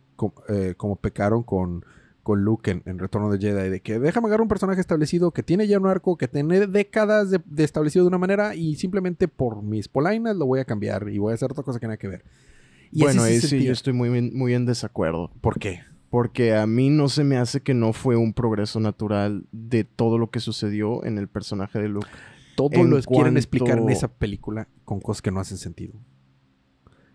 eh, 0.51 0.75
como 0.77 0.97
pecaron 0.97 1.43
con, 1.43 1.83
con 2.23 2.43
Luke 2.43 2.71
en, 2.71 2.83
en 2.87 2.99
Retorno 2.99 3.31
de 3.31 3.39
Jedi. 3.39 3.69
De 3.71 3.81
que 3.81 3.99
déjame 3.99 4.27
agarrar 4.29 4.43
un 4.43 4.49
personaje 4.49 4.81
establecido 4.81 5.31
que 5.33 5.43
tiene 5.43 5.67
ya 5.67 5.79
un 5.79 5.87
arco, 5.87 6.17
que 6.17 6.29
tiene 6.29 6.67
décadas 6.67 7.31
de, 7.31 7.41
de 7.45 7.65
establecido 7.65 8.05
de 8.05 8.09
una 8.09 8.19
manera 8.19 8.55
y 8.55 8.77
simplemente 8.77 9.29
por 9.29 9.63
mis 9.63 9.89
polainas 9.89 10.37
lo 10.37 10.47
voy 10.47 10.61
a 10.61 10.65
cambiar 10.65 11.09
y 11.09 11.19
voy 11.19 11.33
a 11.33 11.35
hacer 11.35 11.51
otra 11.51 11.65
cosa 11.65 11.81
que 11.81 11.87
nada 11.87 11.97
que 11.97 12.09
ver. 12.09 12.25
Y 12.91 13.03
bueno, 13.03 13.23
ahí 13.23 13.41
sí 13.41 13.49
sentía. 13.49 13.69
yo 13.69 13.73
estoy 13.73 13.93
muy, 13.95 14.17
en- 14.17 14.37
muy 14.37 14.55
en 14.55 14.67
desacuerdo. 14.67 15.31
¿Por 15.41 15.59
qué? 15.59 15.81
Porque 16.11 16.55
a 16.55 16.67
mí 16.67 16.91
no 16.91 17.09
se 17.09 17.25
me 17.25 17.39
hace 17.39 17.63
que 17.63 17.73
no 17.73 17.95
fue 17.95 18.17
un 18.17 18.35
progreso 18.35 18.81
natural 18.81 19.47
de 19.51 19.85
todo 19.85 20.19
lo 20.19 20.31
que 20.31 20.41
sucedió 20.41 21.03
en 21.07 21.17
el 21.17 21.27
personaje 21.27 21.79
de 21.81 21.89
Luke. 21.89 22.07
Todo 22.55 22.69
En 22.73 22.91
lo 22.91 23.01
quieren 23.01 23.39
explicar 23.39 23.79
en 23.79 23.89
esa 23.89 24.09
película 24.09 24.69
con 24.85 25.01
cosas 25.01 25.23
que 25.23 25.31
no 25.31 25.41
hacen 25.41 25.57
sentido. 25.57 25.95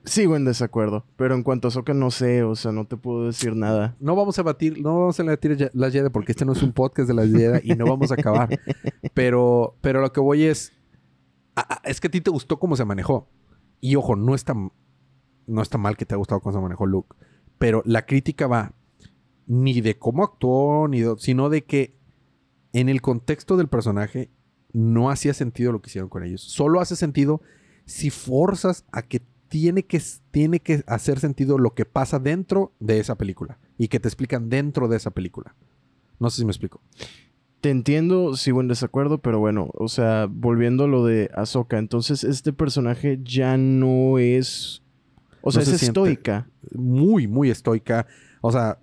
Sigo 0.08 0.36
en 0.36 0.46
desacuerdo. 0.46 1.06
Pero 1.18 1.36
en 1.36 1.44
cuanto 1.44 1.68
a 1.68 1.70
Ahsoka, 1.70 1.94
no 1.94 2.12
sé. 2.12 2.44
O 2.44 2.56
sea, 2.56 2.72
no 2.72 2.86
te 2.86 2.98
puedo 2.98 3.26
decir 3.26 3.56
nada. 3.56 3.96
No 4.00 4.16
vamos 4.16 4.40
a 4.40 4.44
batir, 4.44 4.82
no 4.82 4.98
vamos 5.00 5.20
a 5.20 5.24
batir 5.24 5.70
las 5.74 5.94
Jedi 5.94 6.10
porque 6.10 6.32
este 6.32 6.46
no 6.46 6.54
es 6.54 6.64
un 6.64 6.72
podcast 6.74 7.08
de 7.08 7.14
las 7.14 7.30
Jedi 7.30 7.60
y 7.72 7.76
no 7.76 7.86
vamos 7.86 8.12
a 8.12 8.16
acabar. 8.16 8.50
Pero, 9.14 9.76
pero 9.82 10.00
lo 10.02 10.12
que 10.14 10.20
voy 10.20 10.44
es, 10.44 10.74
a- 11.56 11.76
a- 11.76 11.82
es 11.90 12.00
que 12.00 12.08
a 12.08 12.12
ti 12.12 12.22
te 12.22 12.30
gustó 12.30 12.60
cómo 12.60 12.76
se 12.76 12.86
manejó. 12.86 13.28
Y 13.82 13.96
ojo, 13.96 14.16
no 14.16 14.36
está, 14.36 14.54
no 15.48 15.62
está 15.62 15.78
mal 15.80 15.98
que 15.98 16.06
te 16.06 16.14
haya 16.14 16.20
gustado 16.20 16.40
cómo 16.42 16.56
se 16.56 16.62
manejó 16.62 16.86
Luke. 16.86 17.16
Pero 17.58 17.82
la 17.86 18.06
crítica 18.06 18.46
va 18.48 18.74
ni 19.48 19.82
de 19.82 19.98
cómo 19.98 20.24
actuó, 20.24 20.88
ni 20.88 21.02
de- 21.02 21.16
sino 21.18 21.50
de 21.50 21.64
que 21.66 21.98
en 22.74 22.90
el 22.90 23.02
contexto 23.02 23.58
del 23.58 23.68
personaje 23.70 24.30
no 24.72 25.10
hacía 25.10 25.34
sentido 25.34 25.72
lo 25.72 25.82
que 25.82 25.90
hicieron 25.90 26.10
con 26.10 26.24
ellos. 26.24 26.42
Solo 26.42 26.80
hace 26.80 26.96
sentido 26.96 27.42
si 27.86 28.10
forzas 28.12 28.86
a 28.92 29.02
que 29.02 29.22
tiene 29.50 29.84
que, 29.84 30.02
tiene 30.32 30.60
que 30.60 30.84
hacer 30.88 31.20
sentido 31.20 31.58
lo 31.58 31.74
que 31.74 31.86
pasa 31.86 32.20
dentro 32.20 32.74
de 32.80 33.00
esa 33.00 33.16
película 33.16 33.58
y 33.78 33.88
que 33.88 34.00
te 34.00 34.08
explican 34.08 34.50
dentro 34.50 34.88
de 34.88 34.98
esa 34.98 35.12
película. 35.12 35.56
No 36.20 36.30
sé 36.30 36.38
si 36.38 36.46
me 36.46 36.52
explico. 36.52 36.82
Te 37.62 37.70
entiendo, 37.72 38.36
sigo 38.36 38.62
en 38.62 38.68
desacuerdo, 38.68 39.18
pero 39.20 39.40
bueno, 39.40 39.70
o 39.74 39.88
sea, 39.88 40.28
volviendo 40.30 40.84
a 40.84 40.88
lo 40.88 41.06
de 41.06 41.30
Ahsoka, 41.34 41.78
entonces 41.80 42.24
este 42.24 42.54
personaje 42.54 43.20
ya 43.24 43.58
no 43.58 44.20
es. 44.20 44.84
O 45.42 45.52
sea, 45.52 45.64
No 45.64 45.72
es 45.72 45.82
estoica. 45.84 46.48
Muy, 46.76 47.28
muy 47.28 47.50
estoica. 47.50 48.06
O 48.42 48.52
sea, 48.52 48.80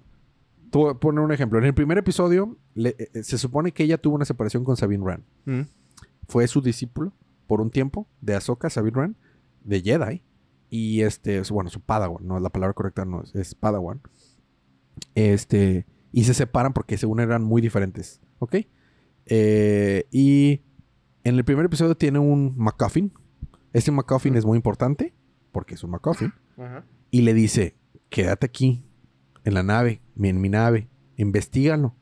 te 0.70 0.78
voy 0.78 0.90
a 0.90 0.94
poner 0.94 1.20
un 1.22 1.30
ejemplo. 1.32 1.58
En 1.58 1.66
el 1.66 1.74
primer 1.74 1.98
episodio 1.98 2.56
le- 2.74 2.96
eh, 2.98 3.22
se 3.22 3.38
supone 3.38 3.70
que 3.72 3.84
ella 3.84 3.98
tuvo 3.98 4.16
una 4.16 4.24
separación 4.24 4.64
con 4.64 4.76
Sabine 4.76 5.04
Wren. 5.04 5.24
Mm. 5.44 5.60
Fue 6.26 6.46
su 6.48 6.60
discípulo 6.60 7.12
por 7.46 7.60
un 7.60 7.70
tiempo 7.70 8.08
de 8.22 8.34
Ahsoka, 8.34 8.70
Sabine 8.70 8.96
Wren, 8.98 9.16
de 9.62 9.82
Jedi. 9.82 10.22
Y 10.76 11.02
este, 11.02 11.40
bueno, 11.52 11.70
su 11.70 11.80
Padawan, 11.80 12.26
no 12.26 12.40
la 12.40 12.50
palabra 12.50 12.74
correcta, 12.74 13.04
no 13.04 13.22
es, 13.22 13.32
es 13.36 13.54
Padawan. 13.54 14.00
Este, 15.14 15.86
y 16.10 16.24
se 16.24 16.34
separan 16.34 16.72
porque 16.72 16.98
según 16.98 17.20
eran 17.20 17.44
muy 17.44 17.62
diferentes, 17.62 18.20
¿ok? 18.40 18.56
Eh, 19.26 20.08
y 20.10 20.62
en 21.22 21.36
el 21.36 21.44
primer 21.44 21.66
episodio 21.66 21.96
tiene 21.96 22.18
un 22.18 22.54
MacGuffin. 22.56 23.12
Ese 23.72 23.92
MacGuffin 23.92 24.34
es 24.34 24.44
muy 24.44 24.56
importante 24.56 25.14
porque 25.52 25.74
es 25.74 25.84
un 25.84 25.90
MacGuffin. 25.90 26.32
Y 27.12 27.22
le 27.22 27.34
dice, 27.34 27.76
quédate 28.08 28.46
aquí, 28.46 28.84
en 29.44 29.54
la 29.54 29.62
nave, 29.62 30.02
en 30.20 30.40
mi 30.40 30.48
nave, 30.48 30.88
investigalo. 31.16 31.94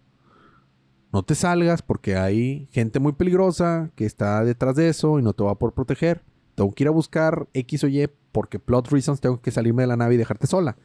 No 1.13 1.25
te 1.25 1.35
salgas 1.35 1.83
porque 1.83 2.17
hay 2.17 2.71
gente 2.73 3.01
muy 3.01 3.13
peligrosa 3.13 3.91
que 3.97 4.07
está 4.07 4.43
detrás 4.47 4.77
de 4.77 4.89
eso 4.89 5.19
y 5.19 5.23
no 5.23 5.35
te 5.35 5.45
va 5.45 5.59
por 5.59 5.75
proteger. 5.75 6.25
Tengo 6.55 6.73
que 6.73 6.85
ir 6.85 6.89
a 6.89 6.93
buscar 6.93 7.49
X 7.55 7.85
o 7.85 7.89
Y 7.89 8.09
porque 8.33 8.59
plot 8.59 8.89
reasons 8.89 9.21
tengo 9.21 9.41
que 9.41 9.51
salirme 9.51 9.83
de 9.83 9.87
la 9.89 9.97
nave 9.97 10.15
y 10.15 10.19
dejarte 10.19 10.47
sola. 10.47 10.77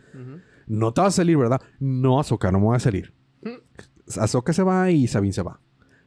No 0.68 0.94
te 0.94 1.02
vas 1.02 1.14
a 1.14 1.18
salir, 1.18 1.38
¿verdad? 1.38 1.62
No, 1.80 2.20
Ahsoka, 2.20 2.52
no 2.52 2.60
me 2.60 2.66
voy 2.66 2.76
a 2.76 2.80
salir. 2.80 3.14
Ahsoka 4.20 4.54
se 4.54 4.64
va 4.64 4.90
y 4.92 5.08
Sabine 5.08 5.34
se 5.34 5.42
va. 5.44 5.60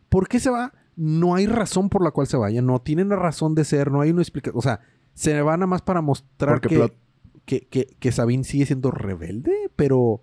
¿Por 0.08 0.28
qué 0.28 0.40
se 0.40 0.50
va? 0.50 0.72
No 0.96 1.34
hay 1.34 1.46
razón 1.46 1.88
por 1.88 2.02
la 2.02 2.10
cual 2.10 2.26
se 2.26 2.36
vaya. 2.36 2.60
No 2.62 2.80
tiene 2.80 3.02
una 3.02 3.16
razón 3.16 3.54
de 3.54 3.64
ser. 3.64 3.90
No 3.90 4.00
hay 4.00 4.10
una 4.10 4.22
explicación. 4.22 4.58
O 4.58 4.62
sea, 4.62 4.80
se 5.14 5.40
va 5.42 5.56
nada 5.56 5.66
más 5.66 5.82
para 5.82 6.00
mostrar 6.00 6.60
que, 6.60 6.68
plot- 6.78 6.94
que, 7.44 7.60
que, 7.68 7.86
que 7.98 8.12
Sabine 8.12 8.44
sigue 8.44 8.66
siendo 8.66 8.90
rebelde. 8.90 9.52
Pero, 9.76 10.20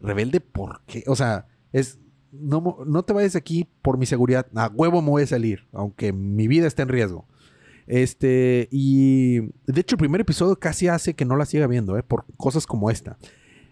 ¿rebelde 0.00 0.40
por 0.40 0.82
qué? 0.86 1.04
O 1.06 1.16
sea, 1.16 1.46
es... 1.72 1.98
No, 2.30 2.78
no 2.86 3.02
te 3.04 3.12
vayas 3.12 3.36
aquí 3.36 3.68
por 3.82 3.98
mi 3.98 4.06
seguridad. 4.06 4.46
A 4.54 4.68
huevo 4.68 5.02
me 5.02 5.10
voy 5.10 5.22
a 5.22 5.26
salir. 5.26 5.66
Aunque 5.72 6.12
mi 6.12 6.48
vida 6.48 6.66
esté 6.66 6.82
en 6.82 6.88
riesgo. 6.88 7.26
Este, 7.92 8.68
y 8.70 9.40
de 9.66 9.80
hecho, 9.82 9.96
el 9.96 9.98
primer 9.98 10.22
episodio 10.22 10.58
casi 10.58 10.88
hace 10.88 11.12
que 11.12 11.26
no 11.26 11.36
la 11.36 11.44
siga 11.44 11.66
viendo, 11.66 11.98
¿eh? 11.98 12.02
Por 12.02 12.24
cosas 12.38 12.66
como 12.66 12.90
esta. 12.90 13.18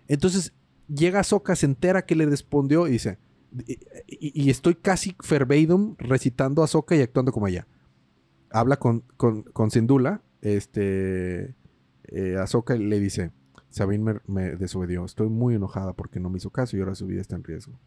Entonces, 0.09 0.53
llega 0.95 1.25
Soka, 1.25 1.57
se 1.57 1.64
entera 1.64 2.05
que 2.05 2.14
le 2.14 2.27
respondió 2.27 2.87
y 2.87 2.91
dice, 2.91 3.16
y, 4.07 4.51
estoy 4.51 4.75
casi 4.75 5.16
verbatim 5.27 5.95
recitando 5.97 6.62
a 6.62 6.66
Soka 6.66 6.95
y 6.95 7.01
actuando 7.01 7.33
como 7.33 7.49
ella. 7.49 7.66
Habla 8.51 8.77
con, 8.77 9.05
con, 9.16 9.43
con 9.43 9.71
Sindula, 9.71 10.21
este, 10.43 11.55
eh, 12.09 12.37
le 12.79 13.01
dice, 13.01 13.31
Sabine 13.71 14.05
me, 14.05 14.21
me 14.27 14.55
desobedió, 14.55 15.07
estoy 15.07 15.31
muy 15.31 15.55
enojada 15.55 15.95
porque 15.95 16.21
no 16.21 16.29
me 16.29 16.37
hizo 16.37 16.51
caso 16.51 16.77
y 16.77 16.81
ahora 16.81 16.95
su 16.95 17.07
vida 17.07 17.23
está 17.23 17.37
en 17.37 17.45
riesgo. 17.45 17.81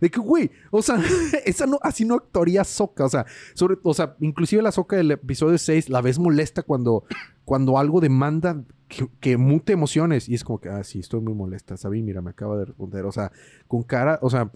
De 0.00 0.10
que, 0.10 0.20
güey, 0.20 0.50
o 0.70 0.82
sea, 0.82 1.00
esa 1.44 1.66
no, 1.66 1.78
así 1.82 2.04
no 2.04 2.14
actuaría 2.14 2.64
Soka. 2.64 3.04
O 3.04 3.08
sea, 3.08 3.26
sobre, 3.54 3.76
o 3.82 3.94
sea, 3.94 4.16
inclusive 4.20 4.62
la 4.62 4.72
Soka 4.72 4.96
del 4.96 5.10
episodio 5.10 5.58
6 5.58 5.88
la 5.88 6.00
ves 6.00 6.18
molesta 6.18 6.62
cuando, 6.62 7.04
cuando 7.44 7.78
algo 7.78 8.00
demanda 8.00 8.64
que, 8.88 9.08
que 9.20 9.36
mute 9.36 9.72
emociones. 9.72 10.28
Y 10.28 10.34
es 10.34 10.44
como 10.44 10.60
que, 10.60 10.68
ah, 10.68 10.84
sí, 10.84 11.00
estoy 11.00 11.20
muy 11.20 11.34
molesta. 11.34 11.76
Sabí, 11.76 12.02
mira, 12.02 12.20
me 12.20 12.30
acaba 12.30 12.56
de 12.56 12.66
responder. 12.66 13.04
O 13.06 13.12
sea, 13.12 13.32
con 13.66 13.82
cara, 13.82 14.18
o 14.22 14.30
sea, 14.30 14.50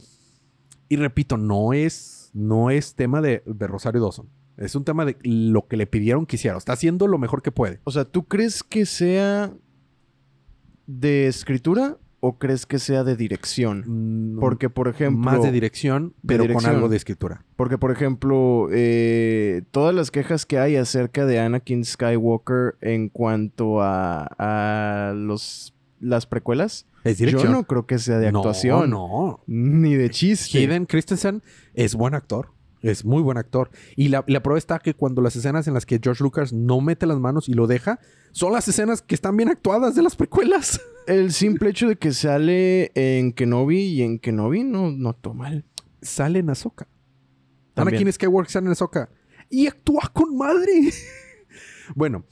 y 0.88 0.96
repito, 0.96 1.36
no 1.36 1.72
es, 1.72 2.30
no 2.34 2.70
es 2.70 2.94
tema 2.94 3.20
de, 3.20 3.42
de 3.46 3.66
Rosario 3.66 4.00
Dawson. 4.00 4.28
Es 4.56 4.74
un 4.74 4.84
tema 4.84 5.04
de 5.04 5.16
lo 5.22 5.66
que 5.66 5.76
le 5.76 5.86
pidieron 5.86 6.26
que 6.26 6.36
hiciera. 6.36 6.56
Está 6.56 6.74
haciendo 6.74 7.06
lo 7.06 7.18
mejor 7.18 7.42
que 7.42 7.50
puede. 7.50 7.80
O 7.84 7.90
sea, 7.90 8.04
¿tú 8.04 8.24
crees 8.24 8.62
que 8.62 8.84
sea 8.86 9.52
de 10.86 11.26
escritura 11.26 11.96
o 12.24 12.38
crees 12.38 12.66
que 12.66 12.78
sea 12.78 13.02
de 13.02 13.16
dirección? 13.16 13.82
Mm, 14.36 14.38
Porque, 14.38 14.70
por 14.70 14.86
ejemplo... 14.86 15.24
más 15.24 15.42
de 15.42 15.50
dirección, 15.50 16.14
pero 16.24 16.44
dirección. 16.44 16.64
con 16.70 16.76
algo 16.76 16.88
de 16.88 16.96
escritura. 16.96 17.44
Porque, 17.56 17.78
por 17.78 17.90
ejemplo, 17.90 18.68
eh, 18.70 19.62
todas 19.72 19.92
las 19.92 20.12
quejas 20.12 20.46
que 20.46 20.56
hay 20.60 20.76
acerca 20.76 21.26
de 21.26 21.40
Anakin 21.40 21.84
Skywalker 21.84 22.76
en 22.80 23.08
cuanto 23.08 23.82
a, 23.82 24.28
a 24.38 25.14
los, 25.14 25.74
las 25.98 26.26
precuelas, 26.26 26.86
Es 27.02 27.18
yo 27.18 27.44
no 27.46 27.64
creo 27.64 27.86
que 27.86 27.98
sea 27.98 28.18
de 28.18 28.30
No, 28.30 28.38
actuación. 28.38 28.90
No, 28.90 29.40
Ni 29.48 29.96
de 29.96 30.08
chiste. 30.10 30.58
Hayden 30.58 30.86
Christensen 30.86 31.42
es 31.74 31.96
buen 31.96 32.14
actor. 32.14 32.50
Es 32.82 33.04
muy 33.04 33.22
buen 33.22 33.38
actor. 33.38 33.70
Y 33.96 34.08
la, 34.08 34.24
la 34.26 34.42
prueba 34.42 34.58
está 34.58 34.80
que 34.80 34.94
cuando 34.94 35.22
las 35.22 35.36
escenas 35.36 35.68
en 35.68 35.74
las 35.74 35.86
que 35.86 36.00
George 36.02 36.22
Lucas 36.22 36.52
no 36.52 36.80
mete 36.80 37.06
las 37.06 37.18
manos 37.18 37.48
y 37.48 37.54
lo 37.54 37.68
deja, 37.68 38.00
son 38.32 38.52
las 38.52 38.66
escenas 38.66 39.02
que 39.02 39.14
están 39.14 39.36
bien 39.36 39.48
actuadas 39.48 39.94
de 39.94 40.02
las 40.02 40.16
precuelas. 40.16 40.80
El 41.06 41.32
simple 41.32 41.70
hecho 41.70 41.88
de 41.88 41.96
que 41.96 42.12
sale 42.12 42.90
en 42.94 43.32
Kenobi 43.32 43.78
y 43.78 44.02
en 44.02 44.18
Kenobi 44.18 44.64
no, 44.64 44.90
no 44.90 45.10
actuó 45.10 45.32
mal. 45.32 45.64
Sale 46.00 46.40
en 46.40 46.50
Ahsoka. 46.50 46.88
También. 47.74 47.96
Anakin 47.96 48.12
Skywalker 48.12 48.50
sale 48.50 48.66
en 48.66 48.72
Ahsoka. 48.72 49.10
Y 49.48 49.68
actúa 49.68 50.10
con 50.12 50.36
madre. 50.36 50.90
bueno, 51.94 52.24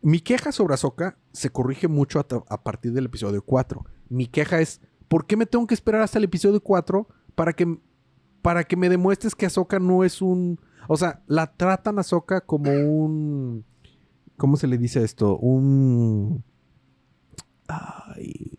mi 0.00 0.20
queja 0.20 0.50
sobre 0.50 0.74
Ahsoka 0.74 1.16
se 1.32 1.50
corrige 1.50 1.86
mucho 1.86 2.18
a, 2.18 2.26
a 2.48 2.62
partir 2.62 2.92
del 2.92 3.06
episodio 3.06 3.42
4. 3.42 3.84
Mi 4.08 4.26
queja 4.26 4.60
es, 4.60 4.80
¿por 5.06 5.26
qué 5.26 5.36
me 5.36 5.46
tengo 5.46 5.66
que 5.66 5.74
esperar 5.74 6.02
hasta 6.02 6.18
el 6.18 6.24
episodio 6.24 6.60
4 6.60 7.08
para 7.34 7.52
que, 7.52 7.78
para 8.42 8.64
que 8.64 8.76
me 8.76 8.88
demuestres 8.88 9.34
que 9.34 9.46
Ahsoka 9.46 9.78
no 9.78 10.04
es 10.04 10.20
un... 10.20 10.58
O 10.88 10.96
sea, 10.96 11.22
la 11.26 11.46
tratan 11.56 11.96
a 11.98 12.00
Ahsoka 12.00 12.40
como 12.42 12.70
un... 12.72 13.64
¿Cómo 14.36 14.56
se 14.56 14.66
le 14.66 14.76
dice 14.78 15.02
esto? 15.04 15.36
Un... 15.38 16.42
Ay, 17.68 18.50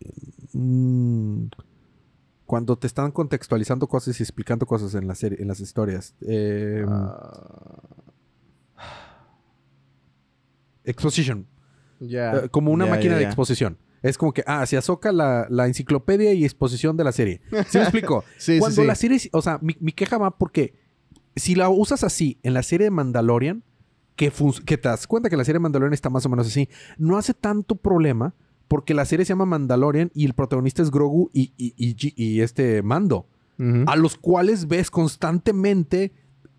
un- 0.54 1.50
Cuando 2.46 2.76
te 2.76 2.86
están 2.86 3.12
contextualizando 3.12 3.86
cosas 3.86 4.18
y 4.18 4.22
explicando 4.22 4.64
cosas 4.66 4.94
en 4.94 5.06
la 5.06 5.14
serie, 5.14 5.38
en 5.40 5.48
las 5.48 5.60
historias. 5.60 6.14
Eh, 6.22 6.84
Ah, 6.88 7.82
exposition. 10.84 11.46
ya. 12.00 12.34
Eh, 12.36 12.48
como 12.48 12.72
una 12.72 12.86
máquina 12.86 13.16
de 13.16 13.24
exposición. 13.24 13.78
Es 14.04 14.18
como 14.18 14.32
que, 14.32 14.44
ah, 14.46 14.64
se 14.66 14.76
azoca 14.76 15.10
la, 15.12 15.46
la 15.50 15.66
enciclopedia 15.66 16.32
y 16.34 16.44
exposición 16.44 16.96
de 16.96 17.04
la 17.04 17.10
serie. 17.12 17.40
¿Sí 17.68 17.78
me 17.78 17.84
explico? 17.84 18.22
Sí, 18.38 18.58
Cuando 18.58 18.82
sí. 18.82 18.86
la 18.86 18.94
serie, 18.94 19.18
o 19.32 19.42
sea, 19.42 19.58
mi, 19.62 19.76
mi 19.80 19.92
queja 19.92 20.18
va 20.18 20.36
porque 20.38 20.74
si 21.34 21.54
la 21.56 21.68
usas 21.70 22.04
así 22.04 22.38
en 22.42 22.54
la 22.54 22.62
serie 22.62 22.84
de 22.84 22.90
Mandalorian, 22.90 23.64
que, 24.14 24.30
que 24.64 24.78
te 24.78 24.88
das 24.88 25.06
cuenta 25.08 25.28
que 25.30 25.36
la 25.36 25.44
serie 25.44 25.54
de 25.56 25.62
Mandalorian 25.62 25.92
está 25.94 26.10
más 26.10 26.24
o 26.26 26.28
menos 26.28 26.46
así, 26.46 26.68
no 26.98 27.16
hace 27.18 27.34
tanto 27.34 27.74
problema 27.76 28.34
porque 28.68 28.94
la 28.94 29.04
serie 29.04 29.24
se 29.26 29.30
llama 29.30 29.46
Mandalorian 29.46 30.10
y 30.14 30.24
el 30.26 30.34
protagonista 30.34 30.82
es 30.82 30.90
Grogu 30.90 31.30
y, 31.32 31.52
y- 31.56 31.74
y 32.16 32.40
este 32.40 32.82
Mando, 32.82 33.26
a 33.86 33.96
los 33.96 34.16
cuales 34.16 34.68
ves 34.68 34.90
constantemente 34.90 36.12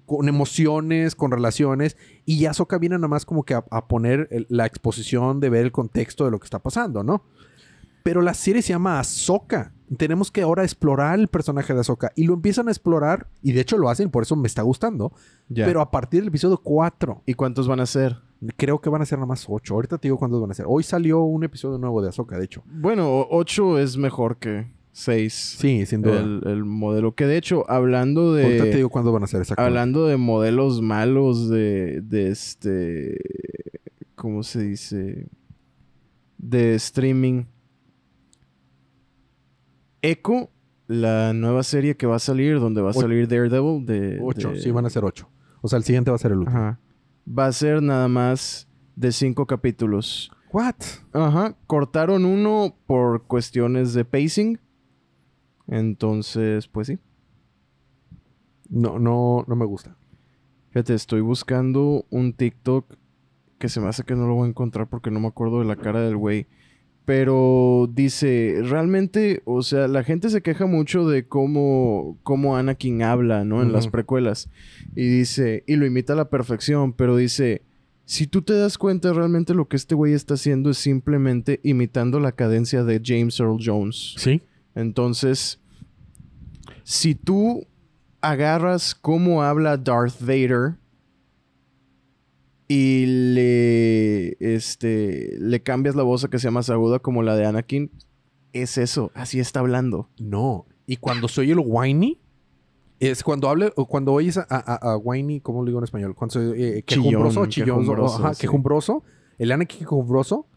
con 0.05 0.27
emociones, 0.29 1.15
con 1.15 1.31
relaciones, 1.31 1.97
y 2.25 2.39
ya 2.39 2.51
Ahsoka 2.51 2.77
viene 2.77 2.95
nada 2.95 3.07
más 3.07 3.25
como 3.25 3.43
que 3.43 3.53
a, 3.55 3.65
a 3.71 3.87
poner 3.87 4.27
el- 4.31 4.45
la 4.49 4.65
exposición 4.65 5.39
de 5.39 5.49
ver 5.49 5.65
el 5.65 5.71
contexto 5.71 6.25
de 6.25 6.31
lo 6.31 6.39
que 6.39 6.45
está 6.45 6.59
pasando, 6.59 7.03
¿no? 7.03 7.23
Pero 8.03 8.21
la 8.21 8.33
serie 8.35 8.61
se 8.61 8.69
llama 8.69 8.99
Ahsoka. 8.99 9.73
Tenemos 9.97 10.31
que 10.31 10.41
ahora 10.43 10.63
explorar 10.63 11.19
el 11.19 11.27
personaje 11.27 11.73
de 11.73 11.79
Ahsoka. 11.79 12.11
Y 12.15 12.25
lo 12.25 12.33
empiezan 12.35 12.67
a 12.67 12.71
explorar, 12.71 13.27
y 13.41 13.51
de 13.53 13.61
hecho 13.61 13.77
lo 13.77 13.89
hacen, 13.89 14.11
por 14.11 14.23
eso 14.23 14.35
me 14.35 14.47
está 14.47 14.61
gustando. 14.61 15.11
Ya. 15.49 15.65
Pero 15.65 15.81
a 15.81 15.89
partir 15.91 16.21
del 16.21 16.27
episodio 16.29 16.57
4, 16.63 17.23
¿Y 17.25 17.33
cuántos 17.33 17.67
van 17.67 17.79
a 17.79 17.85
ser? 17.87 18.17
creo 18.57 18.79
que 18.79 18.89
van 18.91 19.01
a 19.01 19.05
ser 19.05 19.17
nada 19.17 19.27
más 19.27 19.45
8. 19.47 19.73
Ahorita 19.73 19.97
te 19.97 20.07
digo 20.07 20.17
cuántos 20.19 20.39
van 20.39 20.51
a 20.51 20.53
ser. 20.53 20.65
Hoy 20.67 20.83
salió 20.83 21.21
un 21.21 21.43
episodio 21.43 21.79
nuevo 21.79 22.01
de 22.03 22.09
Ahsoka, 22.09 22.37
de 22.37 22.45
hecho. 22.45 22.61
Bueno, 22.67 23.09
o- 23.09 23.27
ocho 23.39 23.79
es 23.79 23.97
mejor 23.97 24.37
que 24.37 24.67
6. 24.97 25.33
Sí, 25.59 25.85
sin 25.85 26.01
duda. 26.01 26.21
El, 26.21 26.41
el 26.45 26.63
modelo. 26.63 27.15
Que 27.15 27.25
de 27.25 27.35
hecho, 27.35 27.69
hablando 27.69 28.33
de. 28.33 28.45
Ahorita 28.45 28.63
te 28.63 28.75
digo 28.77 28.89
cuándo 28.89 29.11
van 29.11 29.23
a 29.23 29.27
ser 29.27 29.41
exactamente. 29.41 29.67
Hablando 29.69 30.07
de 30.07 30.15
modelos 30.15 30.81
malos 30.81 31.49
de, 31.49 31.99
de 32.01 32.29
este. 32.29 33.19
¿Cómo 34.15 34.41
se 34.43 34.61
dice? 34.61 35.27
De 36.37 36.75
streaming. 36.75 37.43
Echo, 40.01 40.49
la 40.87 41.33
nueva 41.33 41.63
serie 41.63 41.97
que 41.97 42.05
va 42.07 42.15
a 42.15 42.19
salir, 42.19 42.59
donde 42.61 42.81
va 42.81 42.91
a 42.91 42.93
salir 42.93 43.27
Daredevil. 43.27 43.85
De, 43.85 44.19
Ocho, 44.21 44.51
de- 44.51 44.61
sí, 44.61 44.71
van 44.71 44.85
a 44.85 44.89
ser 44.89 45.03
ocho. 45.03 45.27
O 45.61 45.67
sea, 45.67 45.77
el 45.77 45.83
siguiente 45.83 46.09
va 46.11 46.15
a 46.15 46.19
ser 46.19 46.31
el 46.31 46.37
último. 46.39 46.57
Ajá. 46.57 46.79
Va 47.27 47.47
a 47.47 47.51
ser 47.51 47.81
nada 47.81 48.07
más 48.07 48.67
de 48.95 49.11
cinco 49.11 49.45
capítulos. 49.45 50.31
¿What? 50.53 50.75
Ajá. 51.11 51.57
Cortaron 51.67 52.23
uno 52.23 52.77
por 52.85 53.23
cuestiones 53.23 53.93
de 53.93 54.05
pacing. 54.05 54.59
Entonces, 55.67 56.67
pues 56.67 56.87
sí. 56.87 56.99
No, 58.69 58.99
no, 58.99 59.45
no 59.47 59.55
me 59.55 59.65
gusta. 59.65 59.95
Fíjate, 60.71 60.93
estoy 60.93 61.21
buscando 61.21 62.05
un 62.09 62.33
TikTok 62.33 62.95
que 63.57 63.69
se 63.69 63.79
me 63.79 63.87
hace 63.87 64.03
que 64.03 64.15
no 64.15 64.27
lo 64.27 64.35
voy 64.35 64.47
a 64.47 64.49
encontrar 64.49 64.89
porque 64.89 65.11
no 65.11 65.19
me 65.19 65.27
acuerdo 65.27 65.59
de 65.59 65.65
la 65.65 65.75
cara 65.75 66.01
del 66.01 66.17
güey. 66.17 66.47
Pero 67.05 67.87
dice, 67.93 68.59
realmente, 68.63 69.43
o 69.45 69.61
sea, 69.61 69.87
la 69.87 70.03
gente 70.03 70.29
se 70.29 70.41
queja 70.41 70.65
mucho 70.65 71.07
de 71.07 71.27
cómo, 71.27 72.17
cómo 72.23 72.57
Anakin 72.57 73.03
habla, 73.03 73.45
¿no? 73.45 73.61
En 73.61 73.71
las 73.71 73.87
precuelas. 73.87 74.49
Y 74.95 75.07
dice, 75.07 75.63
y 75.67 75.75
lo 75.75 75.85
imita 75.85 76.13
a 76.13 76.15
la 76.15 76.29
perfección, 76.29 76.93
pero 76.93 77.15
dice, 77.15 77.61
si 78.05 78.25
tú 78.25 78.41
te 78.41 78.53
das 78.53 78.79
cuenta, 78.79 79.13
realmente 79.13 79.53
lo 79.53 79.67
que 79.67 79.75
este 79.75 79.93
güey 79.93 80.13
está 80.13 80.33
haciendo 80.33 80.71
es 80.71 80.79
simplemente 80.79 81.59
imitando 81.61 82.19
la 82.19 82.31
cadencia 82.31 82.83
de 82.83 82.99
James 83.03 83.39
Earl 83.39 83.59
Jones. 83.63 84.15
Sí. 84.17 84.41
Entonces, 84.75 85.59
si 86.83 87.15
tú 87.15 87.65
agarras 88.21 88.93
cómo 88.93 89.43
habla 89.43 89.77
Darth 89.77 90.19
Vader 90.19 90.77
y 92.67 93.05
le, 93.33 94.37
este, 94.39 95.37
le 95.39 95.61
cambias 95.61 95.95
la 95.95 96.03
voz 96.03 96.23
a 96.23 96.29
que 96.29 96.39
sea 96.39 96.51
más 96.51 96.69
aguda 96.69 96.99
como 96.99 97.23
la 97.23 97.35
de 97.35 97.45
Anakin, 97.45 97.91
es 98.53 98.77
eso, 98.77 99.11
así 99.13 99.39
está 99.39 99.59
hablando. 99.59 100.09
No. 100.19 100.65
Y 100.87 100.97
cuando 100.97 101.27
soy 101.27 101.51
el 101.51 101.59
whiny, 101.63 102.19
es 102.99 103.23
cuando 103.23 103.49
hable, 103.49 103.71
o 103.75 103.85
cuando 103.85 104.13
oyes 104.13 104.37
a, 104.37 104.45
a, 104.49 104.93
a 104.93 104.97
whiny, 104.97 105.41
¿cómo 105.41 105.61
lo 105.61 105.67
digo 105.67 105.79
en 105.79 105.83
español? 105.83 106.15
Cuando 106.15 106.33
soy 106.33 106.63
eh, 106.63 106.83
quejumbroso, 106.83 107.45
Chillón, 107.45 107.49
chillón, 107.49 107.79
quejumbroso, 107.81 108.15
ajá, 108.17 108.33
sí. 108.33 108.41
quejumbroso, 108.41 109.03
el 109.37 109.51
Anakin 109.51 109.79
quejumbroso, 109.79 110.47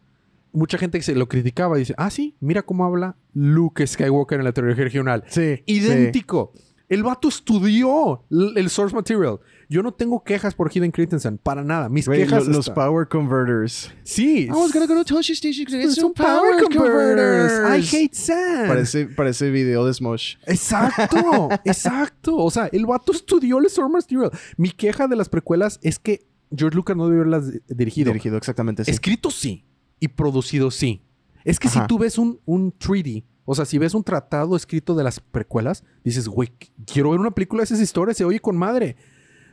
mucha 0.51 0.77
gente 0.77 0.97
que 0.97 1.03
se 1.03 1.15
lo 1.15 1.27
criticaba 1.27 1.77
y 1.77 1.79
dice, 1.81 1.93
ah, 1.97 2.09
sí, 2.09 2.35
mira 2.39 2.61
cómo 2.63 2.85
habla 2.85 3.15
Luke 3.33 3.85
Skywalker 3.85 4.39
en 4.39 4.45
la 4.45 4.51
teoría 4.53 4.75
regional. 4.75 5.23
Sí. 5.27 5.61
Idéntico. 5.65 6.53
El 6.87 7.03
vato 7.03 7.27
estudió 7.27 8.23
el 8.31 8.67
source 8.71 8.95
material. 8.95 9.39
Yo 9.69 9.83
no 9.83 9.93
tengo 9.93 10.23
quejas 10.23 10.55
por 10.55 10.71
Hayden 10.73 10.89
Christensen, 10.89 11.37
para 11.37 11.63
nada. 11.63 11.87
Mis 11.87 12.09
quejas 12.09 12.47
lo- 12.47 12.53
los 12.53 12.69
power 12.71 13.07
converters. 13.07 13.93
Sí. 14.01 14.47
go 14.47 14.67
to 14.71 15.05
Toshi 15.05 15.33
Station 15.33 15.65
to 15.67 15.91
Son 15.91 16.11
power 16.13 16.63
converters. 16.63 17.53
I 17.77 17.95
hate 17.95 18.15
sand. 18.15 18.67
Parece, 18.67 19.05
parece 19.05 19.51
video 19.51 19.85
de 19.85 19.93
Smosh. 19.93 20.37
Exacto, 20.47 21.49
exacto. 21.65 22.37
O 22.37 22.49
sea, 22.49 22.67
el 22.71 22.87
vato 22.87 23.11
estudió 23.11 23.59
el 23.59 23.69
source 23.69 23.91
material. 23.93 24.31
Mi 24.57 24.71
queja 24.71 25.07
de 25.07 25.15
las 25.15 25.29
precuelas 25.29 25.79
es 25.83 25.99
que 25.99 26.25
George 26.55 26.75
Lucas 26.75 26.97
no 26.97 27.05
debió 27.07 27.21
haberlas 27.21 27.51
di- 27.53 27.59
dirigido. 27.67 28.07
Dirigido 28.07 28.37
exactamente. 28.37 28.81
Escrito 28.89 29.29
sí 29.29 29.63
y 29.99 30.09
producido 30.09 30.71
sí. 30.71 31.01
Es 31.45 31.59
que 31.59 31.69
si 31.69 31.79
tú 31.87 31.97
ves 31.97 32.17
un, 32.17 32.39
un 32.45 32.73
3D, 32.73 33.23
o 33.45 33.55
sea, 33.55 33.65
si 33.65 33.77
ves 33.77 33.93
un 33.93 34.03
tratado 34.03 34.55
escrito 34.55 34.93
de 34.95 35.03
las 35.03 35.19
precuelas, 35.19 35.83
dices, 36.03 36.27
güey, 36.27 36.51
quiero 36.85 37.11
ver 37.11 37.19
una 37.19 37.31
película 37.31 37.61
de 37.61 37.65
esas 37.65 37.79
historias, 37.79 38.17
se 38.17 38.25
oye 38.25 38.39
con 38.39 38.57
madre. 38.57 38.95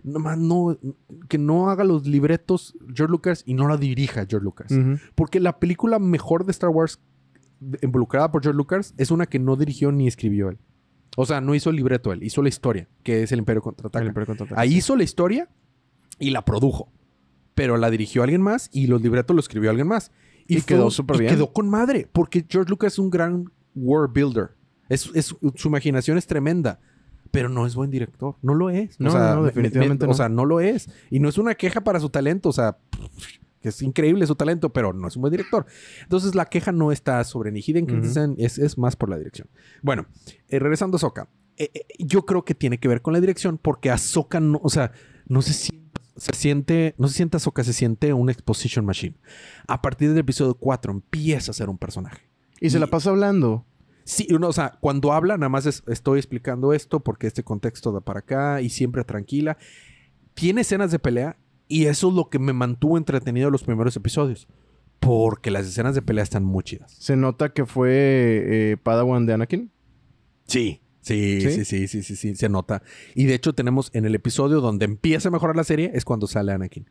Nomás 0.02 0.36
no, 0.38 0.78
que 1.28 1.38
no 1.38 1.70
haga 1.70 1.82
los 1.82 2.06
libretos 2.06 2.76
George 2.94 3.10
Lucas 3.10 3.42
y 3.46 3.54
no 3.54 3.66
la 3.66 3.76
dirija 3.76 4.26
George 4.28 4.44
Lucas. 4.44 4.72
Porque 5.14 5.40
la 5.40 5.58
película 5.58 5.98
mejor 5.98 6.44
de 6.44 6.52
Star 6.52 6.70
Wars 6.70 7.00
involucrada 7.82 8.30
por 8.30 8.42
George 8.42 8.56
Lucas 8.56 8.94
es 8.98 9.10
una 9.10 9.26
que 9.26 9.38
no 9.38 9.56
dirigió 9.56 9.90
ni 9.92 10.06
escribió 10.06 10.50
él. 10.50 10.58
O 11.16 11.24
sea, 11.24 11.40
no 11.40 11.54
hizo 11.54 11.70
el 11.70 11.76
libreto 11.76 12.12
él, 12.12 12.22
hizo 12.22 12.42
la 12.42 12.50
historia, 12.50 12.88
que 13.02 13.22
es 13.22 13.32
el 13.32 13.38
Imperio 13.38 13.62
Contraataca. 13.62 14.02
El 14.02 14.08
Imperio 14.08 14.26
Contraataca, 14.26 14.60
Ahí 14.60 14.72
sí. 14.72 14.76
hizo 14.76 14.96
la 14.96 15.04
historia 15.04 15.48
y 16.18 16.30
la 16.30 16.44
produjo. 16.44 16.92
Pero 17.54 17.78
la 17.78 17.90
dirigió 17.90 18.22
alguien 18.22 18.42
más 18.42 18.68
y 18.70 18.86
los 18.86 19.00
libretos 19.00 19.34
lo 19.34 19.40
escribió 19.40 19.70
alguien 19.70 19.88
más. 19.88 20.12
Y 20.48 20.56
fue 20.60 20.76
quedó 20.76 20.90
súper 20.90 21.18
bien. 21.18 21.32
quedó 21.34 21.52
con 21.52 21.68
madre. 21.68 22.08
Porque 22.12 22.44
George 22.48 22.70
Lucas 22.70 22.92
es 22.94 22.98
un 22.98 23.10
gran 23.10 23.50
world 23.74 24.12
builder. 24.14 24.50
Es, 24.88 25.10
es- 25.14 25.34
su 25.54 25.68
imaginación 25.68 26.18
es 26.18 26.26
tremenda. 26.26 26.80
Pero 27.32 27.48
no 27.48 27.66
es 27.66 27.74
buen 27.74 27.90
director. 27.90 28.36
No 28.40 28.54
lo 28.54 28.70
es. 28.70 28.98
No, 29.00 29.08
o 29.08 29.12
sea, 29.12 29.34
no, 29.34 29.40
me- 29.40 29.46
definitivamente 29.48 30.04
me- 30.04 30.08
no. 30.08 30.12
O 30.12 30.16
sea, 30.16 30.28
no 30.28 30.44
lo 30.44 30.60
es. 30.60 30.88
Y 31.10 31.18
no 31.20 31.28
es 31.28 31.38
una 31.38 31.54
queja 31.54 31.82
para 31.82 31.98
su 32.00 32.08
talento. 32.08 32.48
O 32.48 32.52
sea, 32.52 32.78
que 33.60 33.70
es 33.70 33.82
increíble 33.82 34.26
su 34.26 34.36
talento, 34.36 34.72
pero 34.72 34.92
no 34.92 35.08
es 35.08 35.16
un 35.16 35.22
buen 35.22 35.32
director. 35.32 35.66
Entonces 36.02 36.34
la 36.34 36.46
queja 36.46 36.70
no 36.72 36.92
está 36.92 37.22
sobre 37.24 37.50
ni. 37.50 37.62
Christensen, 37.62 38.36
es, 38.38 38.58
es 38.58 38.78
más 38.78 38.94
por 38.96 39.08
la 39.10 39.18
dirección. 39.18 39.48
Bueno, 39.82 40.06
eh, 40.48 40.58
regresando 40.60 40.94
a 40.94 40.98
Ahsoka. 40.98 41.28
Eh, 41.58 41.70
eh, 41.74 41.80
yo 41.98 42.24
creo 42.24 42.44
que 42.44 42.54
tiene 42.54 42.78
que 42.78 42.86
ver 42.86 43.02
con 43.02 43.12
la 43.12 43.20
dirección 43.20 43.58
porque 43.58 43.90
Ahsoka 43.90 44.38
no, 44.40 44.60
o 44.62 44.68
sea, 44.70 44.92
no 45.26 45.42
se 45.42 45.52
siente, 45.52 46.00
se 46.16 46.32
siente, 46.34 46.94
no 46.98 47.08
se 47.08 47.14
siente 47.14 47.36
Ahsoka, 47.36 47.62
se 47.64 47.72
siente 47.72 48.12
una 48.12 48.32
exposition 48.32 48.84
machine. 48.84 49.16
A 49.66 49.82
partir 49.82 50.08
del 50.10 50.18
episodio 50.18 50.54
4 50.54 50.92
empieza 50.92 51.50
a 51.50 51.54
ser 51.54 51.68
un 51.68 51.78
personaje. 51.78 52.22
Y 52.60 52.70
se 52.70 52.78
la 52.78 52.86
pasa 52.86 53.10
hablando. 53.10 53.64
Sí, 54.04 54.26
uno, 54.30 54.48
o 54.48 54.52
sea, 54.52 54.78
cuando 54.80 55.12
habla, 55.12 55.36
nada 55.36 55.48
más 55.48 55.66
es- 55.66 55.82
estoy 55.88 56.18
explicando 56.18 56.72
esto 56.72 57.00
porque 57.00 57.26
este 57.26 57.42
contexto 57.42 57.90
da 57.92 58.00
para 58.00 58.20
acá 58.20 58.60
y 58.62 58.68
siempre 58.70 59.02
tranquila. 59.04 59.58
Tiene 60.34 60.60
escenas 60.60 60.90
de 60.92 60.98
pelea 60.98 61.36
y 61.68 61.86
eso 61.86 62.08
es 62.08 62.14
lo 62.14 62.28
que 62.30 62.38
me 62.38 62.52
mantuvo 62.52 62.96
entretenido 62.98 63.50
los 63.50 63.64
primeros 63.64 63.96
episodios. 63.96 64.46
Porque 65.00 65.50
las 65.50 65.66
escenas 65.66 65.94
de 65.94 66.02
pelea 66.02 66.22
están 66.24 66.44
muy 66.44 66.62
chidas. 66.64 66.92
Se 66.92 67.16
nota 67.16 67.50
que 67.52 67.66
fue 67.66 67.90
eh, 67.92 68.76
Padawan 68.82 69.26
de 69.26 69.34
Anakin. 69.34 69.70
Sí. 70.46 70.80
Sí, 71.06 71.40
¿Sí? 71.40 71.64
sí, 71.64 71.86
sí, 71.86 72.02
sí, 72.02 72.16
sí, 72.16 72.34
se 72.34 72.48
nota. 72.48 72.82
Y 73.14 73.26
de 73.26 73.34
hecho 73.34 73.52
tenemos 73.54 73.90
en 73.94 74.04
el 74.06 74.14
episodio 74.16 74.60
donde 74.60 74.86
empieza 74.86 75.28
a 75.28 75.32
mejorar 75.32 75.54
la 75.54 75.62
serie 75.64 75.92
es 75.94 76.04
cuando 76.04 76.26
sale 76.26 76.50
Anakin. 76.52 76.90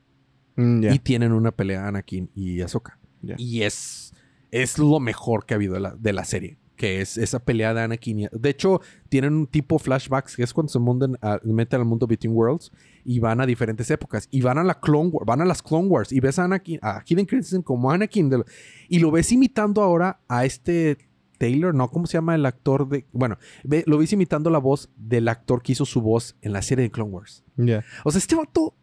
Mm. 0.55 0.83
Y 0.93 0.99
tienen 0.99 1.33
una 1.33 1.51
pelea 1.51 1.85
Anakin 1.87 2.29
y 2.33 2.61
Ahsoka. 2.61 2.97
Y 3.37 3.63
es, 3.63 4.13
es 4.51 4.77
lo 4.79 4.99
mejor 5.01 5.45
que 5.45 5.53
ha 5.53 5.57
habido 5.57 5.73
de 5.73 5.79
la, 5.81 5.95
de 5.95 6.13
la 6.13 6.23
serie. 6.23 6.57
Que 6.77 7.01
es 7.01 7.17
esa 7.17 7.39
pelea 7.39 7.73
de 7.73 7.81
Anakin. 7.81 8.19
y- 8.21 8.27
de 8.31 8.49
hecho, 8.49 8.79
tienen 9.09 9.33
un 9.33 9.47
tipo 9.47 9.79
flashbacks 9.79 10.35
que 10.37 10.43
es 10.43 10.53
cuando 10.53 10.71
se 10.71 10.79
munden 10.79 11.17
a- 11.21 11.39
meten 11.43 11.81
al 11.81 11.85
mundo 11.85 12.07
Between 12.07 12.33
Worlds 12.33 12.71
y 13.03 13.19
van 13.19 13.41
a 13.41 13.45
diferentes 13.45 13.89
épocas. 13.91 14.27
Y 14.31 14.41
van 14.41 14.57
a 14.59 14.63
la 14.63 14.79
Clone 14.79 15.09
War- 15.09 15.25
van 15.25 15.41
a 15.41 15.45
las 15.45 15.61
Clone 15.61 15.87
Wars 15.89 16.13
y 16.13 16.21
ves 16.21 16.39
a 16.39 16.45
Anakin, 16.45 16.79
a 16.81 16.99
Hayden 17.05 17.25
Christensen 17.25 17.61
como 17.63 17.91
Anakin. 17.91 18.29
de- 18.29 18.43
y 18.87 18.99
lo 18.99 19.11
ves 19.11 19.31
imitando 19.33 19.81
ahora 19.81 20.19
a 20.29 20.45
este 20.45 20.97
Taylor, 21.37 21.73
¿no? 21.73 21.89
¿Cómo 21.89 22.05
se 22.07 22.13
llama 22.17 22.35
el 22.35 22.45
actor 22.45 22.87
de...? 22.89 23.05
Bueno, 23.11 23.37
ve- 23.63 23.83
lo 23.87 23.97
ves 23.97 24.11
imitando 24.13 24.49
la 24.49 24.59
voz 24.59 24.89
del 24.95 25.27
actor 25.27 25.61
que 25.61 25.73
hizo 25.73 25.85
su 25.85 26.01
voz 26.01 26.35
en 26.41 26.53
la 26.53 26.61
serie 26.61 26.83
de 26.83 26.91
Clone 26.91 27.11
Wars. 27.11 27.43
Ya. 27.57 27.83
O 28.03 28.11
sea, 28.11 28.19
este 28.19 28.35
vato 28.35 28.75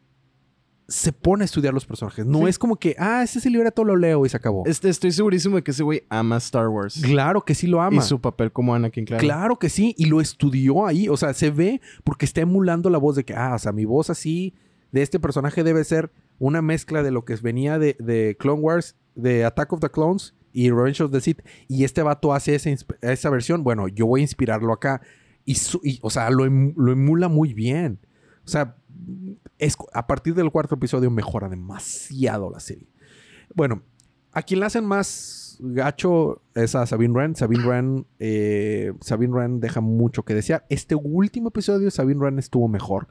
se 0.89 1.13
pone 1.13 1.45
a 1.45 1.47
estudiar 1.47 1.73
los 1.73 1.87
personajes. 1.87 2.27
No 2.27 2.41
Sí. 2.41 2.47
es 2.49 2.59
como 2.59 2.77
que, 2.77 2.95
ah, 2.99 3.23
ese 3.23 3.39
es 3.39 3.47
el 3.47 3.53
libreto, 3.55 3.83
lo 3.85 3.97
leo 3.97 4.27
y 4.27 4.29
se 4.29 4.37
acabó. 4.37 4.65
Este, 4.67 4.89
estoy 4.91 5.11
segurísimo 5.13 5.57
de 5.57 5.63
que 5.63 5.71
ese 5.71 5.83
güey 5.83 6.03
ama 6.11 6.37
Star 6.37 6.69
Wars. 6.69 7.01
Claro 7.03 7.43
que 7.45 7.55
sí 7.55 7.67
lo 7.67 7.81
ama. 7.81 7.97
Y 7.97 8.01
su 8.03 8.21
papel 8.21 8.53
como 8.53 8.75
Anakin, 8.75 9.07
claro. 9.07 9.21
Claro 9.21 9.59
que 9.59 9.71
sí. 9.71 9.95
Y 9.97 10.07
lo 10.07 10.21
estudió 10.21 10.87
ahí. 10.87 11.09
O 11.09 11.17
sea, 11.17 11.33
se 11.33 11.51
ve 11.51 11.81
porque 12.05 12.27
está 12.27 12.43
emulando 12.43 12.91
la 12.91 12.99
voz 12.99 13.17
de 13.17 13.25
que, 13.25 13.35
ah, 13.35 13.55
o 13.55 13.59
sea, 13.59 13.73
mi 13.73 13.85
voz 13.87 14.11
así 14.11 14.55
de 14.91 15.01
este 15.03 15.19
personaje 15.19 15.65
debe 15.65 15.83
ser 15.85 16.11
una 16.39 16.61
mezcla 16.61 17.03
de 17.03 17.11
lo 17.11 17.25
que 17.25 17.37
venía 17.37 17.79
de, 17.79 17.97
de 17.99 18.37
Clone 18.39 18.61
Wars, 18.61 18.97
de 19.15 19.45
Attack 19.47 19.73
of 19.73 19.81
the 19.81 19.89
Clones 19.89 20.35
y 20.53 20.71
Revenge 20.71 21.01
of 21.03 21.11
the 21.11 21.21
Sith. 21.21 21.41
Y 21.69 21.85
este 21.85 22.03
vato 22.03 22.33
hace 22.35 22.55
esa, 22.55 22.71
esa 23.01 23.31
versión. 23.31 23.65
Bueno, 23.65 23.89
yo 23.89 24.07
voy 24.07 24.21
a 24.21 24.25
inspirarlo 24.25 24.73
acá. 24.73 25.01
Y, 25.45 25.55
su- 25.57 25.81
o 26.03 26.11
sea, 26.11 26.31
lo, 26.31 26.45
lo 26.47 26.93
emula 26.93 27.29
muy 27.29 27.55
bien. 27.55 27.99
O 28.45 28.49
sea, 28.49 28.77
es, 29.59 29.77
a 29.93 30.07
partir 30.07 30.35
del 30.35 30.51
cuarto 30.51 30.75
episodio 30.77 31.11
mejora 31.11 31.49
demasiado 31.49 32.51
la 32.51 32.61
serie. 32.61 32.89
Bueno, 33.55 33.83
a 34.33 34.43
quien 34.43 34.61
le 34.61 34.67
hacen 34.67 34.85
más 34.85 35.59
gacho 35.61 36.43
es 36.55 36.75
a 36.75 36.87
Sabine 36.87 37.13
Wren. 37.15 37.37
Sabine 37.37 37.65
Wren, 37.65 38.07
eh, 38.19 38.93
Sabine 39.01 39.33
Wren 39.33 39.61
deja 39.61 39.81
mucho 39.81 40.23
que 40.25 40.35
desear. 40.35 40.65
Este 40.71 40.95
último 40.95 41.49
episodio, 41.49 41.91
Sabine 41.91 42.19
Wren 42.21 42.39
estuvo 42.39 42.67
mejor, 42.69 43.09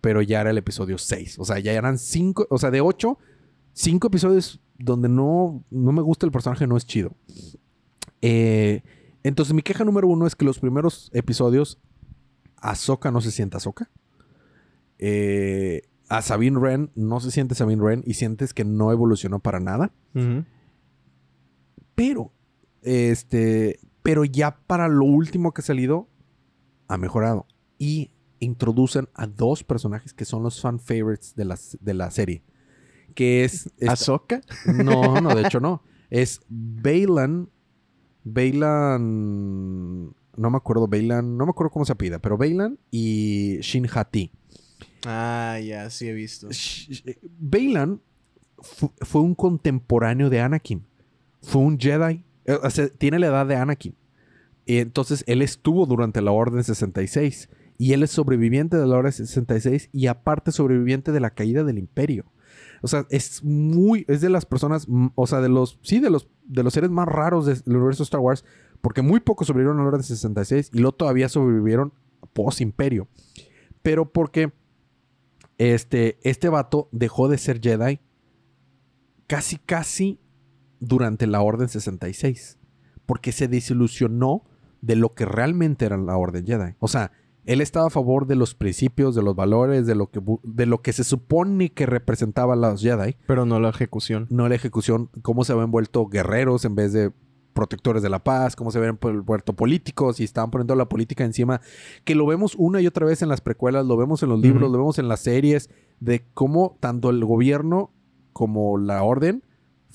pero 0.00 0.22
ya 0.22 0.40
era 0.40 0.50
el 0.50 0.58
episodio 0.58 0.98
6. 0.98 1.38
O 1.38 1.44
sea, 1.44 1.58
ya 1.58 1.72
eran 1.72 1.98
5, 1.98 2.46
o 2.50 2.58
sea, 2.58 2.70
de 2.70 2.80
8, 2.80 3.18
5 3.72 4.06
episodios 4.08 4.60
donde 4.78 5.08
no, 5.08 5.64
no 5.70 5.92
me 5.92 6.02
gusta 6.02 6.26
el 6.26 6.32
personaje, 6.32 6.66
no 6.66 6.76
es 6.76 6.86
chido. 6.86 7.12
Eh, 8.22 8.82
entonces, 9.22 9.54
mi 9.54 9.62
queja 9.62 9.84
número 9.84 10.08
uno 10.08 10.26
es 10.26 10.36
que 10.36 10.44
los 10.44 10.58
primeros 10.58 11.10
episodios, 11.12 11.78
Ahsoka 12.56 13.10
no 13.10 13.20
se 13.20 13.30
siente 13.30 13.56
Ahsoka. 13.56 13.90
Eh, 14.98 15.82
a 16.08 16.22
Sabine 16.22 16.58
Wren 16.58 16.90
no 16.94 17.20
se 17.20 17.30
siente 17.30 17.54
Sabine 17.54 17.82
Wren 17.82 18.02
y 18.06 18.14
sientes 18.14 18.54
que 18.54 18.64
no 18.64 18.92
evolucionó 18.92 19.40
para 19.40 19.60
nada. 19.60 19.92
Pero, 21.94 22.32
este, 22.82 23.80
Pero 24.02 24.24
ya 24.24 24.58
para 24.66 24.88
lo 24.88 25.04
último 25.04 25.52
que 25.52 25.62
ha 25.62 25.64
salido, 25.64 26.08
ha 26.88 26.96
mejorado. 26.96 27.46
Y 27.78 28.12
introducen 28.38 29.08
a 29.14 29.26
dos 29.26 29.64
personajes 29.64 30.12
que 30.12 30.24
son 30.24 30.42
los 30.42 30.60
fan 30.60 30.78
favorites 30.78 31.34
de 31.34 31.44
la, 31.44 31.58
de 31.80 31.94
la 31.94 32.10
serie. 32.10 32.42
Que 33.16 33.42
es... 33.44 33.66
esta- 33.78 33.92
¿Ahsoka? 33.94 34.40
no, 34.66 35.20
no, 35.20 35.34
de 35.34 35.42
hecho 35.42 35.58
no. 35.58 35.82
Es 36.10 36.40
Bailan. 36.48 37.48
Bailan. 38.86 40.06
No 40.36 40.50
me 40.50 40.56
acuerdo, 40.56 40.86
Bailan. 40.86 41.36
No 41.36 41.44
me 41.46 41.50
acuerdo 41.50 41.70
cómo 41.70 41.84
se 41.84 41.92
apida, 41.92 42.18
pero 42.20 42.36
Bailan 42.36 42.78
y 42.90 43.58
Shin 43.60 43.86
Hati. 43.92 44.30
Ah, 45.06 45.58
ya, 45.64 45.88
sí 45.90 46.08
he 46.08 46.12
visto. 46.12 46.48
Bailan 47.38 48.00
fu- 48.58 48.92
fue 49.00 49.20
un 49.22 49.34
contemporáneo 49.34 50.30
de 50.30 50.40
Anakin. 50.40 50.84
Fue 51.42 51.62
un 51.62 51.78
Jedi. 51.78 52.22
eh, 52.44 52.58
O 52.62 52.70
sea, 52.70 52.88
tiene 52.88 53.18
la 53.18 53.26
edad 53.28 53.46
de 53.46 53.56
Anakin. 53.56 53.94
Y 54.66 54.78
entonces 54.78 55.22
él 55.26 55.42
estuvo 55.42 55.86
durante 55.86 56.20
la 56.20 56.32
Orden 56.32 56.62
66. 56.64 57.48
Y 57.78 57.92
él 57.92 58.02
es 58.02 58.10
sobreviviente 58.10 58.76
de 58.76 58.86
la 58.86 58.96
Orden 58.96 59.12
66 59.12 59.90
y 59.92 60.06
aparte 60.06 60.50
sobreviviente 60.50 61.12
de 61.12 61.20
la 61.20 61.30
caída 61.30 61.62
del 61.62 61.78
Imperio. 61.78 62.24
O 62.82 62.88
sea, 62.88 63.06
es 63.10 63.42
muy, 63.42 64.04
es 64.08 64.20
de 64.20 64.30
las 64.30 64.46
personas, 64.46 64.86
o 65.14 65.26
sea, 65.26 65.40
de 65.40 65.48
los, 65.48 65.78
sí, 65.82 66.00
de 66.00 66.10
los, 66.10 66.28
de 66.44 66.62
los 66.62 66.72
seres 66.72 66.90
más 66.90 67.06
raros 67.06 67.46
del 67.46 67.62
universo 67.66 68.02
Star 68.02 68.20
Wars, 68.20 68.44
porque 68.80 69.02
muy 69.02 69.20
pocos 69.20 69.46
sobrevivieron 69.46 69.80
a 69.80 69.82
la 69.82 69.88
Orden 69.88 70.02
66 70.02 70.70
y 70.72 70.78
luego 70.78 70.96
todavía 70.96 71.28
sobrevivieron 71.28 71.92
post 72.32 72.60
Imperio. 72.60 73.08
Pero 73.82 74.12
porque 74.12 74.52
este, 75.58 76.18
este 76.22 76.48
vato 76.48 76.88
dejó 76.92 77.28
de 77.28 77.38
ser 77.38 77.60
Jedi 77.60 78.00
casi, 79.26 79.58
casi 79.58 80.20
durante 80.80 81.26
la 81.26 81.40
Orden 81.40 81.68
66. 81.68 82.58
Porque 83.06 83.32
se 83.32 83.48
desilusionó 83.48 84.44
de 84.80 84.96
lo 84.96 85.14
que 85.14 85.24
realmente 85.24 85.86
era 85.86 85.96
la 85.96 86.16
Orden 86.16 86.46
Jedi. 86.46 86.74
O 86.78 86.88
sea, 86.88 87.12
él 87.46 87.60
estaba 87.60 87.86
a 87.86 87.90
favor 87.90 88.26
de 88.26 88.36
los 88.36 88.54
principios, 88.54 89.14
de 89.14 89.22
los 89.22 89.34
valores, 89.34 89.86
de 89.86 89.94
lo 89.94 90.10
que, 90.10 90.20
de 90.42 90.66
lo 90.66 90.82
que 90.82 90.92
se 90.92 91.04
supone 91.04 91.70
que 91.72 91.86
representaban 91.86 92.60
los 92.60 92.82
Jedi. 92.82 93.16
Pero 93.26 93.46
no 93.46 93.58
la 93.60 93.70
ejecución. 93.70 94.26
No 94.30 94.48
la 94.48 94.54
ejecución, 94.56 95.08
cómo 95.22 95.44
se 95.44 95.52
habían 95.52 95.70
vuelto 95.70 96.06
guerreros 96.06 96.64
en 96.64 96.74
vez 96.74 96.92
de 96.92 97.12
protectores 97.54 98.02
de 98.02 98.10
la 98.10 98.22
paz, 98.22 98.54
cómo 98.54 98.70
se 98.70 98.76
habían 98.78 99.00
pu- 99.00 99.24
vuelto 99.24 99.54
políticos 99.54 100.20
y 100.20 100.24
estaban 100.24 100.50
poniendo 100.50 100.74
la 100.74 100.90
política 100.90 101.24
encima, 101.24 101.62
que 102.04 102.14
lo 102.14 102.26
vemos 102.26 102.54
una 102.58 102.82
y 102.82 102.86
otra 102.86 103.06
vez 103.06 103.22
en 103.22 103.30
las 103.30 103.40
precuelas, 103.40 103.86
lo 103.86 103.96
vemos 103.96 104.22
en 104.22 104.28
los 104.28 104.40
libros, 104.40 104.70
lo 104.70 104.76
vemos 104.76 104.98
en 104.98 105.08
las 105.08 105.20
series, 105.20 105.70
de 105.98 106.26
cómo 106.34 106.76
tanto 106.80 107.08
el 107.08 107.24
gobierno 107.24 107.92
como 108.34 108.76
la 108.76 109.02
orden 109.02 109.42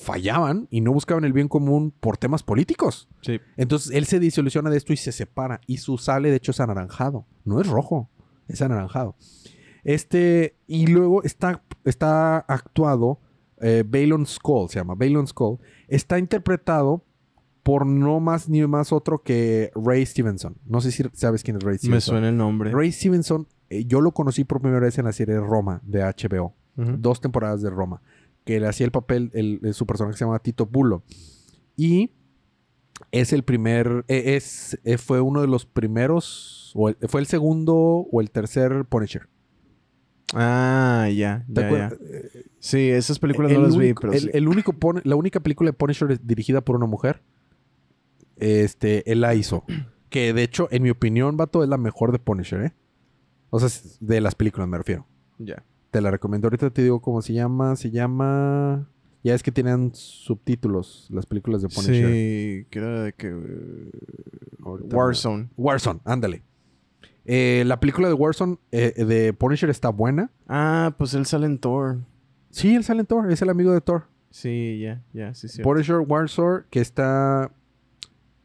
fallaban 0.01 0.67
y 0.71 0.81
no 0.81 0.91
buscaban 0.91 1.23
el 1.23 1.33
bien 1.33 1.47
común 1.47 1.93
por 1.99 2.17
temas 2.17 2.43
políticos. 2.43 3.07
Sí. 3.21 3.39
Entonces 3.55 3.91
él 3.95 4.05
se 4.05 4.19
disoluciona 4.19 4.69
de 4.69 4.77
esto 4.77 4.93
y 4.93 4.97
se 4.97 5.11
separa. 5.11 5.61
Y 5.67 5.77
su 5.77 5.97
sale, 5.97 6.29
de 6.29 6.37
hecho, 6.37 6.51
es 6.51 6.59
anaranjado. 6.59 7.25
No 7.45 7.61
es 7.61 7.67
rojo, 7.67 8.09
es 8.47 8.61
anaranjado. 8.61 9.15
Este, 9.83 10.57
y 10.67 10.87
luego 10.87 11.23
está, 11.23 11.63
está 11.85 12.37
actuado, 12.39 13.19
eh, 13.61 13.83
Balon 13.87 14.25
Skull 14.25 14.69
se 14.69 14.79
llama, 14.79 14.95
Balon 14.95 15.27
Skull. 15.27 15.59
Está 15.87 16.19
interpretado 16.19 17.03
por 17.63 17.85
no 17.85 18.19
más 18.19 18.49
ni 18.49 18.65
más 18.65 18.91
otro 18.91 19.21
que 19.21 19.71
Ray 19.75 20.05
Stevenson. 20.05 20.57
No 20.65 20.81
sé 20.81 20.91
si 20.91 21.03
sabes 21.13 21.43
quién 21.43 21.57
es 21.57 21.63
Ray 21.63 21.77
Stevenson. 21.77 21.95
Me 21.95 22.01
suena 22.01 22.29
el 22.29 22.37
nombre. 22.37 22.71
Ray 22.71 22.91
Stevenson, 22.91 23.47
eh, 23.69 23.85
yo 23.85 24.01
lo 24.01 24.11
conocí 24.13 24.43
por 24.43 24.61
primera 24.61 24.81
vez 24.81 24.97
en 24.97 25.05
la 25.05 25.13
serie 25.13 25.39
Roma 25.39 25.79
de 25.85 26.01
HBO 26.01 26.55
Ujú. 26.77 26.95
dos 26.97 27.19
temporadas 27.21 27.61
de 27.61 27.69
Roma, 27.69 28.01
que 28.53 28.59
le 28.59 28.67
hacía 28.67 28.85
el 28.85 28.91
papel, 28.91 29.31
el, 29.33 29.59
el- 29.63 29.73
su 29.73 29.85
personaje 29.85 30.17
se 30.17 30.25
llama 30.25 30.39
Tito 30.39 30.65
Bulo. 30.65 31.03
Y 31.77 32.11
es 33.11 33.33
el 33.33 33.43
primer, 33.43 34.03
eh, 34.07 34.35
es, 34.35 34.79
eh, 34.83 34.97
fue 34.97 35.21
uno 35.21 35.41
de 35.41 35.47
los 35.47 35.65
primeros, 35.65 36.71
o 36.75 36.89
el- 36.89 36.97
fue 37.07 37.21
el 37.21 37.27
segundo 37.27 37.75
o 37.75 38.21
el 38.21 38.29
tercer 38.31 38.85
Punisher. 38.85 39.27
Ah, 40.33 41.09
ya, 41.13 41.45
¿Te 41.53 41.61
ya, 41.61 41.69
ya. 41.69 41.91
Sí, 42.59 42.89
esas 42.89 43.19
películas 43.19 43.51
El 43.51 43.57
no 43.57 43.63
las 43.67 43.77
vi, 43.77 43.93
pero 43.93 44.13
el, 44.13 44.19
sí. 44.19 44.29
el 44.33 44.47
único 44.47 44.73
la 45.03 45.15
única 45.17 45.41
película 45.41 45.69
de 45.69 45.73
Punisher 45.73 46.19
dirigida 46.25 46.61
por 46.61 46.75
una 46.77 46.85
mujer, 46.85 47.21
este, 48.37 49.09
él 49.11 49.21
la 49.21 49.35
hizo. 49.35 49.63
Que 50.09 50.33
de 50.33 50.43
hecho, 50.43 50.67
en 50.71 50.83
mi 50.83 50.89
opinión, 50.89 51.37
vato, 51.37 51.63
es 51.63 51.69
la 51.69 51.77
mejor 51.77 52.11
de 52.11 52.19
Punisher, 52.19 52.61
¿eh? 52.61 52.73
O 53.49 53.59
sea, 53.59 53.69
de 53.99 54.21
las 54.21 54.35
películas 54.35 54.67
me 54.69 54.77
refiero. 54.77 55.05
Ya. 55.37 55.63
Te 55.91 56.01
la 56.01 56.09
recomiendo. 56.09 56.47
Ahorita 56.47 56.69
te 56.69 56.81
digo 56.83 57.01
cómo 57.01 57.21
se 57.21 57.33
llama. 57.33 57.75
Se 57.75 57.91
llama. 57.91 58.87
Ya 59.23 59.35
es 59.35 59.43
que 59.43 59.51
tienen 59.51 59.93
subtítulos 59.93 61.07
las 61.11 61.25
películas 61.25 61.61
de 61.61 61.67
Punisher. 61.67 62.07
Sí, 62.07 62.65
que 62.71 62.79
era 62.79 63.03
de 63.03 63.13
que... 63.13 63.91
Ahorita 64.63 64.95
Warzone. 64.95 65.49
Warzone, 65.57 65.99
ándale. 66.05 66.41
Eh, 67.25 67.63
la 67.67 67.79
película 67.79 68.07
de 68.07 68.15
Warzone 68.15 68.57
eh, 68.71 69.05
de 69.05 69.31
Punisher 69.33 69.69
está 69.69 69.89
buena. 69.89 70.31
Ah, 70.47 70.95
pues 70.97 71.13
él 71.13 71.27
sale 71.27 71.45
en 71.45 71.59
Thor. 71.59 71.99
Sí, 72.49 72.73
él 72.73 72.83
sale 72.83 73.01
en 73.01 73.05
Thor. 73.05 73.31
Es 73.31 73.43
el 73.43 73.49
amigo 73.49 73.71
de 73.71 73.81
Thor. 73.81 74.07
Sí, 74.31 74.79
ya, 74.81 75.03
ya, 75.13 75.35
sí, 75.35 75.49
sí. 75.49 75.61
Punisher 75.61 75.97
Warzone, 75.97 76.63
que 76.71 76.79
está 76.79 77.51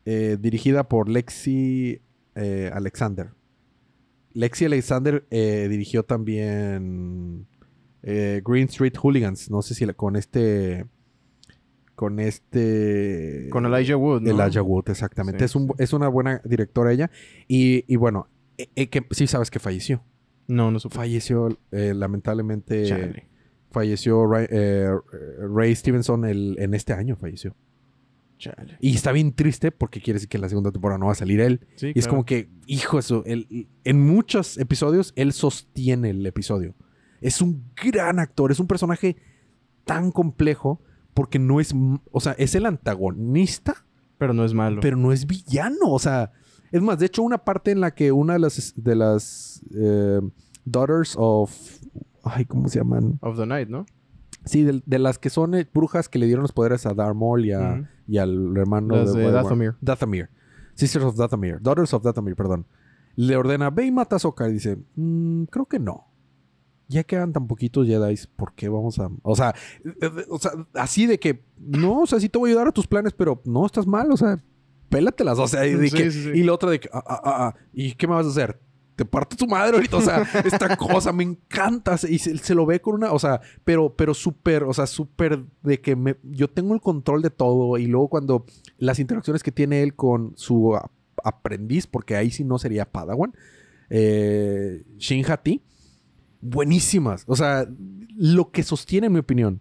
eh, 0.05 0.37
dirigida 0.39 0.89
por 0.89 1.09
Lexi 1.09 2.03
Alexander. 2.35 3.31
Lexi 4.37 4.67
Alexander 4.67 5.25
eh, 5.31 5.67
dirigió 5.71 6.03
también 6.05 7.47
eh, 8.03 8.43
Green 8.45 8.67
Street 8.69 8.93
Hooligans. 9.03 9.51
No 9.51 9.63
sé 9.63 9.75
si 9.75 9.87
la- 9.87 9.95
con 9.95 10.15
este. 10.17 10.85
Con 11.95 12.21
este. 12.21 13.49
Con 13.51 13.65
Elijah 13.65 13.97
Wood, 13.97 14.21
¿no? 14.21 14.31
Elijah 14.31 14.61
Wood, 14.63 14.91
exactamente. 14.91 15.39
Sí, 15.39 15.45
es, 15.47 15.57
un- 15.57 15.69
sí. 15.69 15.75
es 15.79 15.93
una 15.95 16.09
buena 16.09 16.43
directora 16.45 16.93
ella. 16.93 17.11
Y, 17.49 17.85
y 17.93 17.97
bueno, 17.97 18.29
eh, 18.59 18.69
eh, 18.77 18.89
que 18.89 19.07
sí 19.13 19.27
sabes 19.27 19.51
que 19.51 19.59
falleció. 19.59 20.03
No, 20.47 20.71
no 20.71 20.79
supe. 20.81 20.95
Falleció, 20.97 21.49
eh, 21.73 21.95
lamentablemente. 21.95 22.85
Chale. 22.85 23.27
Falleció 23.71 24.27
Ray, 24.27 24.47
Ray 25.55 25.75
Stevenson 25.75 26.25
el- 26.27 26.57
en 26.59 26.75
este 26.75 26.93
año, 26.93 27.17
falleció. 27.17 27.55
Chale. 28.39 28.77
Y 28.81 28.95
está 28.95 29.13
bien 29.13 29.33
triste 29.33 29.73
porque 29.73 30.01
quiere 30.01 30.17
decir 30.17 30.29
que 30.29 30.37
en 30.37 30.43
la 30.43 30.49
segunda 30.49 30.71
temporada 30.71 30.99
no 30.99 31.07
va 31.07 31.13
a 31.13 31.17
salir 31.17 31.41
él. 31.41 31.67
Sí, 31.77 31.93
Y 31.95 31.99
es 31.99 32.07
como 32.09 32.25
que, 32.27 32.51
hijo, 32.67 32.99
eso, 32.99 33.23
él- 33.27 33.69
en 33.85 34.07
muchos 34.07 34.59
episodios 34.59 35.13
él 35.17 35.33
sostiene 35.33 36.11
el 36.11 36.25
episodio. 36.27 36.75
Es 37.21 37.41
un 37.41 37.65
gran 37.83 38.19
actor, 38.19 38.53
es 38.53 38.61
un 38.61 38.67
personaje 38.67 39.17
tan 39.85 40.11
complejo 40.13 40.83
porque 41.15 41.39
no 41.39 41.61
es, 41.61 41.73
o 42.13 42.21
sea, 42.21 42.33
es 42.33 42.55
el 42.55 42.67
antagonista, 42.67 43.87
Pero 44.19 44.35
no 44.35 44.45
es 44.45 44.53
malo. 44.53 44.81
pero 44.83 44.97
no 44.99 45.13
es 45.13 45.27
villano. 45.27 45.79
O 45.91 45.99
sea, 45.99 46.33
es 46.73 46.83
más, 46.83 46.99
de 46.99 47.07
hecho, 47.07 47.23
una 47.23 47.39
parte 47.39 47.71
en 47.71 47.81
la 47.81 47.95
que 47.95 48.13
una 48.13 48.35
de 48.35 48.39
las, 48.41 48.75
de 48.77 48.95
las 48.97 49.63
eh, 49.75 50.21
Daughters 50.67 51.15
of, 51.17 51.51
ay, 52.23 52.45
¿cómo 52.45 52.69
se 52.69 52.81
llaman? 52.81 53.19
Of 53.23 53.39
the 53.39 53.47
Night, 53.47 53.69
¿no? 53.69 53.87
Sí, 54.45 54.63
de, 54.63 54.83
de 54.85 54.99
las 54.99 55.19
que 55.19 55.31
son 55.31 55.55
eh, 55.55 55.67
brujas 55.73 56.09
que 56.09 56.19
le 56.19 56.27
dieron 56.27 56.43
los 56.43 56.53
poderes 56.53 56.85
a 56.87 56.93
Darth 56.95 57.17
Maul 57.17 57.47
y, 57.47 57.53
a-. 57.53 57.89
y 58.07 58.19
al 58.19 58.57
hermano 58.57 58.97
Las 58.97 59.13
de. 59.15 59.31
Dathomir. 59.31 59.75
Dathomir. 59.81 60.29
Sisters 60.75 61.05
of 61.05 61.17
Dathomir. 61.17 61.61
Daughters 61.61 61.93
of 61.95 62.03
Dathomir, 62.03 62.37
perdón. 62.37 62.67
Le 63.17 63.37
ordena, 63.37 63.71
ve 63.71 63.87
y 63.87 63.91
mata 63.93 64.17
a 64.17 64.19
Sokka. 64.19 64.49
Y 64.49 64.53
dice, 64.55 64.79
"Mm, 64.95 65.45
creo 65.45 65.67
que 65.67 65.79
no. 65.79 66.07
Ya 66.89 67.03
quedan 67.03 67.33
tan 67.33 67.47
poquitos 67.49 67.87
Jedi, 67.87 68.15
¿por 68.37 68.53
qué 68.55 68.69
vamos 68.69 68.99
a...? 69.01 69.11
O 69.23 69.35
sea, 69.35 69.55
eh, 69.85 69.93
eh, 70.03 70.11
o 70.29 70.39
sea, 70.39 70.53
así 70.75 71.07
de 71.07 71.19
que, 71.19 71.43
no, 71.59 72.03
o 72.03 72.07
sea, 72.07 72.21
sí 72.21 72.29
te 72.29 72.39
voy 72.39 72.51
a 72.51 72.53
ayudar 72.53 72.69
a 72.69 72.73
tus 72.73 72.87
planes, 72.87 73.13
pero 73.13 73.43
no, 73.45 73.67
estás 73.67 73.87
mal, 73.89 74.13
o 74.13 74.17
sea, 74.17 74.39
pélatelas. 74.89 75.37
O 75.41 75.49
sea, 75.49 75.67
y, 75.67 75.75
de 75.75 75.89
Sí, 75.91 75.97
que- 75.97 76.11
sí, 76.13 76.23
sí. 76.25 76.31
y 76.33 76.43
la 76.45 76.53
otra 76.53 76.71
de 76.71 76.79
que, 76.79 76.89
ah, 76.93 77.03
ah, 77.05 77.21
ah, 77.25 77.47
ah, 77.49 77.55
¿y 77.73 77.95
qué 77.95 78.07
me 78.07 78.15
vas 78.15 78.27
a 78.27 78.31
hacer? 78.31 78.61
Te 78.97 79.05
parte 79.05 79.37
tu 79.37 79.47
madre 79.47 79.77
ahorita, 79.77 79.99
o 79.99 80.01
sea, 80.01 80.23
esta 80.45 80.75
cosa 80.79 81.13
me 81.13 81.23
encanta. 81.23 81.97
Y 82.09 82.19
se, 82.19 82.37
se 82.39 82.55
lo 82.55 82.65
ve 82.65 82.81
con 82.81 82.95
una, 82.95 83.13
o 83.13 83.19
sea, 83.19 83.41
pero, 83.63 83.95
pero 83.95 84.15
súper, 84.15 84.65
o 84.65 84.73
sea, 84.73 84.87
súper 84.87 85.45
de 85.63 85.81
que 85.83 85.95
me, 85.95 86.17
yo 86.23 86.49
tengo 86.49 86.75
el 86.75 86.81
control 86.81 87.21
de 87.23 87.29
todo. 87.31 87.77
Y 87.77 87.87
luego 87.87 88.09
cuando 88.09 88.47
las 88.79 88.99
interacciones 88.99 89.43
que 89.43 89.53
tiene 89.53 89.83
él 89.83 89.95
con 89.95 90.33
su 90.37 90.75
a- 90.75 90.91
aprendiz, 91.23 91.87
porque 91.87 92.17
ahí 92.17 92.31
sí 92.31 92.43
no 92.43 92.59
sería 92.59 92.91
Padawan, 92.91 93.35
eh, 93.91 94.83
Shin 94.97 95.25
Hati, 95.31 95.61
buenísimas. 96.41 97.25
O 97.27 97.37
sea, 97.37 97.69
lo 98.17 98.51
que 98.51 98.63
sostiene, 98.63 99.09
en 99.09 99.13
mi 99.13 99.19
opinión, 99.19 99.61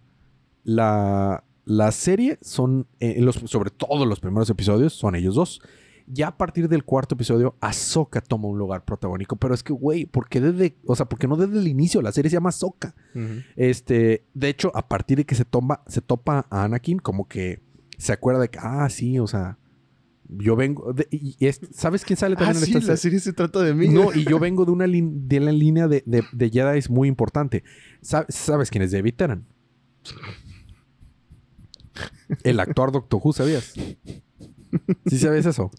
la, 0.64 1.44
la 1.64 1.92
serie 1.92 2.38
son, 2.40 2.86
eh, 3.00 3.20
los, 3.20 3.36
sobre 3.36 3.70
todo 3.70 4.06
los 4.06 4.20
primeros 4.20 4.48
episodios, 4.50 4.94
son 4.94 5.14
ellos 5.14 5.34
dos. 5.34 5.60
Ya 6.08 6.28
a 6.28 6.36
partir 6.36 6.68
del 6.68 6.84
cuarto 6.84 7.16
episodio, 7.16 7.56
Ahsoka 7.60 8.20
toma 8.20 8.46
un 8.48 8.58
lugar 8.58 8.84
protagónico. 8.84 9.34
Pero 9.36 9.54
es 9.54 9.62
que, 9.64 9.72
güey, 9.72 10.06
¿por 10.06 10.28
qué 10.28 10.40
desde, 10.40 10.76
o 10.86 10.94
sea, 10.94 11.06
por 11.06 11.18
qué 11.18 11.26
no 11.26 11.36
desde 11.36 11.58
el 11.58 11.66
inicio? 11.66 12.00
La 12.00 12.12
serie 12.12 12.30
se 12.30 12.34
llama 12.36 12.50
Ahsoka. 12.50 12.94
Este, 13.56 14.24
de 14.34 14.48
hecho, 14.48 14.70
a 14.76 14.86
partir 14.88 15.18
de 15.18 15.24
que 15.24 15.34
se 15.34 15.44
toma, 15.44 15.82
se 15.88 16.00
topa 16.00 16.46
a 16.50 16.64
Anakin, 16.64 16.98
como 17.00 17.26
que 17.26 17.60
se 17.98 18.12
acuerda 18.12 18.40
de 18.40 18.50
que, 18.50 18.58
ah, 18.62 18.88
sí, 18.88 19.18
o 19.18 19.26
sea, 19.26 19.58
yo 20.28 20.54
vengo, 20.56 20.92
de- 20.92 21.08
y, 21.10 21.36
y 21.38 21.46
es- 21.46 21.60
¿sabes 21.72 22.04
quién 22.04 22.16
sale 22.16 22.34
Ah, 22.36 22.44
también 22.44 22.58
en 22.58 22.64
sí, 22.66 22.76
esta 22.78 22.92
la 22.92 22.96
serie? 22.96 23.18
se 23.20 23.32
trata 23.32 23.60
de 23.62 23.74
mí. 23.74 23.88
No, 23.88 24.12
y 24.14 24.24
yo 24.24 24.38
vengo 24.40 24.64
de 24.64 24.72
una, 24.72 24.86
de 24.86 25.40
la 25.40 25.52
línea 25.52 25.88
de, 25.88 26.02
de, 26.06 26.22
de 26.32 26.50
Jedi 26.50 26.78
es 26.78 26.88
muy 26.90 27.08
importante. 27.08 27.64
Sa- 28.00 28.26
¿Sabes 28.28 28.70
quién 28.70 28.82
es 28.82 28.92
David 28.92 29.14
Tennant? 29.16 29.44
El 32.44 32.60
actor 32.60 32.92
Doctor 32.92 33.20
Who, 33.22 33.32
¿sabías? 33.32 33.74
¿Sí 35.06 35.18
sabes 35.18 35.46
eso? 35.46 35.70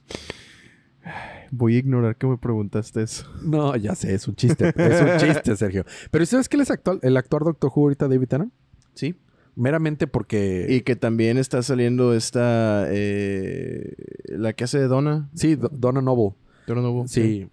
Voy 1.52 1.76
a 1.76 1.80
ignorar 1.80 2.18
que 2.18 2.28
me 2.28 2.38
preguntaste 2.38 3.02
eso. 3.04 3.26
No, 3.42 3.76
ya 3.78 3.96
sé, 3.96 4.14
es 4.14 4.28
un 4.28 4.36
chiste. 4.36 4.74
Es 4.76 5.02
un 5.02 5.18
chiste, 5.18 5.56
Sergio. 5.58 5.86
Pero 6.12 6.26
¿sabes 6.26 6.50
quién 6.50 6.62
es 6.62 6.70
actual, 6.72 7.00
el 7.04 7.16
actor 7.16 7.46
Doctor 7.46 7.72
Who 7.74 7.84
ahorita, 7.84 8.08
David 8.10 8.28
Tennant? 8.28 8.54
Sí. 8.94 9.16
Meramente 9.56 10.06
porque... 10.08 10.68
Y 10.70 10.82
que 10.82 10.96
también 10.98 11.38
está 11.38 11.64
saliendo 11.64 12.14
esta... 12.14 12.86
eh, 12.90 13.96
la 14.28 14.54
que 14.54 14.66
hace 14.66 14.78
de 14.80 14.88
Donna. 14.88 15.30
Sí, 15.34 15.56
Do- 15.56 15.72
Donna 15.72 16.02
Noble. 16.02 16.36
Donna 16.68 16.82
Noble. 16.82 17.08
Sí, 17.08 17.48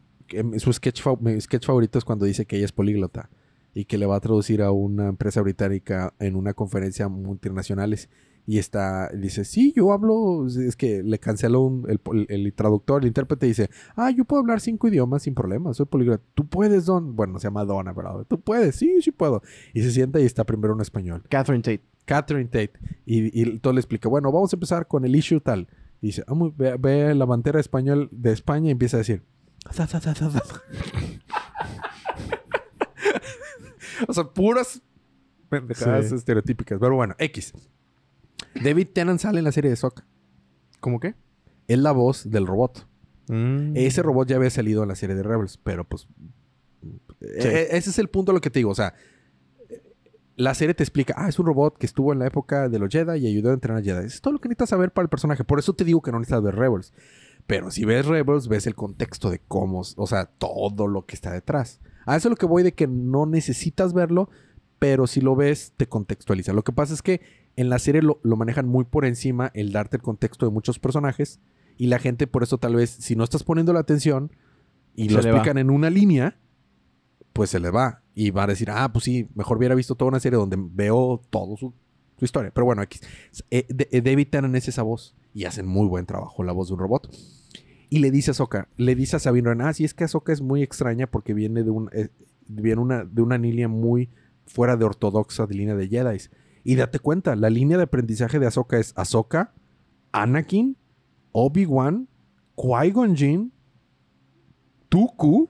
su 0.59 0.73
sketch, 0.73 1.01
fa- 1.01 1.17
mi 1.21 1.41
sketch 1.41 1.65
favorito 1.67 1.97
es 1.99 2.05
cuando 2.05 2.25
dice 2.27 2.47
que 2.47 2.57
ella 2.57 2.65
es 2.65 2.73
políglota 2.73 3.31
y 3.73 3.85
que 3.85 3.97
le 3.97 4.07
va 4.07 4.17
a 4.17 4.21
traducir 4.21 4.61
a 4.63 4.73
una 4.73 5.07
empresa 5.09 5.41
británica 5.41 6.13
en 6.19 6.35
una 6.35 6.53
conferencia 6.55 7.09
multinacionales 7.09 8.09
y 8.47 8.59
está, 8.59 9.09
dice, 9.09 9.45
sí, 9.45 9.73
yo 9.75 9.93
hablo, 9.93 10.47
es 10.47 10.77
que 10.77 11.03
le 11.03 11.19
canceló 11.19 11.63
un- 11.63 11.87
el, 11.89 12.27
el 12.29 12.53
traductor, 12.53 13.01
el 13.03 13.09
intérprete 13.09 13.47
dice, 13.47 13.71
ah, 13.97 14.11
yo 14.11 14.25
puedo 14.27 14.41
hablar 14.43 14.61
cinco 14.61 14.87
idiomas 14.89 15.23
sin 15.23 15.35
problema, 15.35 15.73
soy 15.73 15.87
políglota. 15.87 16.23
Tú 16.35 16.47
puedes, 16.47 16.85
Don, 16.87 17.17
bueno, 17.17 17.39
se 17.39 17.47
llama 17.47 17.65
Donna, 17.65 17.93
¿verdad? 17.93 18.27
Tú 18.29 18.39
puedes, 18.41 18.77
sí, 18.77 19.01
sí 19.01 19.11
puedo. 19.13 19.43
Y 19.73 19.83
se 19.83 19.91
sienta 19.91 20.21
y 20.21 20.25
está 20.25 20.45
primero 20.45 20.75
en 20.75 20.81
español. 20.83 21.23
Catherine 21.31 21.63
Tate. 21.63 21.83
Catherine 22.05 22.45
Tate. 22.51 22.73
Y, 23.07 23.41
y 23.41 23.59
todo 23.61 23.73
le 23.73 23.81
explica, 23.81 24.09
bueno, 24.11 24.31
vamos 24.31 24.53
a 24.53 24.57
empezar 24.57 24.87
con 24.87 25.05
el 25.07 25.17
issue 25.17 25.41
tal. 25.41 25.67
Y 26.03 26.09
dice, 26.09 26.23
ah, 26.27 26.35
muy- 26.35 26.53
ve, 26.55 26.77
ve 26.79 27.15
la 27.15 27.25
bandera 27.25 27.59
español 27.61 28.09
de 28.13 28.33
España 28.33 28.69
y 28.69 28.73
empieza 28.73 28.99
a 28.99 28.99
decir. 28.99 29.23
o 34.07 34.13
sea, 34.13 34.25
puras 34.25 34.83
pendejadas 35.49 36.09
Sí. 36.11 36.15
estereotípicas. 36.15 36.79
Pero 36.79 36.95
bueno, 36.97 37.15
X. 37.19 37.53
David 38.63 38.89
Tennant 38.93 39.21
sale 39.21 39.39
en 39.39 39.45
la 39.45 39.53
serie 39.53 39.71
de 39.71 39.77
Sokka. 39.77 40.07
¿Cómo 40.81 41.01
qué? 41.01 41.15
Es 41.67 41.79
la 41.79 41.93
voz 41.93 42.31
del 42.31 42.47
robot. 42.47 42.87
Mm. 43.29 43.77
Ese 43.77 44.03
robot 44.03 44.29
ya 44.29 44.37
había 44.37 44.51
salido 44.51 44.83
en 44.83 44.89
la 44.89 44.95
serie 44.95 45.17
de 45.17 45.23
Rebels, 45.23 45.57
pero 45.57 45.85
pues. 45.85 46.07
e- 47.21 47.69
ese 47.71 47.91
es 47.91 47.99
el 47.99 48.09
punto 48.09 48.33
de 48.33 48.37
lo 48.37 48.41
que 48.41 48.51
te 48.51 48.59
digo. 48.59 48.71
O 48.71 48.75
sea, 48.75 48.95
la 50.37 50.55
serie 50.55 50.75
te 50.75 50.83
explica, 50.83 51.15
ah, 51.17 51.29
es 51.29 51.39
un 51.39 51.47
robot 51.47 51.79
que 51.79 51.87
estuvo 51.87 52.13
en 52.13 52.19
la 52.19 52.27
época 52.27 52.69
de 52.69 52.79
los 52.79 52.91
Jedi 52.91 53.19
y 53.21 53.27
ayudó 53.27 53.51
a 53.51 53.55
entrenar 53.55 53.81
a 53.81 53.85
Jedi. 53.85 54.07
Es 54.07 54.21
todo 54.21 54.33
lo 54.33 54.41
que 54.41 54.49
necesitas 54.49 54.71
saber 54.71 54.93
para 54.93 55.05
el 55.05 55.09
personaje. 55.09 55.45
Por 55.45 55.59
eso 55.59 55.73
te 55.75 55.85
digo 55.85 56.03
que 56.03 56.13
no 56.13 56.19
necesitas 56.19 56.43
ver 56.43 56.57
Rebels. 56.57 56.93
Pero 57.47 57.71
si 57.71 57.85
ves 57.85 58.07
Rebels, 58.07 58.49
ves 58.49 58.67
el 58.67 58.75
contexto 58.75 59.31
de 59.31 59.39
cómo, 59.39 59.83
o 59.97 60.07
sea, 60.07 60.27
todo 60.27 60.87
lo 60.87 61.05
que 61.07 61.15
está 61.15 61.31
detrás. 61.31 61.81
A 62.07 62.17
eso 62.17 62.29
es 62.29 62.31
lo 62.31 62.37
que 62.37 62.47
voy 62.47 62.63
de 62.63 62.73
que 62.73 62.87
no 62.87 63.27
necesitas 63.27 63.93
verlo, 63.93 64.31
pero 64.79 65.07
si 65.07 65.21
lo 65.21 65.37
ves, 65.37 65.73
te 65.77 65.87
contextualiza. 65.87 66.53
Lo 66.53 66.65
que 66.65 66.73
pasa 66.73 66.95
es 66.95 67.03
que 67.03 67.21
en 67.57 67.69
la 67.71 67.79
serie 67.79 68.03
lo, 68.03 68.21
lo 68.23 68.37
manejan 68.37 68.67
muy 68.69 68.85
por 68.85 69.05
encima 69.05 69.51
el 69.55 69.73
darte 69.73 69.97
el 69.97 70.03
contexto 70.03 70.47
de 70.47 70.53
muchos 70.53 70.79
personajes 70.79 71.41
y 71.77 71.87
la 71.87 71.99
gente 71.99 72.27
por 72.27 72.43
eso 72.43 72.59
tal 72.59 72.75
vez, 72.77 72.91
si 72.91 73.17
no 73.17 73.25
estás 73.25 73.43
poniendo 73.45 73.73
la 73.73 73.81
atención 73.81 74.31
y 74.95 75.07
Se 75.09 75.15
lo 75.15 75.23
va. 75.23 75.29
explican 75.29 75.59
en 75.59 75.71
una 75.71 75.91
línea, 75.91 76.39
pues 77.33 77.51
se 77.51 77.59
le 77.61 77.71
va. 77.71 78.03
Y 78.15 78.31
va 78.31 78.45
a 78.45 78.47
decir, 78.47 78.71
ah, 78.71 78.93
pues 78.93 79.05
sí, 79.05 79.29
mejor 79.35 79.59
hubiera 79.59 79.75
visto 79.75 79.97
toda 79.97 80.09
una 80.11 80.21
serie 80.21 80.39
donde 80.39 80.57
veo 80.59 81.21
todo 81.31 81.57
su, 81.57 81.75
su 82.17 82.25
historia. 82.25 82.53
Pero 82.55 82.65
bueno, 82.65 82.81
aquí, 82.83 83.01
eh, 83.51 83.67
de- 83.69 83.89
eh, 83.91 84.01
David 84.03 84.29
Tennant 84.31 84.55
es 84.55 84.69
esa 84.69 84.83
voz 84.83 85.17
y 85.33 85.45
hacen 85.47 85.67
muy 85.67 85.89
buen 85.89 86.07
trabajo 86.07 86.45
la 86.45 86.53
voz 86.53 86.69
de 86.69 86.75
un 86.75 86.81
robot. 86.81 87.11
Y 87.91 87.99
le 87.99 88.11
dice 88.13 88.31
a 88.31 88.33
Ahsoka, 88.33 88.69
le 88.77 88.95
dice 88.95 89.17
a 89.17 89.19
Sabine 89.19 89.49
Wren, 89.49 89.63
ah, 89.63 89.73
sí, 89.73 89.85
es 89.85 89.95
que 89.95 90.05
Ahsoka 90.05 90.33
es 90.33 90.41
muy 90.43 90.63
extraña 90.63 91.09
porque 91.09 91.35
viene 91.35 91.65
de, 91.65 91.71
un, 91.71 91.91
eh, 91.93 92.09
viene 92.47 92.81
una, 92.81 93.05
de 93.05 93.21
una 93.23 93.37
línea 93.39 93.67
muy 93.69 94.11
fuera 94.47 94.77
de 94.77 94.85
ortodoxa 94.85 95.47
de 95.47 95.55
línea 95.57 95.75
de 95.75 95.89
Jedi. 95.89 96.19
Y 96.65 96.77
date 96.77 96.99
cuenta, 96.99 97.37
la 97.37 97.51
línea 97.51 97.77
de 97.77 97.83
aprendizaje 97.85 98.39
de 98.39 98.47
Ahsoka 98.47 98.79
es 98.79 98.93
Ahsoka, 98.97 99.53
Anakin, 100.13 100.77
Obi-Wan, 101.33 102.09
Qui-Gon 102.57 103.15
Jinn, 103.17 103.53
Dooku 104.91 105.49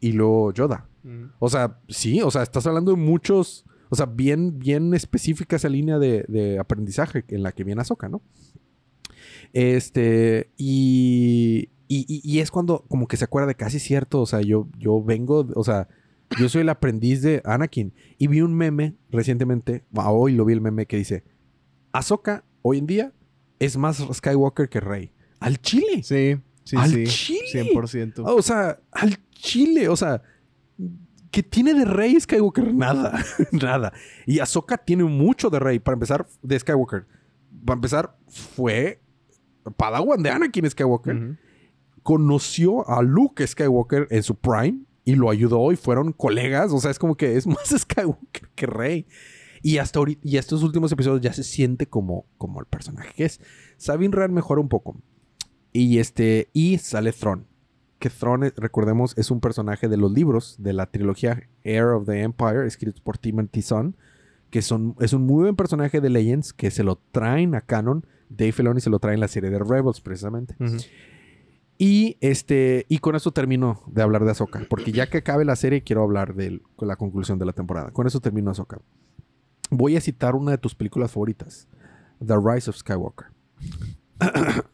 y 0.00 0.12
luego 0.12 0.52
Yoda. 0.52 0.86
Mm. 1.02 1.24
O 1.38 1.48
sea, 1.50 1.80
sí, 1.88 2.20
o 2.22 2.30
sea, 2.30 2.42
estás 2.42 2.66
hablando 2.66 2.92
de 2.92 2.98
muchos, 2.98 3.64
o 3.88 3.96
sea, 3.96 4.06
bien, 4.06 4.58
bien 4.58 4.94
específica 4.94 5.56
esa 5.56 5.68
línea 5.68 5.98
de, 5.98 6.24
de 6.28 6.58
aprendizaje 6.58 7.24
en 7.28 7.42
la 7.42 7.52
que 7.52 7.64
viene 7.64 7.80
Ahsoka, 7.80 8.08
¿no? 8.08 8.22
Este, 9.52 10.50
y, 10.56 11.70
y, 11.88 12.04
y- 12.08 12.20
y 12.24 12.38
es 12.40 12.50
cuando 12.50 12.84
como 12.88 13.06
que 13.06 13.16
se 13.16 13.24
acuerda 13.24 13.48
de 13.48 13.54
casi 13.54 13.78
cierto, 13.78 14.20
o 14.20 14.26
sea, 14.26 14.40
yo, 14.40 14.68
yo 14.78 15.02
vengo, 15.02 15.46
o 15.54 15.64
sea, 15.64 15.88
yo 16.38 16.48
soy 16.48 16.62
el 16.62 16.68
aprendiz 16.68 17.22
de 17.22 17.42
Anakin 17.44 17.92
y 18.18 18.26
vi 18.26 18.40
un 18.40 18.54
meme 18.54 18.94
recientemente, 19.10 19.84
hoy 19.94 20.32
lo 20.32 20.44
vi 20.44 20.52
el 20.54 20.60
meme 20.60 20.86
que 20.86 20.96
dice, 20.96 21.24
Ahsoka 21.92 22.44
hoy 22.62 22.78
en 22.78 22.86
día 22.86 23.12
es 23.58 23.76
más 23.76 24.04
Skywalker 24.12 24.68
que 24.68 24.80
Rey. 24.80 25.12
Al 25.40 25.60
chile. 25.60 26.02
Sí, 26.02 26.36
sí, 26.64 26.76
Al 26.76 26.90
sí. 26.90 27.04
chile. 27.04 27.72
100%. 27.72 28.22
O 28.24 28.42
sea, 28.42 28.80
al 28.90 29.16
chile, 29.30 29.88
o 29.88 29.96
sea, 29.96 30.22
que 31.30 31.42
tiene 31.42 31.74
de 31.74 31.84
Rey 31.84 32.18
Skywalker 32.18 32.72
nada, 32.74 33.22
nada. 33.52 33.92
Y 34.26 34.38
Ahsoka 34.40 34.78
tiene 34.78 35.04
mucho 35.04 35.50
de 35.50 35.58
Rey. 35.58 35.78
Para 35.78 35.94
empezar, 35.94 36.26
de 36.42 36.58
Skywalker. 36.58 37.06
Para 37.64 37.76
empezar, 37.76 38.16
fue 38.28 39.00
Padawan 39.76 40.22
de 40.22 40.30
Anakin 40.30 40.68
Skywalker. 40.70 41.38
Conoció 42.02 42.88
a 42.88 43.02
Luke 43.02 43.46
Skywalker 43.46 44.08
en 44.10 44.22
su 44.22 44.34
prime 44.34 44.80
y 45.04 45.14
lo 45.14 45.30
ayudó 45.30 45.72
y 45.72 45.76
fueron 45.76 46.12
colegas. 46.12 46.72
O 46.72 46.80
sea, 46.80 46.90
es 46.90 46.98
como 46.98 47.16
que 47.16 47.36
es 47.36 47.46
más 47.46 47.68
Skywalker 47.68 48.48
que 48.54 48.66
Rey. 48.66 49.06
Y 49.62 49.78
hasta 49.78 50.00
y 50.22 50.36
estos 50.36 50.62
últimos 50.62 50.92
episodios 50.92 51.22
ya 51.22 51.32
se 51.32 51.42
siente 51.42 51.86
como, 51.86 52.26
como 52.36 52.60
el 52.60 52.66
personaje 52.66 53.12
que 53.16 53.24
es. 53.24 53.40
Sabine 53.78 54.14
Wren 54.14 54.34
mejora 54.34 54.60
un 54.60 54.68
poco. 54.68 55.00
Y 55.72 55.98
este, 55.98 56.48
y 56.52 56.78
sale 56.78 57.12
Thrawn. 57.12 57.46
Que 57.98 58.10
Thrawn, 58.10 58.44
eh, 58.44 58.52
recordemos, 58.56 59.16
es 59.16 59.30
un 59.30 59.40
personaje 59.40 59.88
de 59.88 59.96
los 59.96 60.12
libros 60.12 60.56
de 60.58 60.74
la 60.74 60.86
trilogía 60.86 61.48
Heir 61.62 61.86
of 61.86 62.06
the 62.06 62.20
Empire, 62.20 62.66
escritos 62.66 63.00
por 63.00 63.16
Timothy 63.16 63.62
Zahn, 63.62 63.96
que 64.50 64.60
son, 64.60 64.94
es 65.00 65.14
un 65.14 65.22
muy 65.22 65.44
buen 65.44 65.56
personaje 65.56 66.00
de 66.02 66.10
Legends 66.10 66.52
que 66.52 66.70
se 66.70 66.84
lo 66.84 67.00
traen 67.10 67.54
a 67.54 67.62
canon. 67.62 68.06
Dave 68.28 68.52
Filoni 68.52 68.80
se 68.80 68.90
lo 68.90 68.98
trae 68.98 69.14
en 69.14 69.20
la 69.20 69.28
serie 69.28 69.48
de 69.48 69.58
Rebels, 69.58 70.02
precisamente. 70.02 70.54
Ujú. 70.60 70.76
Y 71.76 72.16
este 72.20 72.86
y 72.88 72.98
con 72.98 73.16
eso 73.16 73.32
termino 73.32 73.82
de 73.86 74.02
hablar 74.02 74.24
de 74.24 74.30
Ahsoka, 74.30 74.64
porque 74.68 74.92
ya 74.92 75.08
que 75.08 75.18
acabe 75.18 75.44
la 75.44 75.56
serie 75.56 75.82
quiero 75.82 76.02
hablar 76.02 76.34
de 76.34 76.60
la 76.78 76.96
conclusión 76.96 77.38
de 77.38 77.46
la 77.46 77.52
temporada. 77.52 77.90
Con 77.90 78.06
eso 78.06 78.20
termino 78.20 78.50
Ahsoka. 78.50 78.80
Voy 79.70 79.96
a 79.96 80.00
citar 80.00 80.36
una 80.36 80.52
de 80.52 80.58
tus 80.58 80.74
películas 80.74 81.10
favoritas, 81.10 81.66
The 82.24 82.36
Rise 82.36 82.70
of 82.70 82.76
Skywalker. 82.76 83.26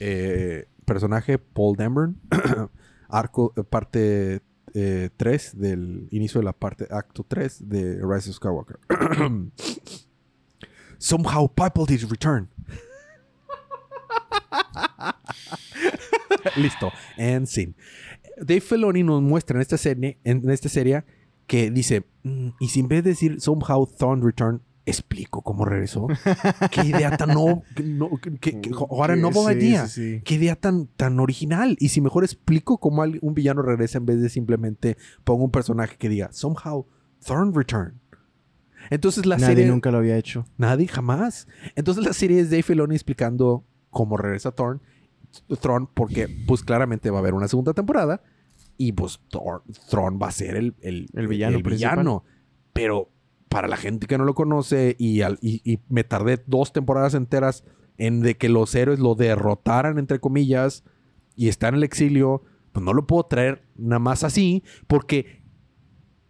Eh, 0.00 0.66
personaje 0.84 1.38
Paul 1.38 1.76
Dameron, 1.76 2.20
arco 3.08 3.54
eh, 3.56 3.62
parte 3.62 4.42
3 4.74 5.58
del 5.58 6.08
inicio 6.10 6.40
de 6.40 6.44
la 6.44 6.52
parte 6.52 6.88
acto 6.90 7.24
3 7.26 7.68
de 7.68 8.00
Rise 8.02 8.28
of 8.30 8.36
Skywalker. 8.36 8.80
Somehow 10.98 11.48
Papal 11.48 11.86
is 11.88 12.10
return. 12.10 12.48
Listo. 16.56 16.92
En 17.16 17.46
sin. 17.46 17.74
Dave 18.38 18.60
Filoni 18.60 19.02
nos 19.02 19.22
muestra 19.22 19.56
en 19.56 19.62
esta 19.62 19.76
serie, 19.78 20.18
en 20.24 20.48
esta 20.50 20.68
serie 20.68 21.04
que 21.46 21.70
dice, 21.70 22.04
"Mm, 22.22 22.48
y 22.60 22.68
si 22.68 22.80
en 22.80 22.88
vez 22.88 23.04
de 23.04 23.10
decir 23.10 23.40
somehow 23.40 23.86
Thrawn 23.86 24.22
return, 24.22 24.62
explico 24.86 25.40
cómo 25.42 25.64
regresó. 25.64 26.06
Qué 26.70 26.82
idea 26.84 27.16
tan 27.16 27.30
no, 27.30 27.62
no 27.82 28.10
que, 28.40 28.60
ahora 28.90 29.16
no 29.16 29.32
Sí, 29.32 29.38
idea. 29.52 29.86
sí, 29.86 30.16
sí. 30.16 30.22
Qué 30.24 30.34
idea 30.34 30.56
tan, 30.56 30.88
tan 30.88 31.20
original. 31.20 31.76
Y 31.80 31.88
si 31.88 32.00
mejor 32.02 32.22
explico 32.24 32.76
cómo 32.78 33.02
un 33.02 33.34
villano 33.34 33.62
regresa 33.62 33.96
en 33.98 34.04
vez 34.06 34.20
de 34.20 34.28
simplemente 34.28 34.96
pongo 35.24 35.44
un 35.44 35.50
personaje 35.50 35.96
que 35.96 36.08
diga 36.10 36.30
somehow 36.32 36.86
Thrawn 37.24 37.54
return. 37.54 37.98
Entonces 38.90 39.24
la 39.24 39.36
Nadie 39.38 39.54
serie 39.54 39.70
nunca 39.70 39.90
lo 39.90 39.98
había 39.98 40.18
hecho. 40.18 40.44
Nadie, 40.58 40.86
jamás. 40.88 41.48
Entonces 41.74 42.04
la 42.04 42.12
serie 42.12 42.40
es 42.40 42.50
Dave 42.50 42.62
Filoni 42.62 42.94
explicando 42.94 43.64
cómo 43.88 44.16
regresa 44.18 44.50
Thorn, 44.52 44.82
Thrawn, 45.60 45.88
porque 45.92 46.28
pues 46.46 46.62
claramente 46.62 47.10
va 47.10 47.18
a 47.18 47.20
haber 47.20 47.34
una 47.34 47.48
segunda 47.48 47.72
temporada 47.72 48.22
y 48.76 48.92
pues 48.92 49.20
Thor- 49.30 49.62
Thrawn 49.90 50.18
va 50.22 50.28
a 50.28 50.32
ser 50.32 50.56
el, 50.56 50.74
el, 50.80 51.06
El 51.14 51.28
villano 51.28 51.58
principal. 51.60 51.96
villano. 51.96 52.24
Pero 52.72 53.10
para 53.48 53.68
la 53.68 53.76
gente 53.76 54.06
que 54.06 54.18
no 54.18 54.24
lo 54.24 54.34
conoce 54.34 54.96
y, 54.98 55.22
al- 55.22 55.38
y- 55.40 55.60
y 55.64 55.78
me 55.88 56.02
tardé 56.04 56.42
dos 56.46 56.72
temporadas 56.72 57.14
enteras 57.14 57.64
en 57.98 58.20
de 58.20 58.36
que 58.36 58.48
los 58.48 58.74
héroes 58.74 58.98
lo 58.98 59.14
derrotaran, 59.14 59.98
entre 59.98 60.18
comillas, 60.18 60.82
y 61.36 61.48
está 61.48 61.68
en 61.68 61.76
el 61.76 61.84
exilio, 61.84 62.42
pues 62.72 62.84
no 62.84 62.92
lo 62.92 63.06
puedo 63.06 63.24
traer 63.26 63.62
nada 63.76 64.00
más 64.00 64.24
así 64.24 64.64
porque 64.88 65.43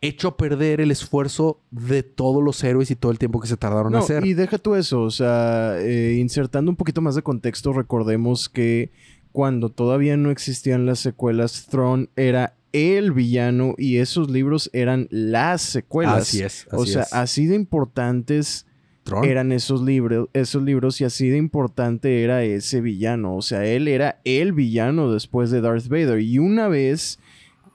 hecho 0.07 0.29
a 0.29 0.37
perder 0.37 0.81
el 0.81 0.91
esfuerzo 0.91 1.61
de 1.71 2.03
todos 2.03 2.43
los 2.43 2.63
héroes 2.65 2.91
y 2.91 2.97
todo 2.97 3.13
el 3.13 3.19
tiempo 3.19 3.41
que 3.41 3.49
se 3.49 3.57
tardaron 3.57 3.93
No, 3.93 3.99
a 3.99 4.01
hacer. 4.03 4.25
y 4.27 4.35
deja 4.35 4.59
tú 4.59 4.75
eso, 4.75 5.03
o 5.03 5.11
sea, 5.11 5.75
eh, 5.81 6.17
insertando 6.21 6.71
un 6.71 6.77
poquito 6.77 7.01
más 7.01 7.15
de 7.15 7.23
contexto, 7.23 7.73
recordemos 7.73 8.49
que 8.49 8.91
cuando 9.33 9.69
todavía 9.71 10.17
no 10.17 10.31
existían 10.31 10.87
las 10.87 11.01
secuelas, 11.01 11.67
Thrawn 11.71 12.09
era 12.17 12.55
el 12.73 13.13
villano 13.13 13.75
y 13.79 13.99
esos 13.99 14.31
libros 14.31 14.71
eran 14.73 15.07
las 15.11 15.63
secuelas. 15.63 16.23
Así 16.23 16.43
es. 16.43 16.67
o 16.73 16.83
así 16.83 16.93
sea, 16.93 17.03
es. 17.03 17.13
así 17.13 17.47
de 17.47 17.55
importantes 17.57 18.67
Tron. 19.05 19.25
eran 19.25 19.53
esos 19.53 19.83
libros, 19.83 20.29
esos 20.33 20.63
libros 20.63 21.01
y 21.01 21.05
así 21.05 21.29
de 21.29 21.37
importante 21.37 22.23
era 22.25 22.43
ese 22.43 22.81
villano. 22.81 23.37
O 23.37 23.43
sea, 23.43 23.65
él 23.65 23.87
era 23.89 24.21
el 24.25 24.53
villano 24.53 25.13
después 25.13 25.51
de 25.51 25.61
Darth 25.61 25.89
Vader. 25.89 26.21
Y 26.21 26.39
una 26.39 26.69
vez 26.69 27.19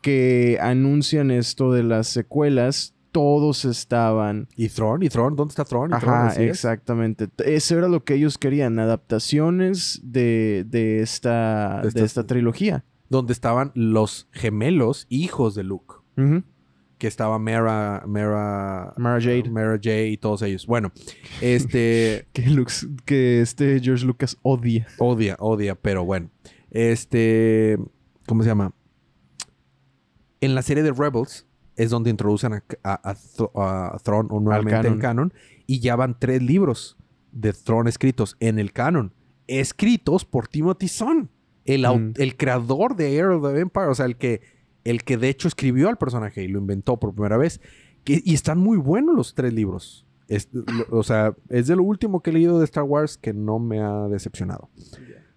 que 0.02 0.58
anuncian 0.62 1.32
esto 1.32 1.72
de 1.72 1.84
las 1.84 2.08
secuelas, 2.08 2.94
todos 3.12 3.66
estaban. 3.66 4.48
¿Y 4.56 4.70
Thrawn? 4.70 5.02
¿Y 5.04 5.10
Thrawn? 5.10 5.36
¿Dónde 5.36 5.52
está 5.52 5.66
Thrawn? 5.66 5.94
Ajá, 5.94 6.34
exactamente. 6.36 7.28
Eso 7.46 7.78
era 7.78 7.88
lo 7.88 8.04
que 8.04 8.14
ellos 8.16 8.38
querían, 8.38 8.78
adaptaciones 8.80 10.00
de, 10.04 10.66
de 10.68 11.02
esta, 11.02 11.82
De 11.94 12.04
esta 12.04 12.26
trilogía. 12.28 12.86
Donde 13.10 13.34
estaban 13.34 13.72
los 13.74 14.28
gemelos 14.32 15.08
hijos 15.10 15.56
de 15.56 15.64
Luke. 15.64 15.96
Que 17.00 17.08
estaba 17.08 17.40
Mara... 17.40 18.04
Mara... 18.06 18.94
Mara 18.98 19.20
Jade. 19.22 19.50
Mara 19.50 19.80
Jade 19.82 20.10
y 20.10 20.18
todos 20.18 20.42
ellos. 20.42 20.68
Bueno, 20.68 20.92
este... 21.42 22.28
Que, 22.34 22.46
Lux- 22.48 22.88
que 23.06 23.40
este 23.42 23.80
George 23.80 24.06
Lucas 24.06 24.38
odia. 24.44 24.86
odia, 25.00 25.36
odia, 25.40 25.76
pero 25.76 26.04
bueno. 26.06 26.30
Este... 26.72 27.80
¿Cómo 28.28 28.44
se 28.44 28.50
llama? 28.50 28.74
En 30.42 30.56
la 30.56 30.62
serie 30.62 30.84
de 30.84 30.92
Rebels 30.92 31.46
es 31.76 31.90
donde 31.90 32.10
introducen 32.10 32.54
a, 32.54 32.64
a, 32.84 33.10
a, 33.12 33.16
Th- 33.16 33.50
a 33.56 33.98
Thrawn 34.04 34.28
o 34.32 34.40
nuevamente 34.40 34.88
en 34.88 35.00
canon. 35.00 35.34
Y 35.68 35.80
ya 35.80 35.96
van 35.96 36.18
tres 36.20 36.42
libros 36.42 36.98
de 37.32 37.54
Thrawn 37.54 37.88
escritos 37.88 38.36
en 38.40 38.60
el 38.60 38.72
canon. 38.74 39.14
Escritos 39.48 40.26
por 40.26 40.48
Timothy 40.48 40.88
Zahn. 40.88 41.30
El, 41.66 41.86
Mm. 41.88 42.14
el 42.18 42.36
creador 42.38 42.96
de 42.96 43.14
Heir 43.16 43.26
of 43.28 43.44
the 43.54 43.60
Empire. 43.60 43.88
O 43.88 43.96
sea, 43.96 44.06
el 44.06 44.16
que, 44.18 44.42
el 44.84 45.04
que 45.04 45.18
de 45.18 45.30
hecho 45.30 45.48
escribió 45.48 45.90
al 45.90 45.98
personaje 45.98 46.44
y 46.44 46.48
lo 46.48 46.60
inventó 46.60 46.98
por 46.98 47.14
primera 47.14 47.38
vez. 47.38 47.62
Que- 48.04 48.22
y 48.24 48.34
están 48.34 48.58
muy 48.60 48.78
buenos 48.78 49.16
los 49.16 49.36
tres 49.36 49.54
libros. 49.54 50.06
Es- 50.28 50.50
lo- 50.52 50.98
o 50.98 51.04
sea, 51.04 51.36
es 51.50 51.68
de 51.68 51.76
lo 51.76 51.84
último 51.84 52.22
que 52.22 52.30
he 52.30 52.34
leído 52.34 52.60
de 52.60 52.66
Star 52.66 52.84
Wars 52.84 53.18
que 53.18 53.34
no 53.34 53.60
me 53.60 53.82
ha 53.82 54.08
decepcionado. 54.08 54.70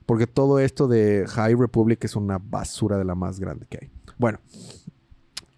Porque 0.07 0.27
todo 0.27 0.59
esto 0.59 0.89
de 0.89 1.25
High 1.29 1.55
Republic 1.55 2.03
es 2.05 2.17
una 2.17 2.39
basura 2.39 2.99
de 2.99 3.05
la 3.05 3.15
más 3.15 3.39
grande 3.41 3.67
que 3.69 3.79
hay. 3.83 3.91
Bueno, 4.19 4.39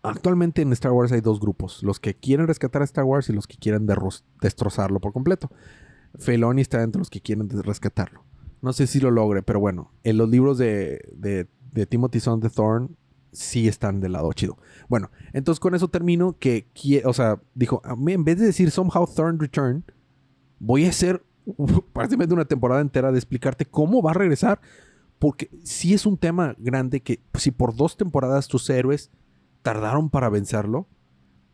actualmente 0.04 0.62
en 0.62 0.72
Star 0.72 0.92
Wars 0.92 1.10
hay 1.12 1.20
dos 1.20 1.40
grupos: 1.40 1.82
los 1.82 1.98
que 1.98 2.14
quieren 2.14 2.46
rescatar 2.46 2.82
a 2.82 2.84
Star 2.84 3.04
Wars 3.04 3.28
y 3.28 3.32
los 3.32 3.46
que 3.46 3.56
quieren 3.56 3.88
destrozarlo 4.40 5.00
por 5.00 5.12
completo. 5.12 5.50
Feloni 6.16 6.62
está 6.62 6.82
entre 6.82 7.00
los 7.00 7.10
que 7.10 7.20
quieren 7.20 7.48
rescatarlo. 7.48 8.22
No 8.62 8.72
sé 8.72 8.86
si 8.86 9.00
lo 9.00 9.10
logre, 9.10 9.42
pero 9.42 9.60
bueno, 9.60 9.92
en 10.04 10.16
los 10.16 10.28
libros 10.28 10.58
de, 10.58 11.00
de, 11.16 11.86
Timothy 11.86 12.20
Son 12.20 12.40
de 12.40 12.50
Thorn 12.50 12.96
sí 13.32 13.66
están 13.66 14.00
del 14.00 14.12
lado 14.12 14.32
chido. 14.32 14.56
Bueno, 14.88 15.10
entonces 15.32 15.60
con 15.60 15.74
eso 15.74 15.88
termino 15.88 16.38
que, 16.38 16.66
o 17.04 17.12
sea, 17.12 17.42
dijo, 17.54 17.82
a 17.84 17.96
mí, 17.96 18.12
en 18.12 18.24
vez 18.24 18.38
de 18.38 18.46
decir 18.46 18.70
Somehow 18.70 19.06
Thorn 19.12 19.40
Return, 19.40 19.84
voy 20.60 20.86
a 20.86 20.90
hacer 20.90 21.24
prácticamente 21.92 22.32
una 22.32 22.46
temporada 22.46 22.80
entera 22.80 23.10
de 23.10 23.18
explicarte 23.18 23.66
cómo 23.66 24.00
va 24.00 24.12
a 24.12 24.14
regresar. 24.14 24.60
Porque 25.18 25.50
sí 25.62 25.94
es 25.94 26.06
un 26.06 26.16
tema 26.16 26.54
grande 26.58 27.00
que 27.00 27.20
si 27.34 27.50
por 27.50 27.74
dos 27.74 27.96
temporadas 27.96 28.48
tus 28.48 28.68
héroes 28.68 29.10
tardaron 29.64 30.10
para 30.10 30.28
vencerlo, 30.28 30.86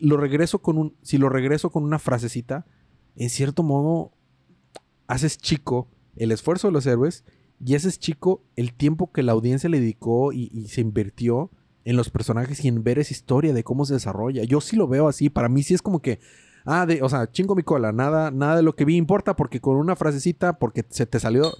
lo 0.01 0.17
regreso 0.17 0.61
con 0.61 0.79
un, 0.79 0.97
si 1.01 1.17
lo 1.17 1.29
regreso 1.29 1.71
con 1.71 1.85
una 1.85 2.01
frasecita, 2.01 2.67
en 3.15 3.31
cierto 3.31 3.63
modo 3.63 4.13
haces 5.07 5.39
chico 5.39 5.89
el 6.17 6.33
esfuerzo 6.33 6.67
de 6.69 6.73
los 6.73 6.87
héroes 6.87 7.25
y 7.65 7.77
haces 7.77 8.01
chico 8.01 8.43
el 8.57 8.75
tiempo 8.75 9.13
que 9.13 9.23
la 9.23 9.31
audiencia 9.31 9.71
le 9.71 9.79
dedicó 9.79 10.33
y, 10.33 10.67
se 10.67 10.81
invirtió 10.81 11.53
en 11.85 11.97
los 11.97 12.11
personajes 12.11 12.65
y 12.65 12.69
en 12.69 12.83
ver 12.83 12.99
esa 12.99 13.15
historia 13.15 13.55
de 13.55 13.63
cómo 13.63 13.85
se 13.85 13.95
desarrolla. 13.95 14.43
Yo 14.43 14.61
sí 14.61 14.75
lo 14.75 14.89
veo 14.89 15.07
así, 15.07 15.31
para 15.31 15.49
mí 15.49 15.63
sí 15.63 15.75
es 15.75 15.83
como 15.83 16.03
que 16.03 16.19
Ah, 16.65 16.85
de, 16.85 17.03
o 17.03 17.09
sea, 17.09 17.31
chingo 17.31 17.55
mi 17.55 17.63
cola, 17.63 17.93
nada, 17.93 18.31
nada 18.31 18.57
de 18.57 18.63
lo 18.63 18.75
que 18.77 18.85
vi 18.85 18.97
importa 18.97 19.35
porque 19.35 19.61
con 19.61 19.77
una 19.77 19.97
frasecita, 19.97 20.59
porque 20.59 20.85
se 20.89 21.07
te 21.07 21.19
salió. 21.19 21.53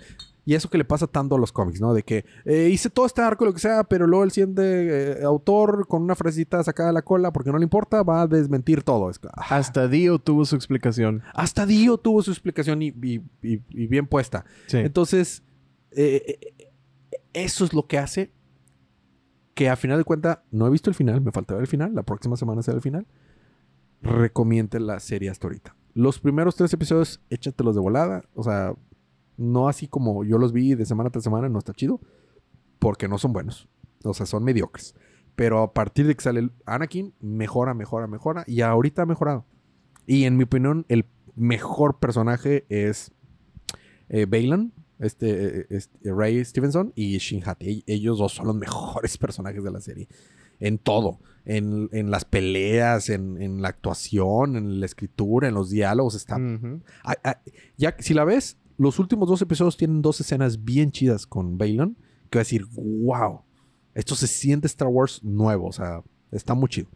Y 0.51 0.55
eso 0.55 0.69
que 0.69 0.79
le 0.79 0.85
pasa 0.85 1.07
tanto 1.07 1.37
a 1.37 1.39
los 1.39 1.53
cómics, 1.53 1.81
¿no? 1.81 1.95
De 1.95 2.03
que 2.03 2.25
eh, 2.45 2.69
hice 2.73 2.91
todo 2.91 3.07
este 3.07 3.23
arco, 3.23 3.45
lo 3.45 3.53
que 3.53 3.61
sea, 3.61 3.85
pero 3.85 4.09
luego 4.09 4.25
el 4.25 4.33
siguiente 4.33 4.63
eh, 5.21 5.25
autor 5.25 5.87
con 5.87 6.03
una 6.03 6.17
frasecita 6.17 6.65
sacada 6.65 6.89
de 6.89 6.93
la 6.95 7.03
cola 7.03 7.33
porque 7.33 7.53
no 7.53 7.59
le 7.59 7.63
importa, 7.63 8.03
va 8.03 8.23
a 8.23 8.27
desmentir 8.27 8.83
todo. 8.83 9.11
Es, 9.11 9.21
ah, 9.33 9.45
Hasta 9.57 9.87
Dio 9.87 10.19
tuvo 10.19 10.45
su 10.45 10.57
explicación. 10.57 11.23
hasta 11.35 11.67
Dio 11.67 11.99
tuvo 11.99 12.21
su 12.23 12.33
explicación 12.33 12.83
y, 12.83 12.89
y- 12.89 13.23
y- 13.43 13.63
y 13.69 13.87
bien 13.87 14.09
puesta. 14.09 14.45
Sí. 14.67 14.79
Entonces, 14.79 15.45
eh, 15.93 16.41
eh, 16.43 16.69
eso 17.33 17.65
es 17.65 17.73
lo 17.73 17.87
que 17.87 17.99
hace 17.99 18.33
que 19.55 19.69
a 19.69 19.77
final 19.77 19.99
de 19.99 20.05
cuentas, 20.05 20.39
no 20.51 20.67
he 20.67 20.71
visto 20.71 20.91
el 20.91 20.97
final, 20.97 21.21
me 21.21 21.31
falta 21.31 21.55
ver 21.55 21.61
el 21.63 21.69
final, 21.69 21.95
la 21.95 22.03
próxima 22.03 22.37
semana 22.37 22.63
será 22.63 22.75
el 22.77 22.83
final. 22.83 23.07
Recomiende 24.03 24.81
la 24.81 24.99
serie 25.01 25.31
hasta 25.31 25.47
ahorita. 25.47 25.77
Los 25.95 26.19
primeros 26.19 26.57
tres 26.57 26.73
episodios, 26.73 27.21
échatelos 27.31 27.75
de 27.75 27.81
volada. 27.81 28.25
O 28.35 28.43
sea, 28.43 28.75
no 29.41 29.69
así 29.69 29.89
como 29.89 30.23
yo 30.25 30.39
los 30.39 30.53
vi 30.53 30.75
de 30.75 30.85
semana 30.85 31.11
tras 31.11 31.25
semana, 31.25 31.49
no 31.49 31.59
está 31.59 31.73
chido. 31.73 32.01
Porque 32.79 33.09
no 33.09 33.19
son 33.19 33.33
buenos. 33.33 33.69
O 34.05 34.15
sea, 34.15 34.27
son 34.27 34.45
mediocres. 34.45 34.95
Pero 35.37 35.63
a 35.63 35.73
partir 35.73 36.07
de 36.07 36.15
que 36.15 36.23
sale 36.23 36.51
Anakin, 36.67 37.15
mejora, 37.21 37.75
mejora, 37.75 38.07
mejora. 38.07 38.45
Y 38.47 38.61
ahorita 38.61 39.03
ha 39.03 39.07
mejorado. 39.07 39.45
Y 40.07 40.25
en 40.25 40.37
mi 40.37 40.45
opinión, 40.45 40.85
el 40.89 41.05
mejor 41.37 41.99
personaje 41.99 42.65
es 42.69 43.13
eh, 44.09 44.27
Baylan, 44.27 44.73
este, 44.99 45.61
eh, 45.61 45.67
este, 45.71 46.13
Ray 46.13 46.45
Stevenson 46.45 46.93
y 46.95 47.17
Shin 47.19 47.43
Hati. 47.47 47.85
E- 47.87 47.95
Ellos 47.95 48.19
dos 48.19 48.33
son 48.33 48.47
los 48.47 48.57
mejores 48.67 49.17
personajes 49.19 49.63
de 49.65 49.71
la 49.71 49.81
serie. 49.81 50.09
En 50.59 50.79
todo. 50.79 51.21
En, 51.47 51.89
en 51.93 52.11
las 52.11 52.25
peleas, 52.27 53.09
en, 53.09 53.41
en 53.41 53.63
la 53.63 53.69
actuación, 53.69 54.57
en 54.57 54.81
la 54.81 54.87
escritura, 54.87 55.49
en 55.49 55.55
los 55.55 55.71
diálogos. 55.71 56.15
Está. 56.15 56.37
Ah, 57.05 57.15
ah, 57.25 57.41
ya, 57.79 57.97
si 57.99 58.13
la 58.15 58.25
ves, 58.25 58.59
los 58.81 58.99
últimos 58.99 59.29
dos 59.29 59.43
episodios 59.43 59.77
tienen 59.77 60.01
dos 60.01 60.21
escenas 60.21 60.65
bien 60.65 60.91
chidas 60.91 61.27
con 61.27 61.59
Balon. 61.59 61.97
Que 62.31 62.39
va 62.39 62.41
a 62.41 62.45
decir, 62.45 62.65
wow, 62.77 63.43
esto 63.95 64.15
se 64.15 64.27
siente 64.27 64.67
Star 64.69 64.89
Wars 64.89 65.23
nuevo. 65.23 65.67
O 65.67 65.73
sea, 65.73 66.03
está 66.31 66.55
muy 66.55 66.69
chido. 66.69 66.89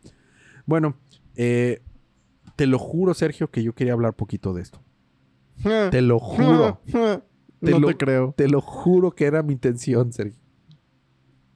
Bueno, 0.65 0.97
eh, 1.37 1.83
te 2.57 2.67
lo 2.67 2.79
juro, 2.79 3.13
Sergio, 3.15 3.51
que 3.51 3.63
yo 3.63 3.75
quería 3.75 3.93
hablar 3.93 4.15
poquito 4.15 4.55
de 4.55 4.63
esto. 4.63 4.81
Te 5.91 6.01
lo 6.01 6.19
juro. 6.19 6.81
no 6.93 7.23
Te 7.61 7.79
lo- 7.79 7.87
te 7.89 7.97
creo. 7.97 8.35
Te 8.37 8.49
lo 8.49 8.61
juro 8.61 9.11
que 9.13 9.25
era 9.27 9.43
mi 9.43 9.53
intención, 9.53 10.13
Sergio. 10.13 10.41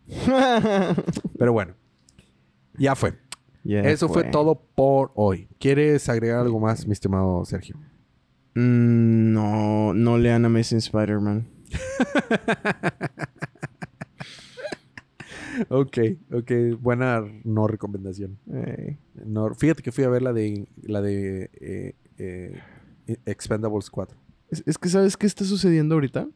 Pero 1.38 1.52
bueno, 1.52 1.74
ya 2.78 2.94
fue. 2.94 3.18
Eso 3.64 4.08
fue 4.08 4.24
todo 4.24 4.62
por 4.74 5.12
hoy. 5.14 5.48
¿Quieres 5.58 6.08
agregar 6.08 6.40
algo 6.40 6.58
más, 6.58 6.86
mi 6.86 6.92
estimado 6.92 7.44
Sergio? 7.44 7.76
Mm, 8.54 9.32
no, 9.32 9.94
no 9.94 10.18
lean 10.18 10.44
Amazing 10.44 10.78
Spider-Man. 10.78 11.48
Ok, 15.70 15.98
ok. 16.32 16.52
Buena 16.80 17.22
no 17.44 17.66
recomendación. 17.66 18.38
Ey. 18.52 18.98
No, 19.24 19.52
fíjate 19.54 19.82
que 19.82 19.92
fui 19.92 20.04
a 20.04 20.08
ver 20.08 20.22
la 20.22 20.32
de 20.32 20.68
la 20.82 21.00
de 21.00 21.50
eh, 21.60 21.94
eh, 22.18 22.62
Expendables 23.26 23.90
4. 23.90 24.18
Es, 24.50 24.62
es 24.66 24.78
que 24.78 24.88
¿sabes 24.88 25.16
qué 25.16 25.26
está 25.26 25.44
sucediendo 25.44 25.94
ahorita? 25.96 26.28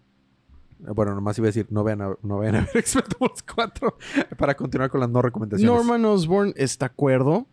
Bueno, 0.79 1.15
nomás 1.15 1.39
iba 1.39 1.47
a 1.47 1.51
decir, 1.51 1.69
no 1.71 1.85
vean 1.85 2.03
a, 2.03 2.17
no 2.23 2.39
vean 2.39 2.57
a 2.57 2.61
ver 2.63 2.71
Expendables 2.77 3.45
4 3.55 3.97
para 4.37 4.57
continuar 4.57 4.91
con 4.91 5.01
las 5.01 5.11
no 5.11 5.23
recomendaciones. 5.23 5.75
Norman 5.75 6.05
Osborn 6.05 6.53
está 6.57 6.87
acuerdo. 6.87 7.47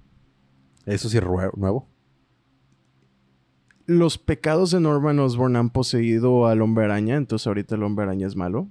Eso 0.86 1.10
sí 1.10 1.18
es 1.18 1.24
nuevo. 1.24 1.88
Los 3.90 4.20
pecados 4.20 4.70
de 4.72 4.80
Norman 4.80 5.18
Osborn 5.20 5.56
han 5.56 5.72
poseído 5.72 6.46
al 6.46 6.62
hombre 6.62 6.86
araña, 6.86 7.16
entonces 7.18 7.48
ahorita 7.48 7.74
el 7.74 7.82
hombre 7.84 8.06
araña 8.06 8.28
es 8.28 8.36
malo. 8.36 8.68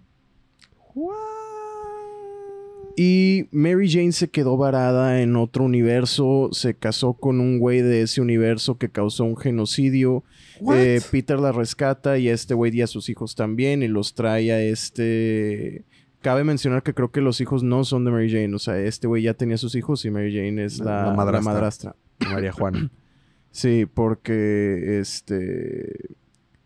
Y 2.97 3.47
Mary 3.53 3.89
Jane 3.91 4.11
se 4.13 4.29
quedó 4.29 4.57
varada 4.57 5.21
en 5.23 5.37
otro 5.37 5.65
universo, 5.65 6.49
se 6.53 6.75
casó 6.75 7.13
con 7.15 7.41
un 7.41 7.61
güey 7.61 7.81
de 7.81 8.03
ese 8.03 8.21
universo 8.21 8.77
que 8.77 8.89
causó 8.89 9.23
un 9.25 9.37
genocidio. 9.37 10.25
Eh, 10.73 11.01
Peter 11.13 11.39
la 11.39 11.53
rescata 11.53 12.19
y 12.19 12.29
a 12.29 12.35
este 12.35 12.55
güey 12.55 12.75
y 12.77 12.83
a 12.83 12.89
sus 12.89 13.09
hijos 13.09 13.37
también 13.37 13.83
y 13.83 13.89
los 13.89 14.15
trae 14.15 14.51
a 14.53 14.61
este... 14.63 15.85
Cabe 16.23 16.43
mencionar 16.43 16.83
que 16.83 16.95
creo 16.95 17.13
que 17.13 17.21
los 17.21 17.41
hijos 17.41 17.63
no 17.63 17.85
son 17.85 18.05
de 18.05 18.11
Mary 18.11 18.29
Jane, 18.31 18.53
o 18.53 18.59
sea, 18.59 18.77
este 18.81 19.07
güey 19.07 19.23
ya 19.23 19.35
tenía 19.35 19.57
sus 19.57 19.77
hijos 19.77 20.05
y 20.05 20.11
Mary 20.11 20.33
Jane 20.35 20.65
es 20.65 20.81
La- 20.81 20.85
la, 20.85 21.03
la 21.03 21.11
la 21.11 21.13
madrastra. 21.17 21.53
madrastra. 21.53 21.97
María 22.33 22.53
Juana. 22.53 22.91
Sí, 23.51 23.87
porque 23.87 24.99
este 25.01 26.15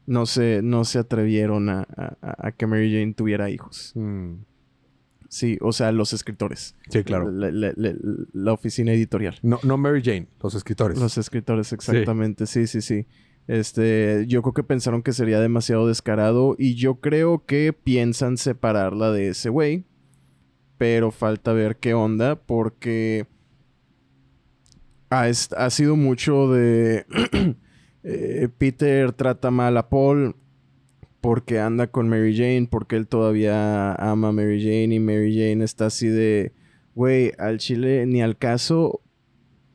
no 0.07 0.27
se, 0.27 0.61
no 0.63 0.85
se 0.85 0.99
atrevieron 0.99 1.69
a, 1.69 1.87
a- 1.97 2.47
a 2.49 2.53
que 2.53 2.67
Mary 2.67 2.93
Jane 2.93 3.15
tuviera 3.15 3.51
hijos. 3.51 3.93
Mm, 3.95 4.35
Sí, 5.29 5.57
o 5.63 5.73
sea, 5.73 5.93
los 5.93 6.13
escritores. 6.13 6.77
Sí, 6.91 7.03
claro. 7.05 7.31
La, 7.31 7.51
la- 7.51 7.73
la- 7.75 7.95
la 8.35 8.53
oficina 8.53 8.93
editorial. 8.93 9.39
No, 9.43 9.59
no 9.63 9.79
Mary 9.79 10.03
Jane, 10.05 10.29
los 10.43 10.55
escritores. 10.55 10.99
Los 10.99 11.17
escritores, 11.17 11.73
exactamente. 11.73 12.47
Sí. 12.47 12.67
sí, 12.67 12.83
sí, 12.83 13.07
Este, 13.47 14.27
yo 14.29 14.43
creo 14.43 14.53
que 14.53 14.63
pensaron 14.63 15.03
que 15.03 15.13
sería 15.15 15.41
demasiado 15.41 15.89
descarado 15.89 16.55
y 16.59 16.75
yo 16.75 16.97
creo 16.97 17.47
que 17.47 17.73
piensan 17.73 18.37
separarla 18.37 19.11
de 19.11 19.29
ese 19.29 19.49
güey. 19.49 19.87
Pero 20.77 21.11
falta 21.13 21.55
ver 21.55 21.77
qué 21.79 21.95
onda 21.95 22.37
porque 22.37 23.27
ha, 25.13 25.25
ha 25.25 25.71
sido 25.71 25.97
mucho 25.97 26.51
de 26.51 27.05
eh, 28.03 28.49
Peter 28.57 29.13
trata 29.13 29.51
mal 29.51 29.77
a 29.77 29.89
Paul 29.89 30.37
porque 31.21 31.61
anda 31.61 31.87
con 31.87 32.09
Mary 32.09 32.37
Jane, 32.37 32.67
porque 32.69 32.97
él 32.97 33.07
todavía 33.07 33.93
ama 33.95 34.29
a 34.29 34.33
Mary 34.33 34.61
Jane 34.61 34.95
y 34.95 34.99
Mary 34.99 35.33
Jane 35.33 35.63
está 35.63 35.87
así 35.87 36.09
de, 36.09 36.53
güey, 36.95 37.33
al 37.39 37.59
chile 37.59 38.07
ni 38.07 38.23
al 38.23 38.37
caso, 38.37 39.03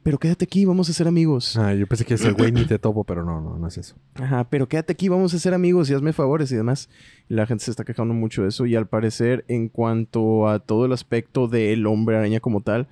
pero 0.04 0.18
quédate 0.18 0.46
aquí, 0.46 0.66
vamos 0.66 0.90
a 0.90 0.94
ser 0.94 1.08
amigos. 1.08 1.58
Ah, 1.58 1.74
yo 1.74 1.86
pensé 1.86 2.04
que 2.04 2.16
es 2.16 2.26
el 2.26 2.34
güey 2.34 2.52
ni 2.52 2.66
te 2.68 2.80
topo, 2.80 3.04
pero 3.04 3.24
no, 3.24 3.40
no, 3.42 3.58
no 3.58 3.68
es 3.68 3.78
eso. 3.78 3.96
Ajá, 4.16 4.50
pero 4.50 4.68
quédate 4.68 4.94
aquí, 4.94 5.08
vamos 5.10 5.34
a 5.34 5.40
ser 5.40 5.54
amigos 5.54 5.90
y 5.90 5.94
hazme 5.94 6.12
favores 6.14 6.52
y 6.52 6.56
demás. 6.56 6.90
Y 7.30 7.36
la 7.36 7.46
gente 7.46 7.66
se 7.66 7.72
está 7.72 7.86
quejando 7.86 8.14
mucho 8.14 8.44
de 8.44 8.50
eso 8.50 8.66
y 8.66 8.76
al 8.76 8.88
parecer 8.88 9.46
en 9.48 9.70
cuanto 9.70 10.50
a 10.50 10.60
todo 10.60 10.86
el 10.86 10.94
aspecto 10.94 11.48
del 11.48 11.86
hombre 11.86 12.18
araña 12.18 12.40
como 12.40 12.62
tal, 12.62 12.88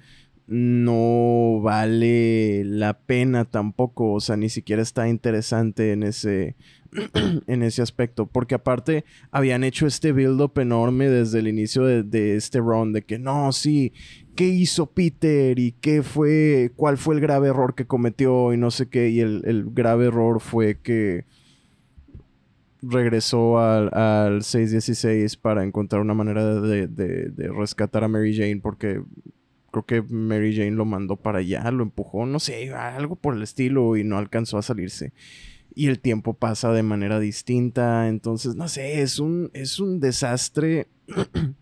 no 0.48 1.60
vale 1.62 2.64
la 2.66 3.00
pena 3.00 3.46
tampoco, 3.46 4.14
o 4.14 4.20
sea, 4.20 4.38
ni 4.38 4.50
siquiera 4.50 4.82
está 4.82 5.08
interesante 5.08 5.92
en 5.92 6.04
ese 6.04 6.56
en 7.48 7.64
ese 7.64 7.82
aspecto, 7.82 8.28
porque 8.28 8.56
aparte 8.56 9.06
habían 9.32 9.64
hecho 9.64 9.88
este 9.88 10.12
build-up 10.12 10.60
enorme 10.60 11.10
desde 11.10 11.40
el 11.40 11.48
inicio 11.48 11.84
de, 11.84 12.36
este 12.36 12.60
run, 12.60 12.94
de 12.94 13.04
que 13.04 13.20
no, 13.20 13.52
sí, 13.52 13.94
¿qué 14.36 14.46
hizo 14.48 14.88
Peter? 14.88 15.58
¿Y 15.60 15.74
qué 15.74 16.04
fue, 16.04 16.72
cuál 16.76 16.98
fue 16.98 17.16
el 17.16 17.22
grave 17.22 17.50
error 17.50 17.76
que 17.76 17.86
cometió? 17.86 18.54
Y 18.54 18.58
no 18.58 18.72
sé 18.72 18.88
qué, 18.88 19.10
y 19.10 19.20
el, 19.20 19.66
grave 19.72 20.06
error 20.06 20.40
fue 20.40 20.80
que 20.80 21.26
regresó 22.82 23.60
al, 23.60 23.94
al, 23.94 24.44
616 24.44 25.38
para 25.38 25.64
encontrar 25.64 26.02
una 26.02 26.14
manera 26.14 26.60
de, 26.62 26.88
de 26.88 27.48
rescatar 27.50 28.04
a 28.04 28.08
Mary 28.08 28.36
Jane, 28.36 28.60
porque 28.62 29.02
creo 29.84 29.86
que 29.86 30.14
Mary 30.14 30.56
Jane 30.56 30.72
lo 30.72 30.86
mandó 30.86 31.18
para 31.18 31.40
allá, 31.40 31.70
lo 31.72 31.84
empujó, 31.84 32.26
no 32.26 32.40
sé, 32.40 32.74
algo 32.74 33.16
por 33.16 33.36
el 33.36 33.42
estilo 33.42 33.98
y 33.98 34.04
no 34.04 34.18
alcanzó 34.18 34.58
a 34.58 34.62
salirse 34.62 35.12
y 35.76 35.88
el 35.88 36.00
tiempo 36.00 36.34
pasa 36.34 36.72
de 36.72 36.82
manera 36.82 37.20
distinta. 37.20 38.08
Entonces, 38.08 38.56
no 38.56 38.70
sé, 38.70 39.02
es 39.02 39.20
un, 39.20 39.52
es 39.54 39.80
un 39.80 40.00
desastre. 40.00 40.88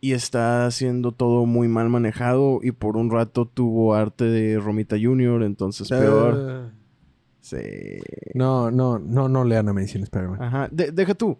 y 0.00 0.12
está 0.12 0.70
siendo 0.70 1.12
todo 1.12 1.46
muy 1.46 1.66
mal 1.66 1.88
manejado. 1.88 2.60
Y 2.62 2.72
por 2.72 2.98
un 2.98 3.10
rato 3.10 3.46
tuvo 3.46 3.94
arte 3.94 4.24
de 4.24 4.58
Romita 4.60 4.96
Jr., 5.00 5.42
entonces 5.44 5.88
peor. 5.88 6.46
Ah. 6.48 6.72
Sí. 7.40 7.56
No, 8.34 8.70
no, 8.70 8.98
no, 8.98 9.28
no 9.28 9.44
lean 9.44 9.68
a 9.68 9.72
Medicina 9.72 10.04
spider 10.04 10.30
Ajá. 10.38 10.68
deja 10.70 11.14
tú. 11.14 11.38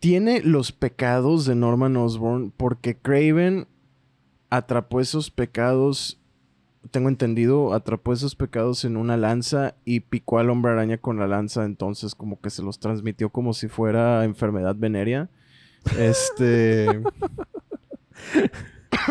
Tiene 0.00 0.42
los 0.42 0.72
pecados 0.72 1.44
de 1.44 1.54
Norman 1.54 1.96
Osborn 1.96 2.52
porque 2.56 2.96
Craven 2.96 3.68
atrapó 4.50 5.00
esos 5.00 5.30
pecados 5.30 6.20
tengo 6.90 7.08
entendido, 7.08 7.74
atrapó 7.74 8.12
esos 8.12 8.34
pecados 8.34 8.84
en 8.84 8.96
una 8.96 9.16
lanza 9.16 9.74
y 9.84 10.00
picó 10.00 10.38
al 10.38 10.50
hombre 10.50 10.72
araña 10.72 10.98
con 10.98 11.18
la 11.18 11.26
lanza, 11.26 11.64
entonces 11.64 12.14
como 12.14 12.40
que 12.40 12.50
se 12.50 12.62
los 12.62 12.78
transmitió 12.80 13.30
como 13.30 13.52
si 13.52 13.68
fuera 13.68 14.24
enfermedad 14.24 14.74
venérea. 14.76 15.28
Este... 15.98 17.02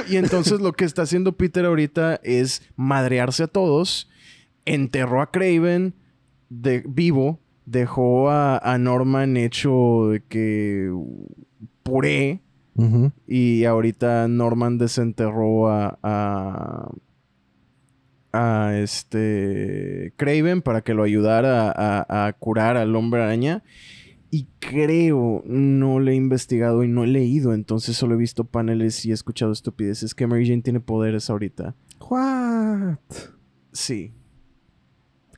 y 0.10 0.18
entonces 0.18 0.62
lo 0.62 0.74
que 0.74 0.86
está 0.86 1.04
haciendo 1.04 1.34
Peter 1.34 1.66
ahorita 1.66 2.20
es 2.24 2.64
madrearse 2.76 3.44
a 3.44 3.48
todos, 3.48 4.10
enterró 4.66 5.22
a 5.22 5.32
Craven 5.32 5.94
de 6.50 6.84
vivo, 6.88 7.40
dejó 7.70 8.30
a, 8.30 8.78
Norman 8.80 9.38
hecho 9.38 10.10
de 10.12 10.22
que 10.22 10.92
puré. 11.84 12.42
Y 13.28 13.66
ahorita 13.66 14.30
Norman 14.30 14.78
desenterró 14.78 15.68
a, 15.68 16.00
a 18.32 18.78
este 18.78 20.14
Craven 20.16 20.62
para 20.62 20.82
que 20.82 20.94
lo 20.94 21.04
ayudara 21.04 21.74
a, 21.76 22.34
curar 22.34 22.78
al 22.78 22.96
hombre 22.96 23.22
araña. 23.22 23.64
Y 24.32 24.48
creo, 24.60 25.42
no 25.46 26.00
le 26.00 26.12
he 26.12 26.16
investigado 26.16 26.84
y 26.84 26.88
no 26.88 27.04
he 27.04 27.08
leído, 27.08 27.54
entonces 27.56 27.98
solo 27.98 28.14
he 28.14 28.18
visto 28.18 28.44
paneles 28.44 29.04
y 29.04 29.10
he 29.10 29.14
escuchado 29.14 29.52
estupideces 29.52 30.14
que 30.14 30.28
Mary 30.28 30.48
Jane 30.48 30.62
tiene 30.62 30.80
poderes 30.80 31.32
ahorita. 31.32 31.76
What? 32.08 33.00
Sí. 33.74 34.14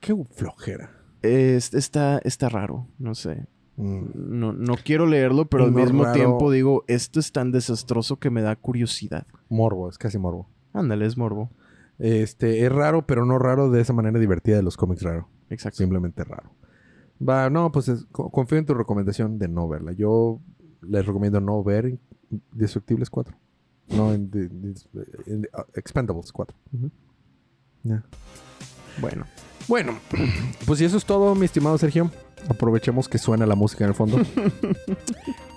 Qué 0.01 0.13
flojera. 0.33 1.00
Está, 1.21 2.19
está 2.19 2.49
raro, 2.49 2.87
no 2.97 3.15
sé. 3.15 3.47
Mm. 3.77 4.05
No, 4.13 4.53
no 4.53 4.75
quiero 4.83 5.05
leerlo, 5.05 5.45
pero 5.45 5.63
al 5.63 5.71
mismo 5.71 6.11
tiempo 6.11 6.51
digo, 6.51 6.83
esto 6.87 7.19
es 7.19 7.31
tan 7.31 7.51
desastroso 7.51 8.17
que 8.17 8.29
me 8.29 8.41
da 8.41 8.55
curiosidad. 8.55 9.25
Morbo, 9.49 9.89
es 9.89 9.97
casi 9.97 10.17
morbo. 10.17 10.47
Ándale, 10.73 11.05
es 11.05 11.17
morbo. 11.17 11.49
Este, 11.99 12.65
es 12.65 12.71
raro, 12.71 13.05
pero 13.05 13.25
no 13.25 13.37
raro 13.37 13.69
de 13.69 13.81
esa 13.81 13.93
manera 13.93 14.19
divertida 14.19 14.55
de 14.55 14.63
los 14.63 14.77
cómics 14.77 15.03
raro. 15.03 15.27
Exacto. 15.49 15.77
Simplemente 15.77 16.23
raro. 16.23 16.51
Va, 17.27 17.49
no, 17.49 17.71
pues 17.71 17.91
confío 18.11 18.57
en 18.57 18.65
tu 18.65 18.73
recomendación 18.73 19.37
de 19.37 19.47
no 19.47 19.67
verla. 19.67 19.91
Yo 19.91 20.39
les 20.81 21.05
recomiendo 21.05 21.39
no 21.39 21.63
ver 21.63 21.99
Destructibles 22.51 23.09
4. 23.09 23.35
No, 23.89 24.13
en, 24.13 24.31
uh, 24.93 25.61
Expendables 25.75 26.31
4. 26.31 26.57
Bueno. 28.99 29.25
Bueno, 29.67 29.99
pues 30.65 30.81
y 30.81 30.85
eso 30.85 30.97
es 30.97 31.05
todo, 31.05 31.35
mi 31.35 31.45
estimado 31.45 31.77
Sergio. 31.77 32.11
Aprovechemos 32.49 33.07
que 33.07 33.17
suena 33.17 33.45
la 33.45 33.55
música 33.55 33.83
en 33.83 33.89
el 33.89 33.95
fondo. 33.95 34.17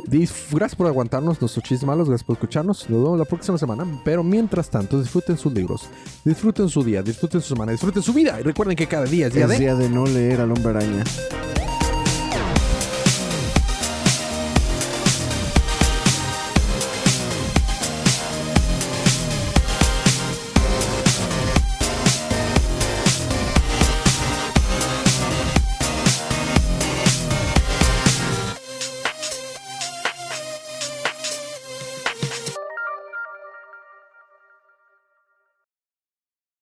gracias 0.07 0.77
por 0.77 0.87
aguantarnos 0.87 1.41
nuestros 1.41 1.65
chistes 1.65 1.85
malos, 1.85 2.09
gracias 2.09 2.27
por 2.27 2.35
escucharnos. 2.35 2.89
Nos 2.91 3.03
vemos 3.03 3.19
la 3.19 3.25
próxima 3.25 3.59
semana. 3.59 3.87
Pero 4.05 4.23
mientras 4.23 4.69
tanto, 4.71 5.01
disfruten 5.01 5.39
sus 5.39 5.53
libros, 5.53 5.89
disfruten 6.25 6.69
su 6.69 6.85
día, 6.85 7.03
disfruten 7.03 7.41
su 7.41 7.55
semana, 7.55 7.73
disfruten 7.73 8.03
su 8.03 8.13
vida. 8.13 8.39
Y 8.41 8.43
recuerden 8.43 8.77
que 8.77 8.87
cada 8.87 9.07
día 9.07 9.29
es 9.29 9.35
día, 9.35 9.47
de... 9.47 9.59
día 9.59 9.75
de 9.75 9.89
no 9.89 10.05
leer 10.07 10.41
al 10.41 10.53
hombre 10.53 10.71
araña. 10.71 11.05